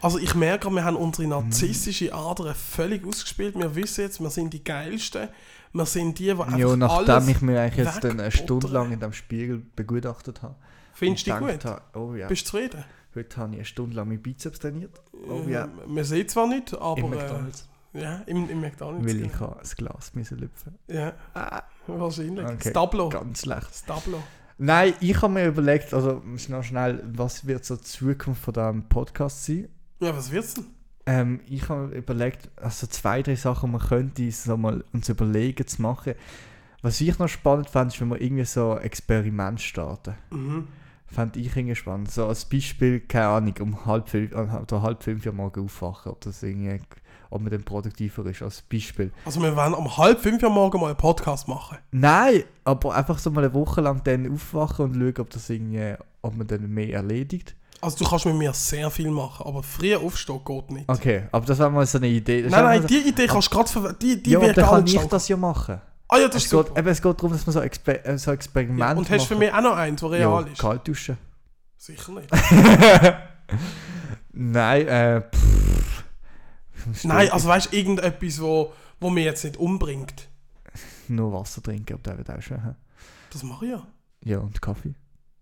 [0.02, 3.56] Also ich merke, wir haben unsere narzisstische Ader völlig ausgespielt.
[3.58, 5.28] Wir wissen jetzt, wir sind die Geilsten.
[5.74, 7.28] Wir sind die, die einfach Ja, nachdem alles...
[7.28, 8.32] ich mir eigentlich jetzt dann eine.
[8.32, 10.56] Stunde lang in dem Spiegel begutachtet habe.
[10.94, 11.66] Findest du gut?
[11.66, 12.84] habe, Oh ja, Bist du zufrieden?
[13.16, 15.00] heute habe ich eine Stunde lang meine Bizeps trainiert.
[15.28, 16.98] Oh ja, Ähm, Man sieht zwar nicht, aber...
[16.98, 17.68] im äh, McDonalds.
[17.94, 19.06] ja, im, im McDonalds.
[19.08, 19.56] Weil ich genau.
[19.60, 20.76] das Glas müssen lüpfen.
[20.88, 22.46] Ja, Ah, wahrscheinlich.
[22.46, 23.10] Okay, Das Tableau.
[23.10, 23.70] ganz schlecht.
[23.70, 24.22] Das Tableau.
[24.58, 28.84] Nein, ich habe mir überlegt, also noch schnell, was wird so die Zukunft von diesem
[28.90, 29.70] Podcast sein?
[30.00, 30.66] Ja, was wird's denn?
[31.06, 35.66] Ähm, ich habe mir überlegt, also zwei, drei Sachen, man könnte so mal uns überlegen
[35.66, 36.14] zu machen.
[36.82, 40.16] Was ich noch spannend fand, ist, wenn wir irgendwie so ein Experiment starten.
[40.30, 40.68] Mhm.
[41.08, 42.12] Fand ich irgendwie spannend.
[42.12, 46.12] So als Beispiel, keine Ahnung, um halb fünf, äh, oder halb fünf Uhr morgen aufwachen,
[46.12, 46.80] ob das irgendwie,
[47.32, 49.12] ob man dann produktiver ist, als Beispiel.
[49.26, 51.80] Also wir werden um halb fünf Uhr morgen mal einen Podcast machen.
[51.92, 55.96] Nein, aber einfach so mal eine Woche lang dann aufwachen und schauen, ob das irgendwie,
[56.22, 57.56] ob man dann mehr erledigt.
[57.82, 60.90] Also du kannst mit mir sehr viel machen, aber früher aufstehen geht nicht.
[60.90, 62.44] Okay, aber das wäre mal so eine Idee.
[62.44, 63.94] Das Nein, nein, die Idee kannst du gerade ver...
[63.94, 65.80] Die, die ja, wird dann kann ich das ja machen.
[66.10, 68.18] Ah ja, das Es ist geht, eben, es geht darum, dass man so, Exper äh,
[68.18, 70.60] so Experimente Ja, und hast du für mich auch noch eins, das real ja, ist?
[70.60, 71.18] kalt duschen.
[71.78, 72.30] Sicher nicht.
[74.34, 76.04] Nein, äh, pff.
[77.04, 80.28] Nein, also weißt du, irgendetwas, wo, wo mich jetzt nicht umbringt.
[81.08, 82.64] Nur Wasser trinken, aber der wird auch schön.
[82.64, 82.74] hä?
[83.32, 83.88] Das mache ich ja.
[84.24, 84.96] Ja, und Kaffee.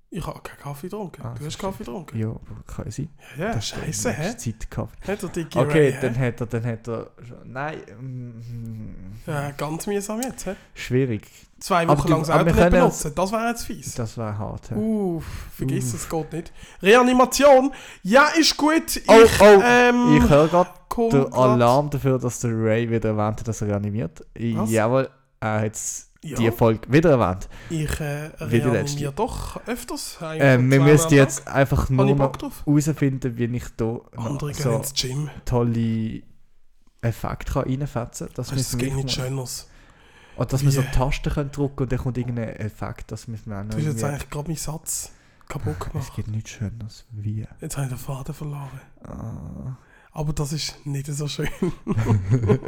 [0.09, 1.21] Ich habe keinen Kaffee getrunken.
[1.21, 2.17] Ah, du hast das Kaffee getrunken.
[2.17, 2.33] Ja,
[2.65, 3.09] kann ja sein.
[3.37, 4.37] Ja, Das ist scheiße, hä?
[4.37, 5.11] Zeit Kaffee.
[5.11, 6.27] Hat er dicke Okay, Ray, dann hä?
[6.27, 10.55] hat er, dann hat er, schon- nein, mm, Ja, ganz mühsam jetzt, hä?
[10.73, 11.27] schwierig.
[11.59, 13.95] Zwei Wochen lang das Auto wir nicht können- benutzen, das wäre jetzt fies.
[13.95, 14.71] Das wäre hart.
[14.71, 14.75] hä?
[14.75, 16.53] Uff, vergiss es, geht nicht.
[16.81, 18.95] Reanimation, ja, ist gut.
[18.95, 20.69] Ich, Oh, oh, ähm, ich höre gerade
[21.11, 24.21] den Alarm dafür, dass der Ray wieder erwähnt hat, dass er reanimiert.
[24.55, 24.71] Was?
[24.71, 25.09] Jawohl,
[25.41, 25.75] er hat
[26.23, 26.37] Ja.
[26.37, 27.47] die Folge wieder erwähnt.
[27.69, 29.11] Ich äh, Wie die reanimiere letzte.
[29.11, 30.17] doch öfters.
[30.21, 31.55] Ähm, wir müssen jetzt Tag.
[31.55, 32.33] einfach nur noch
[32.65, 34.81] herausfinden, wie ich hier Andere so
[35.45, 36.21] tolle
[37.01, 38.45] Effekte kann reinfetzen kann.
[38.55, 39.69] Das geht nicht schöneres.
[40.35, 40.81] Und dass wir so?
[40.83, 43.11] Tasten können drücken und dann kommt irgendein Effekt.
[43.11, 45.11] Das müssen wir auch noch Du hast jetzt eigentlich gerade meinen Satz
[45.47, 46.15] kaputt Es gemacht.
[46.15, 47.47] gibt nichts Schöneres wie.
[47.61, 48.81] Jetzt habe ich den Faden verloren.
[49.03, 49.77] Ah.
[50.11, 51.47] Aber das ist nicht so schön.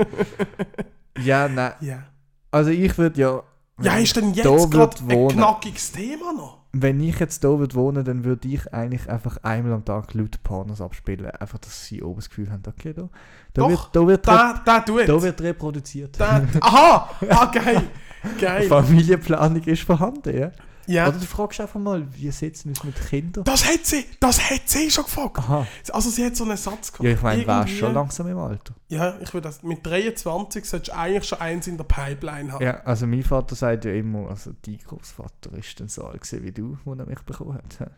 [1.22, 1.74] Ja, nein.
[1.82, 2.04] Ja.
[2.52, 3.44] Also ich würde ja.
[3.82, 5.38] Ja, ist denn jetzt gerade ein wohnen.
[5.38, 6.58] knackiges Thema noch?
[6.74, 10.44] Wenn ich jetzt hier würde wohnen, dann würde ich eigentlich einfach einmal am Tag laut
[10.44, 11.32] Pornos abspielen.
[11.32, 13.10] Einfach, dass sie oben das Gefühl haben, okay, da,
[13.54, 16.20] da, Doch, wird, da, wird, Da, da da wird reproduziert.
[16.20, 17.10] Da, aha!
[17.30, 17.84] Ah, geil!
[18.40, 18.68] Geil!
[18.68, 20.52] Familienplanung ist vorhanden, ja.
[20.92, 21.08] Ja.
[21.08, 22.80] Oder du fragst einfach mal, wie sieht es mit
[23.10, 23.44] Kindern?
[23.44, 25.38] Das hat sie, das hat sie schon gefragt.
[25.38, 25.68] Aha.
[25.94, 27.04] Also sie hat so einen Satz gehabt.
[27.06, 28.74] Ja, ich meine, wärst Irgendwie- schon langsam im Alter.
[28.88, 32.64] Ja, ich würde das, mit 23 solltest du eigentlich schon eins in der Pipeline haben.
[32.66, 36.44] Ja, also mein Vater sagt ja immer, also dein Großvater ist dann so alt gewesen
[36.44, 37.92] wie du, wo er mich bekommen hat.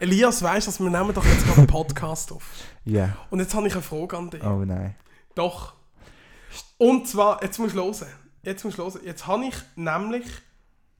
[0.00, 2.44] Elias, weißt du, wir nehmen doch jetzt gerade einen Podcast auf.
[2.84, 4.42] Ja, Und jetzt habe ich eine Frage an dich.
[4.42, 4.96] oh nein.
[5.36, 5.74] Doch.
[6.78, 7.94] Und zwar, jetzt musst du hören.
[8.42, 8.98] Jetzt musst du hören.
[9.04, 10.24] Jetzt habe ich nämlich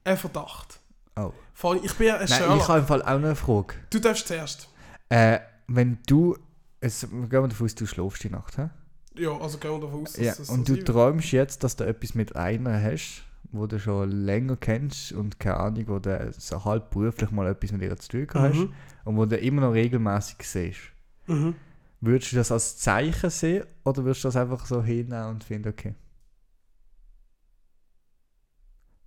[0.03, 0.79] einen Verdacht.
[1.15, 1.31] Oh.
[1.53, 2.57] Vor allem, Ich bin ja ein Nein, Sherlock.
[2.61, 3.75] ich habe im Fall auch noch eine Frage.
[3.89, 4.67] Du darfst zuerst.
[5.09, 6.37] Äh, wenn du,
[6.81, 8.69] jetzt gehen wir davon aus, du schläfst die Nacht, hä?
[9.15, 11.75] Ja, also gehen wir davon aus, dass Ja, es und so du träumst jetzt, dass
[11.75, 16.31] du etwas mit einer hast, wo du schon länger kennst und keine Ahnung, wo du
[16.35, 18.73] so halb beruflich mal etwas mit ihr zu tun hast Mhm.
[19.05, 20.79] und wo du immer noch regelmäßig siehst.
[21.27, 21.53] Mhm.
[22.01, 25.69] Würdest du das als Zeichen sehen oder würdest du das einfach so hinnehmen und finden,
[25.69, 25.93] okay?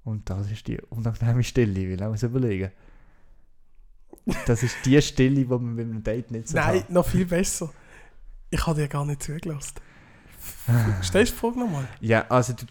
[0.06, 2.70] Und das ist die unangenehme Stille, ich will auch mal überlegen.
[4.46, 6.90] Das ist die Stille, die man mit einem Date nicht so Nein, hat.
[6.90, 7.72] noch viel besser.
[8.50, 9.74] Ich habe dir gar nicht zugelassen.
[11.02, 11.88] Stellst du die Frage nochmal?
[12.00, 12.66] Ja, also, du,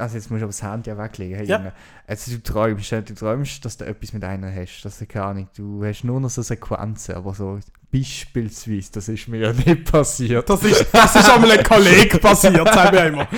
[0.00, 1.36] also jetzt musst du aber das Handy auch weglegen.
[1.36, 1.72] Hey, Ja.
[2.06, 4.80] Also du träumst, ja, du träumst, dass du etwas mit einer hast.
[4.82, 5.48] Das ist keine Ahnung.
[5.54, 7.60] Du hast nur noch so Sequenzen, aber so
[7.92, 10.48] beispielsweise, das ist mir ja nicht passiert.
[10.48, 13.28] Das ist, das ist an einem Kollegen passiert, sagen wir immer.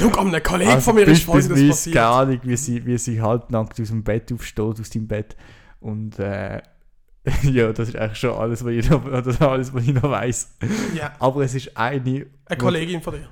[0.00, 1.96] Schau, an einem Kollegen Also von mir ist folgendes passiert.
[1.96, 5.36] keine Ahnung, wie sie, wie sie halbnackt aus dem Bett aufsteht, aus dem Bett.
[5.80, 6.60] Und äh,
[7.42, 10.54] ja, das ist eigentlich schon alles, was ich noch, alles, was ich noch weiss.
[10.94, 13.28] Ja, Aber es ist eine, eine Kollegin von dir.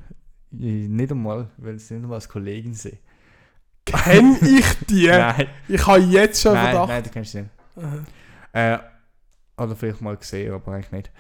[0.52, 2.98] ich nicht einmal, weil sie nicht einmal als Kollegin sehe.
[3.86, 5.06] Kenn ich die?
[5.10, 6.88] Nein, Ich habe jetzt schon nein, Verdacht.
[6.90, 7.50] nein, du kennst sie nicht.
[8.52, 8.78] Äh,
[9.59, 11.11] oder vielleicht mal gesehen, aber eigentlich nicht.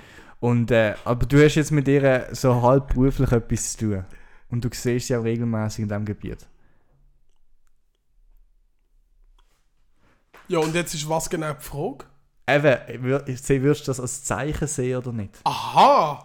[0.40, 4.04] Und, äh, aber du hast jetzt mit ihr so halb beruflich etwas zu tun.
[4.50, 6.46] Und du siehst sie auch regelmäßig in diesem Gebiet.
[10.48, 12.06] Ja, und jetzt ist was genau die Frage?
[12.46, 15.38] Eben, sie würdest du das als Zeichen sehen oder nicht?
[15.44, 16.24] Aha!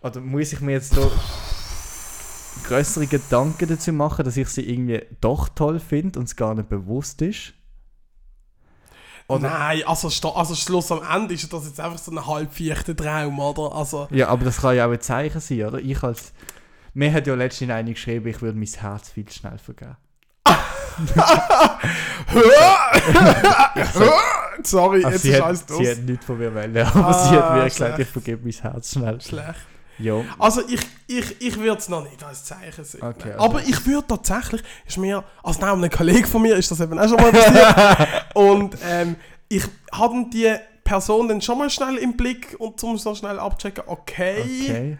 [0.00, 1.10] Oder muss ich mir jetzt da
[2.64, 6.70] größere Gedanken dazu machen, dass ich sie irgendwie doch toll finde und es gar nicht
[6.70, 7.52] bewusst ist?
[9.28, 13.38] Oder, Nein, also, also Schluss am Ende ist das jetzt einfach so ein halbvierter Traum,
[13.38, 13.74] oder?
[13.74, 15.78] Also, Ja, aber das kann ja auch ein Zeichen sein, oder?
[15.78, 16.32] Ich als...
[16.94, 19.96] Mir hat ja letztens eine geschrieben, ich würde mein Herz viel schnell vergeben.
[24.64, 25.88] Sorry, Also jetzt sie, ist hat, alles sie los.
[25.90, 28.92] hat nichts von mir wollen, aber sie hat Ah, mir gesagt, ich vergebe mein Herz
[28.92, 29.20] schnell.
[29.20, 29.66] Schlecht.
[29.98, 30.22] Ja.
[30.38, 33.02] Also ich, ich, ich würde es noch nicht als Zeichen sehen.
[33.02, 33.32] Okay, Nein.
[33.32, 36.80] also- Aber ich würde tatsächlich, ist mir, also nein, einem Kollegen von mir ist das
[36.80, 38.24] eben auch schon mal passiert.
[38.34, 39.16] und ähm,
[39.48, 43.84] ich hatte die Person dann schon mal schnell im Blick und zum so schnell abchecken,
[43.86, 44.98] okay, Okay.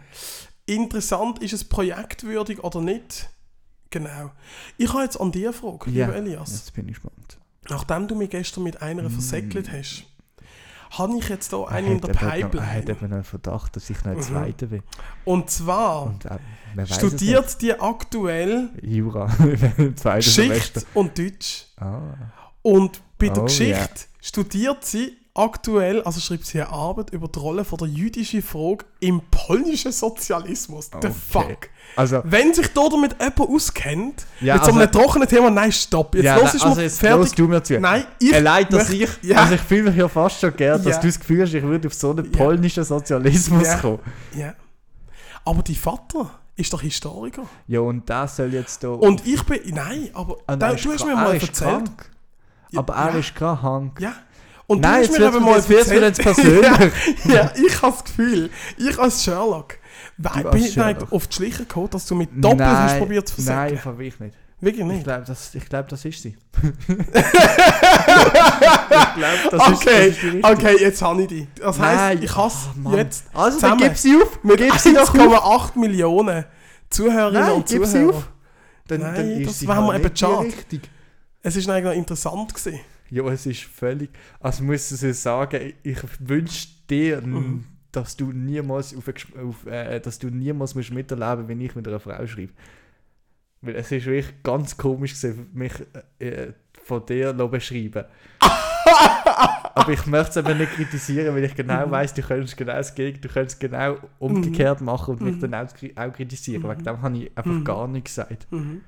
[0.66, 3.28] interessant, ist es projektwürdig oder nicht?
[3.90, 4.30] Genau.
[4.78, 6.06] Ich habe jetzt an dich eine Frage, Ja.
[6.06, 6.52] lieber Elias.
[6.52, 7.38] Jetzt bin ich gespannt.
[7.68, 10.04] Nachdem du mich gestern mit einer versäckelt hast,
[10.98, 12.90] habe ich jetzt hier einen in der noch- Er hat Pipeline.
[12.90, 14.22] eben einen Verdacht, dass ich noch ein Mhm.
[14.22, 14.82] Zweiter bin.
[15.24, 16.38] Und zwar Und äh,
[16.74, 18.68] man studiert die aktuell.
[18.82, 19.26] Jura.
[20.16, 21.66] Geschichte und Deutsch.
[21.76, 22.00] Ah.
[22.62, 23.86] Und bei der Oh, Geschichte ja.
[24.20, 28.84] studiert sie aktuell, also schreibt sie eine Arbeit über die Rolle von der jüdischen Frage
[29.00, 30.86] im polnischen Sozialismus.
[30.92, 31.12] The Okay.
[31.30, 31.68] fuck.
[31.96, 35.72] Also, Wenn sich da damit jemand auskennt, Ja, mit so einem also- trockenen Thema, nein,
[35.72, 36.14] stopp.
[36.14, 37.32] Jetzt ja, los ist also jetzt fertig.
[37.34, 37.80] du mir zu.
[37.80, 39.38] Nein, ich Allein, dass ich, Ja.
[39.38, 41.00] also ich fühle mich ja fast schon gern, dass Ja.
[41.00, 44.00] du das Gefühl hast, ich würde auf so einen polnischen Sozialismus kommen.
[44.34, 44.54] Ja.
[45.44, 47.46] Aber dein Vater ist doch Historiker.
[47.66, 48.88] Ja, und das soll jetzt da...
[48.88, 49.60] Und ich bin.
[49.74, 51.54] Nein, aber Ah, da, du hast mir mal Er erzählt.
[51.56, 52.10] krank.
[52.76, 53.98] Aber er ist krank.
[54.00, 54.12] Ja.
[54.72, 56.62] Und Nein, jetzt mir mir- mal jetzt mir erzählt- jetzt persönlich.
[57.24, 59.78] ja, ja, ich habe das Gefühl, ich als Sherlock,
[60.18, 61.00] weil, bin ich Sherlock.
[61.00, 63.78] nicht auf die Schliche gekommen, dass du mit Doppel hast probiert zu Nein, versagen.
[63.96, 64.34] von ich nicht.
[64.60, 65.04] Wirklich Ich nicht.
[65.04, 66.36] glaube, das, ich glaub, das ist sie.
[66.62, 66.74] ich
[69.16, 70.44] glaube, das, ist, okay, das ist die richtige.
[70.52, 71.48] okay, jetzt habe ich die.
[71.56, 74.38] Das heisst, Nein, ich hasse oh, jetzt Also, dann gib sie auf.
[74.44, 75.12] mit Gib sie auf.
[75.14, 76.44] 1,8 Millionen
[76.90, 78.16] Zuhörerinnen Nein, und gib sie Zuhörer.
[78.16, 78.28] auf.
[78.88, 80.52] Dann, Nein, dann ist das sie wären wir halt eben schade.
[81.42, 82.80] Es ist eigentlich noch interessant gewesen.
[83.12, 84.08] Ja, es ist völlig.
[84.40, 87.64] Also muss ich so sagen, ich wünsche dir, Mhm.
[87.92, 92.00] dass du niemals auf, auf äh, dass du niemals musst miterleben, wenn ich mit einer
[92.00, 92.52] Frau schreibe.
[93.60, 95.72] Weil es ist wirklich ganz komisch gewesen, mich
[96.18, 96.52] äh,
[96.84, 98.04] von dir zu beschreiben.
[99.74, 101.90] Aber ich möchte es eben nicht kritisieren, weil ich genau Mhm.
[101.90, 105.40] weiss, du könntest genau das Gegenteil, du könntest genau umgekehrt machen und mich Mhm.
[105.50, 106.62] dann auch, auch kritisieren.
[106.62, 106.68] Mhm.
[106.70, 107.64] Wegen dem habe ich einfach Mhm.
[107.64, 108.46] gar nichts gesagt.
[108.50, 108.80] Mhm.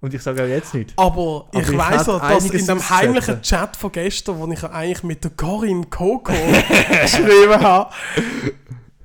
[0.00, 0.92] Und ich sage auch jetzt nicht.
[0.96, 4.60] Aber, Aber ich ich weiss auch, dass in dem heimlichen Chat von gestern, wo ich
[4.60, 6.32] ja eigentlich mit der Corinne Coco
[7.02, 7.92] geschrieben habe,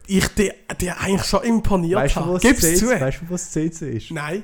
[0.08, 0.54] ich dir,
[1.00, 2.40] eigentlich schon imponiert Weißt du, habe.
[2.40, 2.88] Gib's CC zu.
[2.90, 4.12] Weißt du, was CC ist?
[4.12, 4.44] Nein.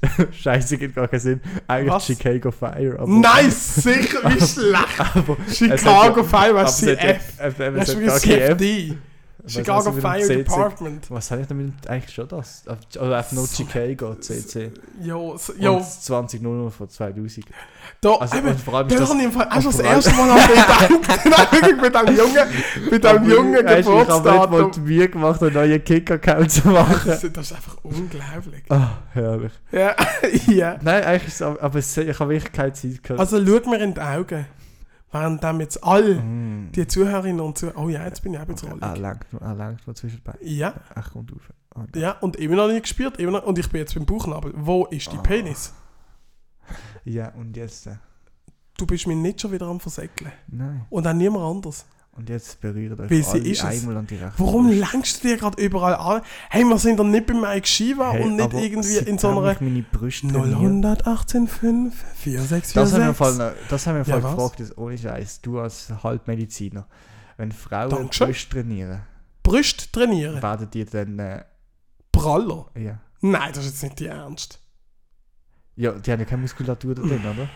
[0.32, 1.40] Scheiße, gibt gar keinen Sinn.
[1.66, 2.06] Eigentlich Was?
[2.06, 3.04] Chicago Fire.
[3.08, 5.56] Nice, sicher, wie schlecht.
[5.56, 7.22] Chicago Fire, was es ist hat ja- F?
[7.38, 8.88] Das es ist hat wie.
[8.90, 8.98] CFD.
[9.46, 10.36] Chicago dem Fire CC?
[10.36, 11.10] Department.
[11.10, 12.64] Was habe ich damit eigentlich schon das?
[13.00, 14.72] Oder einfach nur Chicago, CC.
[15.00, 17.46] Jo, s- Und jo, 2000 von 2000.
[18.00, 20.38] da, Also, eben, vor allem da habe ich auch schon das erste Mal an
[21.52, 24.80] wirklich mit einem jungen, mit einem jungen du, Ich habe die.
[24.80, 27.00] Mühe gemacht, einen neuen Kick-Account zu machen.
[27.08, 28.64] Das, ist einfach unglaublich.
[28.68, 29.52] Ah, herrlich.
[29.72, 29.94] Ja,
[30.48, 30.76] ja.
[30.82, 33.20] Nein, eigentlich ist es, aber ich habe wirklich keine Zeit gehabt.
[33.20, 34.46] Also schau mir in die Augen.
[35.10, 36.70] Während dem jetzt all Mm.
[36.72, 37.78] die Zuhörerinnen und Zuhörer...
[37.78, 39.00] Oh ja, jetzt bin ich bisschen Er rollig.
[39.00, 40.34] langt, er langt mal zwischenbei.
[40.42, 41.50] Ja, Ach, kommt auf.
[41.74, 42.02] Ah, nein.
[42.02, 43.18] ja, und immer noch nicht gespürt.
[43.18, 44.52] Immer noch, und ich bin jetzt beim Bauchnabel.
[44.56, 45.22] Wo ist die Ah.
[45.22, 45.72] Penis?
[47.04, 47.86] Ja, und jetzt...
[47.86, 47.96] Äh,
[48.76, 50.30] Du bist mir nicht schon wieder am Versäckeln.
[50.46, 50.86] nein.
[50.88, 51.84] Und auch niemand anders.
[52.18, 53.64] Und jetzt berührt euch sie alle ist es.
[53.64, 54.92] einmal an die rechte Warum Brust.
[54.92, 56.22] längst du dir gerade überall an?
[56.50, 59.28] Hey, wir sind doch nicht bei Mike Shiva Hey, und nicht aber irgendwie in so
[59.28, 62.74] einer ich meine Brüste trainiere- 0185 4646.
[62.74, 64.34] Das haben wir im Fall, noch- das haben wir im Ja, was?
[64.52, 66.86] gefragt, ohne Scheiß, du als Halbmediziner.
[67.36, 68.26] Wenn Frauen Dankeschön.
[68.26, 69.00] Brüste trainieren,
[69.44, 70.42] Brüste trainieren.
[70.42, 71.18] werden die dann...
[71.20, 71.44] Äh,
[72.10, 72.66] Praller.
[72.76, 72.98] ja.
[73.20, 74.58] Nein, das ist jetzt nicht die Ernst.
[75.76, 77.48] ja, die haben ja keine Muskulatur da drin, oder?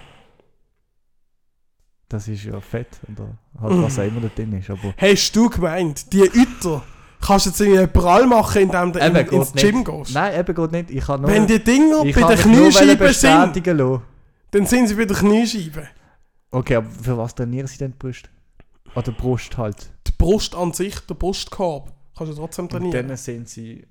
[2.13, 4.93] Das ist ja Fett oder halt was auch immer da drin ist, aber...
[4.99, 6.83] Hast du gemeint, die Üter
[7.23, 9.87] kannst du jetzt irgendwie prall machen, indem du in, Eben, ins Gym nicht.
[9.87, 10.15] gehst?
[10.15, 10.91] Nein, eben geht nicht.
[10.91, 11.31] Ich kann nur...
[11.31, 14.03] Wenn die Dinger ich bei kann mich nur Kniescheiben sind, bestätigen lassen.
[14.51, 15.89] dann sind sie bei den Kniescheiben.
[16.51, 18.29] Okay, aber für was trainieren sie denn die Brust?
[18.95, 19.91] Oder Brust halt.
[20.07, 23.09] Die Brust an sich, der Brustkorb, kannst du trotzdem Und trainieren.
[23.09, 23.87] dann sind sie...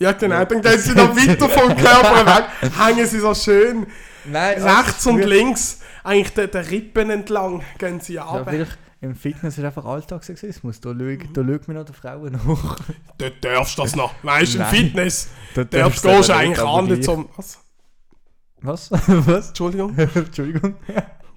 [0.00, 0.44] Ja, genau, Ja.
[0.44, 2.44] dann gehen sie noch weiter vom Körper weg,
[2.78, 3.86] hängen sie so schön
[4.24, 8.50] Nein, rechts und links, eigentlich den, den Rippen entlang, gehen sie Ja, runter.
[8.50, 10.80] vielleicht im Fitness ist einfach Alltagssexismus.
[10.80, 12.76] Da schaut, da man noch den Frauen hoch.
[13.16, 14.12] Dort darfst du das noch.
[14.24, 14.70] Weißt du, im.
[14.70, 17.28] Fitness, Da darfst gehst du eigentlich an, zum...
[17.36, 17.58] Was?
[18.60, 18.90] Was?
[19.06, 19.48] Was?
[19.50, 20.74] Entschuldigung, Entschuldigung.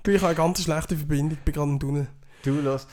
[0.08, 2.08] ich habe eine ganz schlechte Verbindung, ich bin gerade im Tunnel.
[2.44, 2.88] Du los.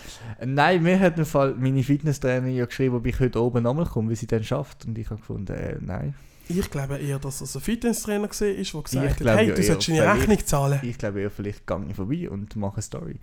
[0.45, 4.11] Nein, mir hat im Fall meine Fitnesstrainerin ja geschrieben, ob ich heute oben nochmal komme,
[4.11, 4.85] wie sie dann schafft.
[4.85, 6.15] Und ich habe gefunden, äh, nein.
[6.49, 9.89] Ich glaube eher, dass das ein Fitnesstrainer war, der gesagt Ich hat, hey, du solltest
[9.89, 10.81] deine Rechnung zahlen.
[10.83, 13.21] Ich glaube eher, vielleicht gehe ich vorbei und mache eine Story,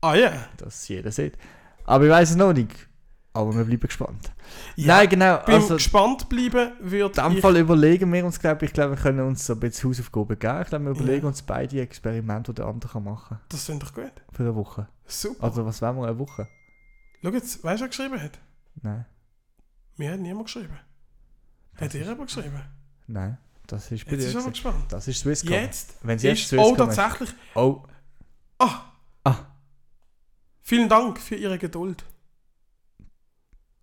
[0.00, 0.32] Ah ja.
[0.56, 1.34] dass jeder sieht.
[1.84, 2.88] Aber ich weiß es noch nicht.
[3.36, 4.32] Aber wir bleiben gespannt.
[4.76, 4.86] ja.
[4.96, 5.36] Nein, genau.
[5.38, 7.40] Also, gespannt bleiben in würde dem ich...
[7.40, 10.62] Fall überlegen wir uns, glaube ich, glaube, wir können uns so ein bisschen Hausaufgaben geben.
[10.62, 11.00] Ich glaube, wir Ja.
[11.00, 14.12] überlegen uns beide Experimente, die der andere kann machen Das sind doch gut.
[14.32, 14.86] Für eine Woche.
[15.04, 15.42] Super.
[15.44, 16.46] Also, was wollen wir eine Woche?
[17.22, 18.38] Schau jetzt, weißt du, wer geschrieben hat?
[18.82, 19.04] Nein.
[19.96, 20.78] Mir hat niemand geschrieben.
[21.74, 22.60] Hat Das ihr aber geschrieben?
[23.08, 23.36] Nein.
[23.66, 24.28] Das ist bei Jetzt dir.
[24.28, 24.84] ist aber gespannt.
[24.92, 25.50] Das ist Swisscom.
[25.52, 26.48] Jetzt Wenn sie jetzt.
[26.48, 27.30] Swisscom Oh, tatsächlich.
[27.54, 27.82] Oh.
[28.58, 28.92] Ah.
[29.24, 29.36] Ah.
[30.62, 32.04] Vielen Dank für Ihre Geduld.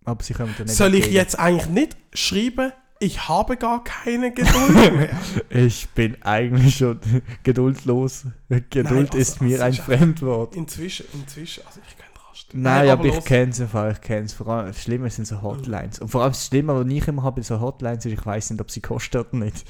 [0.04, 1.14] Aber sie kommen dann nicht Soll ich entgegen.
[1.16, 5.10] jetzt eigentlich nicht schreiben, ich habe gar keine Geduld mehr?
[5.50, 7.00] Ich bin eigentlich schon
[7.42, 8.26] geduldlos.
[8.48, 10.54] Geduld Nein, also- ist mir also ein Fremdwort.
[10.56, 12.62] Inzwischen, inzwischen, also ich kann rasten.
[12.62, 14.32] Nein, aber, ich kenne es einfach, ich kenne es.
[14.34, 15.98] Vor allem, das Schlimme sind so Hotlines.
[15.98, 18.50] Und vor allem das Schlimme, was ich immer habe bei so Hotlines, ist, ich weiß
[18.50, 19.64] nicht, ob sie kosten oder nicht.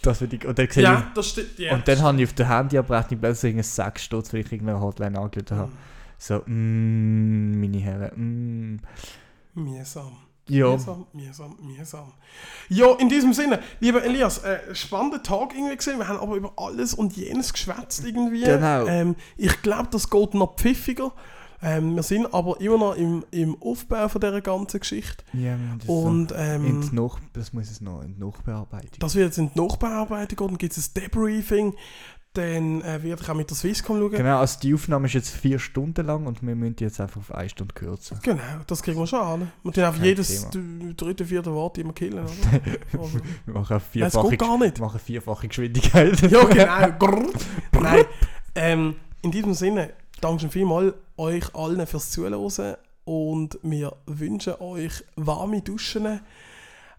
[0.00, 1.48] Das ich, und dann Ja, das stimmt.
[1.58, 4.50] ich, Ja, und dann habe ich auf der Handyabrechnung plötzlich irgendeinen Sechs Stutz, weil ich
[4.50, 5.70] irgendeine Hotline angelötet habe.
[6.18, 8.80] So, mm, meine Herren, mm.
[9.54, 10.16] Mühsam.
[10.48, 12.12] Ja, Mühsam, mühsam, mühsam.
[12.68, 15.98] Ja, in diesem Sinne, lieber Elias, äh, spannender Tag irgendwie gesehen.
[15.98, 18.42] Wir haben aber über alles und jenes geschwätzt irgendwie.
[18.42, 18.86] Genau.
[18.86, 21.12] Ähm, ich glaube, das geht noch pfiffiger.
[21.64, 25.22] Ähm, wir sind aber immer noch im, im Aufbau von dieser ganzen Geschichte.
[25.32, 28.98] ja das Und ähm, Nach das muss es noch in die Nachbearbeitung.
[28.98, 30.48] das wird jetzt in die Nachbearbeitung gehen.
[30.48, 31.74] Dann gibt es ein Debriefing.
[32.34, 34.10] Dann äh, werde ich auch mit der Swisscom schauen.
[34.12, 37.18] Genau, also die Aufnahme ist jetzt vier Stunden lang und wir müssen die jetzt einfach
[37.20, 38.18] auf eine Stunde kürzen.
[38.22, 39.52] Genau, das kriegen wir schon an.
[39.62, 40.94] Wir tun Kein jedes Thema.
[40.94, 42.60] dritte, vierte Wort immer killen, oder?
[42.98, 44.78] Also, Wir machen eine Nein, es vierfache, geht gar nicht.
[44.80, 46.20] machen vierfache Geschwindigkeit.
[46.30, 46.44] Ja,
[46.96, 47.22] genau.
[47.78, 48.04] Nein,
[48.54, 49.90] ähm, in diesem Sinne,
[50.22, 56.20] danke vielmals euch allen fürs Zuhören und wir wünschen euch warme Duschen,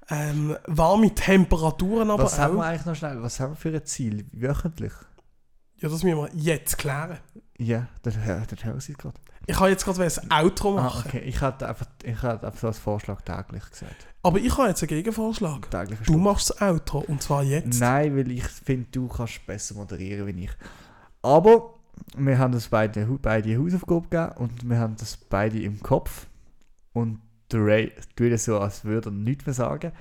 [0.09, 2.65] ähm, warme Temperaturen aber was haben wir auch.
[2.67, 3.21] eigentlich noch schnell?
[3.23, 4.25] Was haben wir für ein Ziel?
[4.31, 4.93] Wöchentlich?
[5.83, 7.17] Ja, das müssen wir jetzt klären.
[7.57, 9.19] Ja, der Herr, der Herr sieht gerade.
[9.45, 11.19] Ich kann jetzt gerade ein Outro Ah, machen, okay.
[11.25, 14.07] Ich hatte einfach, ich hatte einfach so als Vorschlag täglich gesagt.
[14.23, 15.69] aber ich habe jetzt einen Gegenvorschlag.
[15.69, 17.81] Tägliche Du machst das Outro und zwar jetzt.
[17.81, 20.51] Nein, weil ich finde, du kannst besser moderieren wie ich.
[21.21, 21.73] Aber
[22.15, 26.27] wir haben uns beide, beide Hausaufgabe gegeben und wir haben das beide im Kopf.
[26.93, 27.19] Und
[27.51, 29.91] der Ray tut es so, als würde er nichts mehr sagen.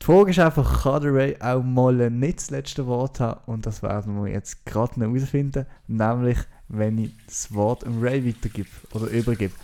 [0.00, 3.40] Die Frage ist einfach, kann der Ray auch mal nicht das letzte Wort haben?
[3.46, 5.66] Und das werden wir jetzt gerade noch herausfinden.
[5.86, 6.38] Nämlich,
[6.68, 9.54] wenn ich das Wort dem Ray weitergebe oder übergebe.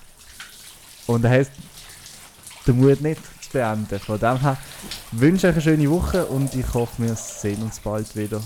[1.06, 1.52] Und er heißt,
[2.66, 3.20] der Mut nicht.
[3.54, 3.98] beenden.
[3.98, 4.58] Von dem her
[5.12, 8.40] wünsche ich euch eine schöne Woche und ich hoffe, wir sehen uns bald wieder.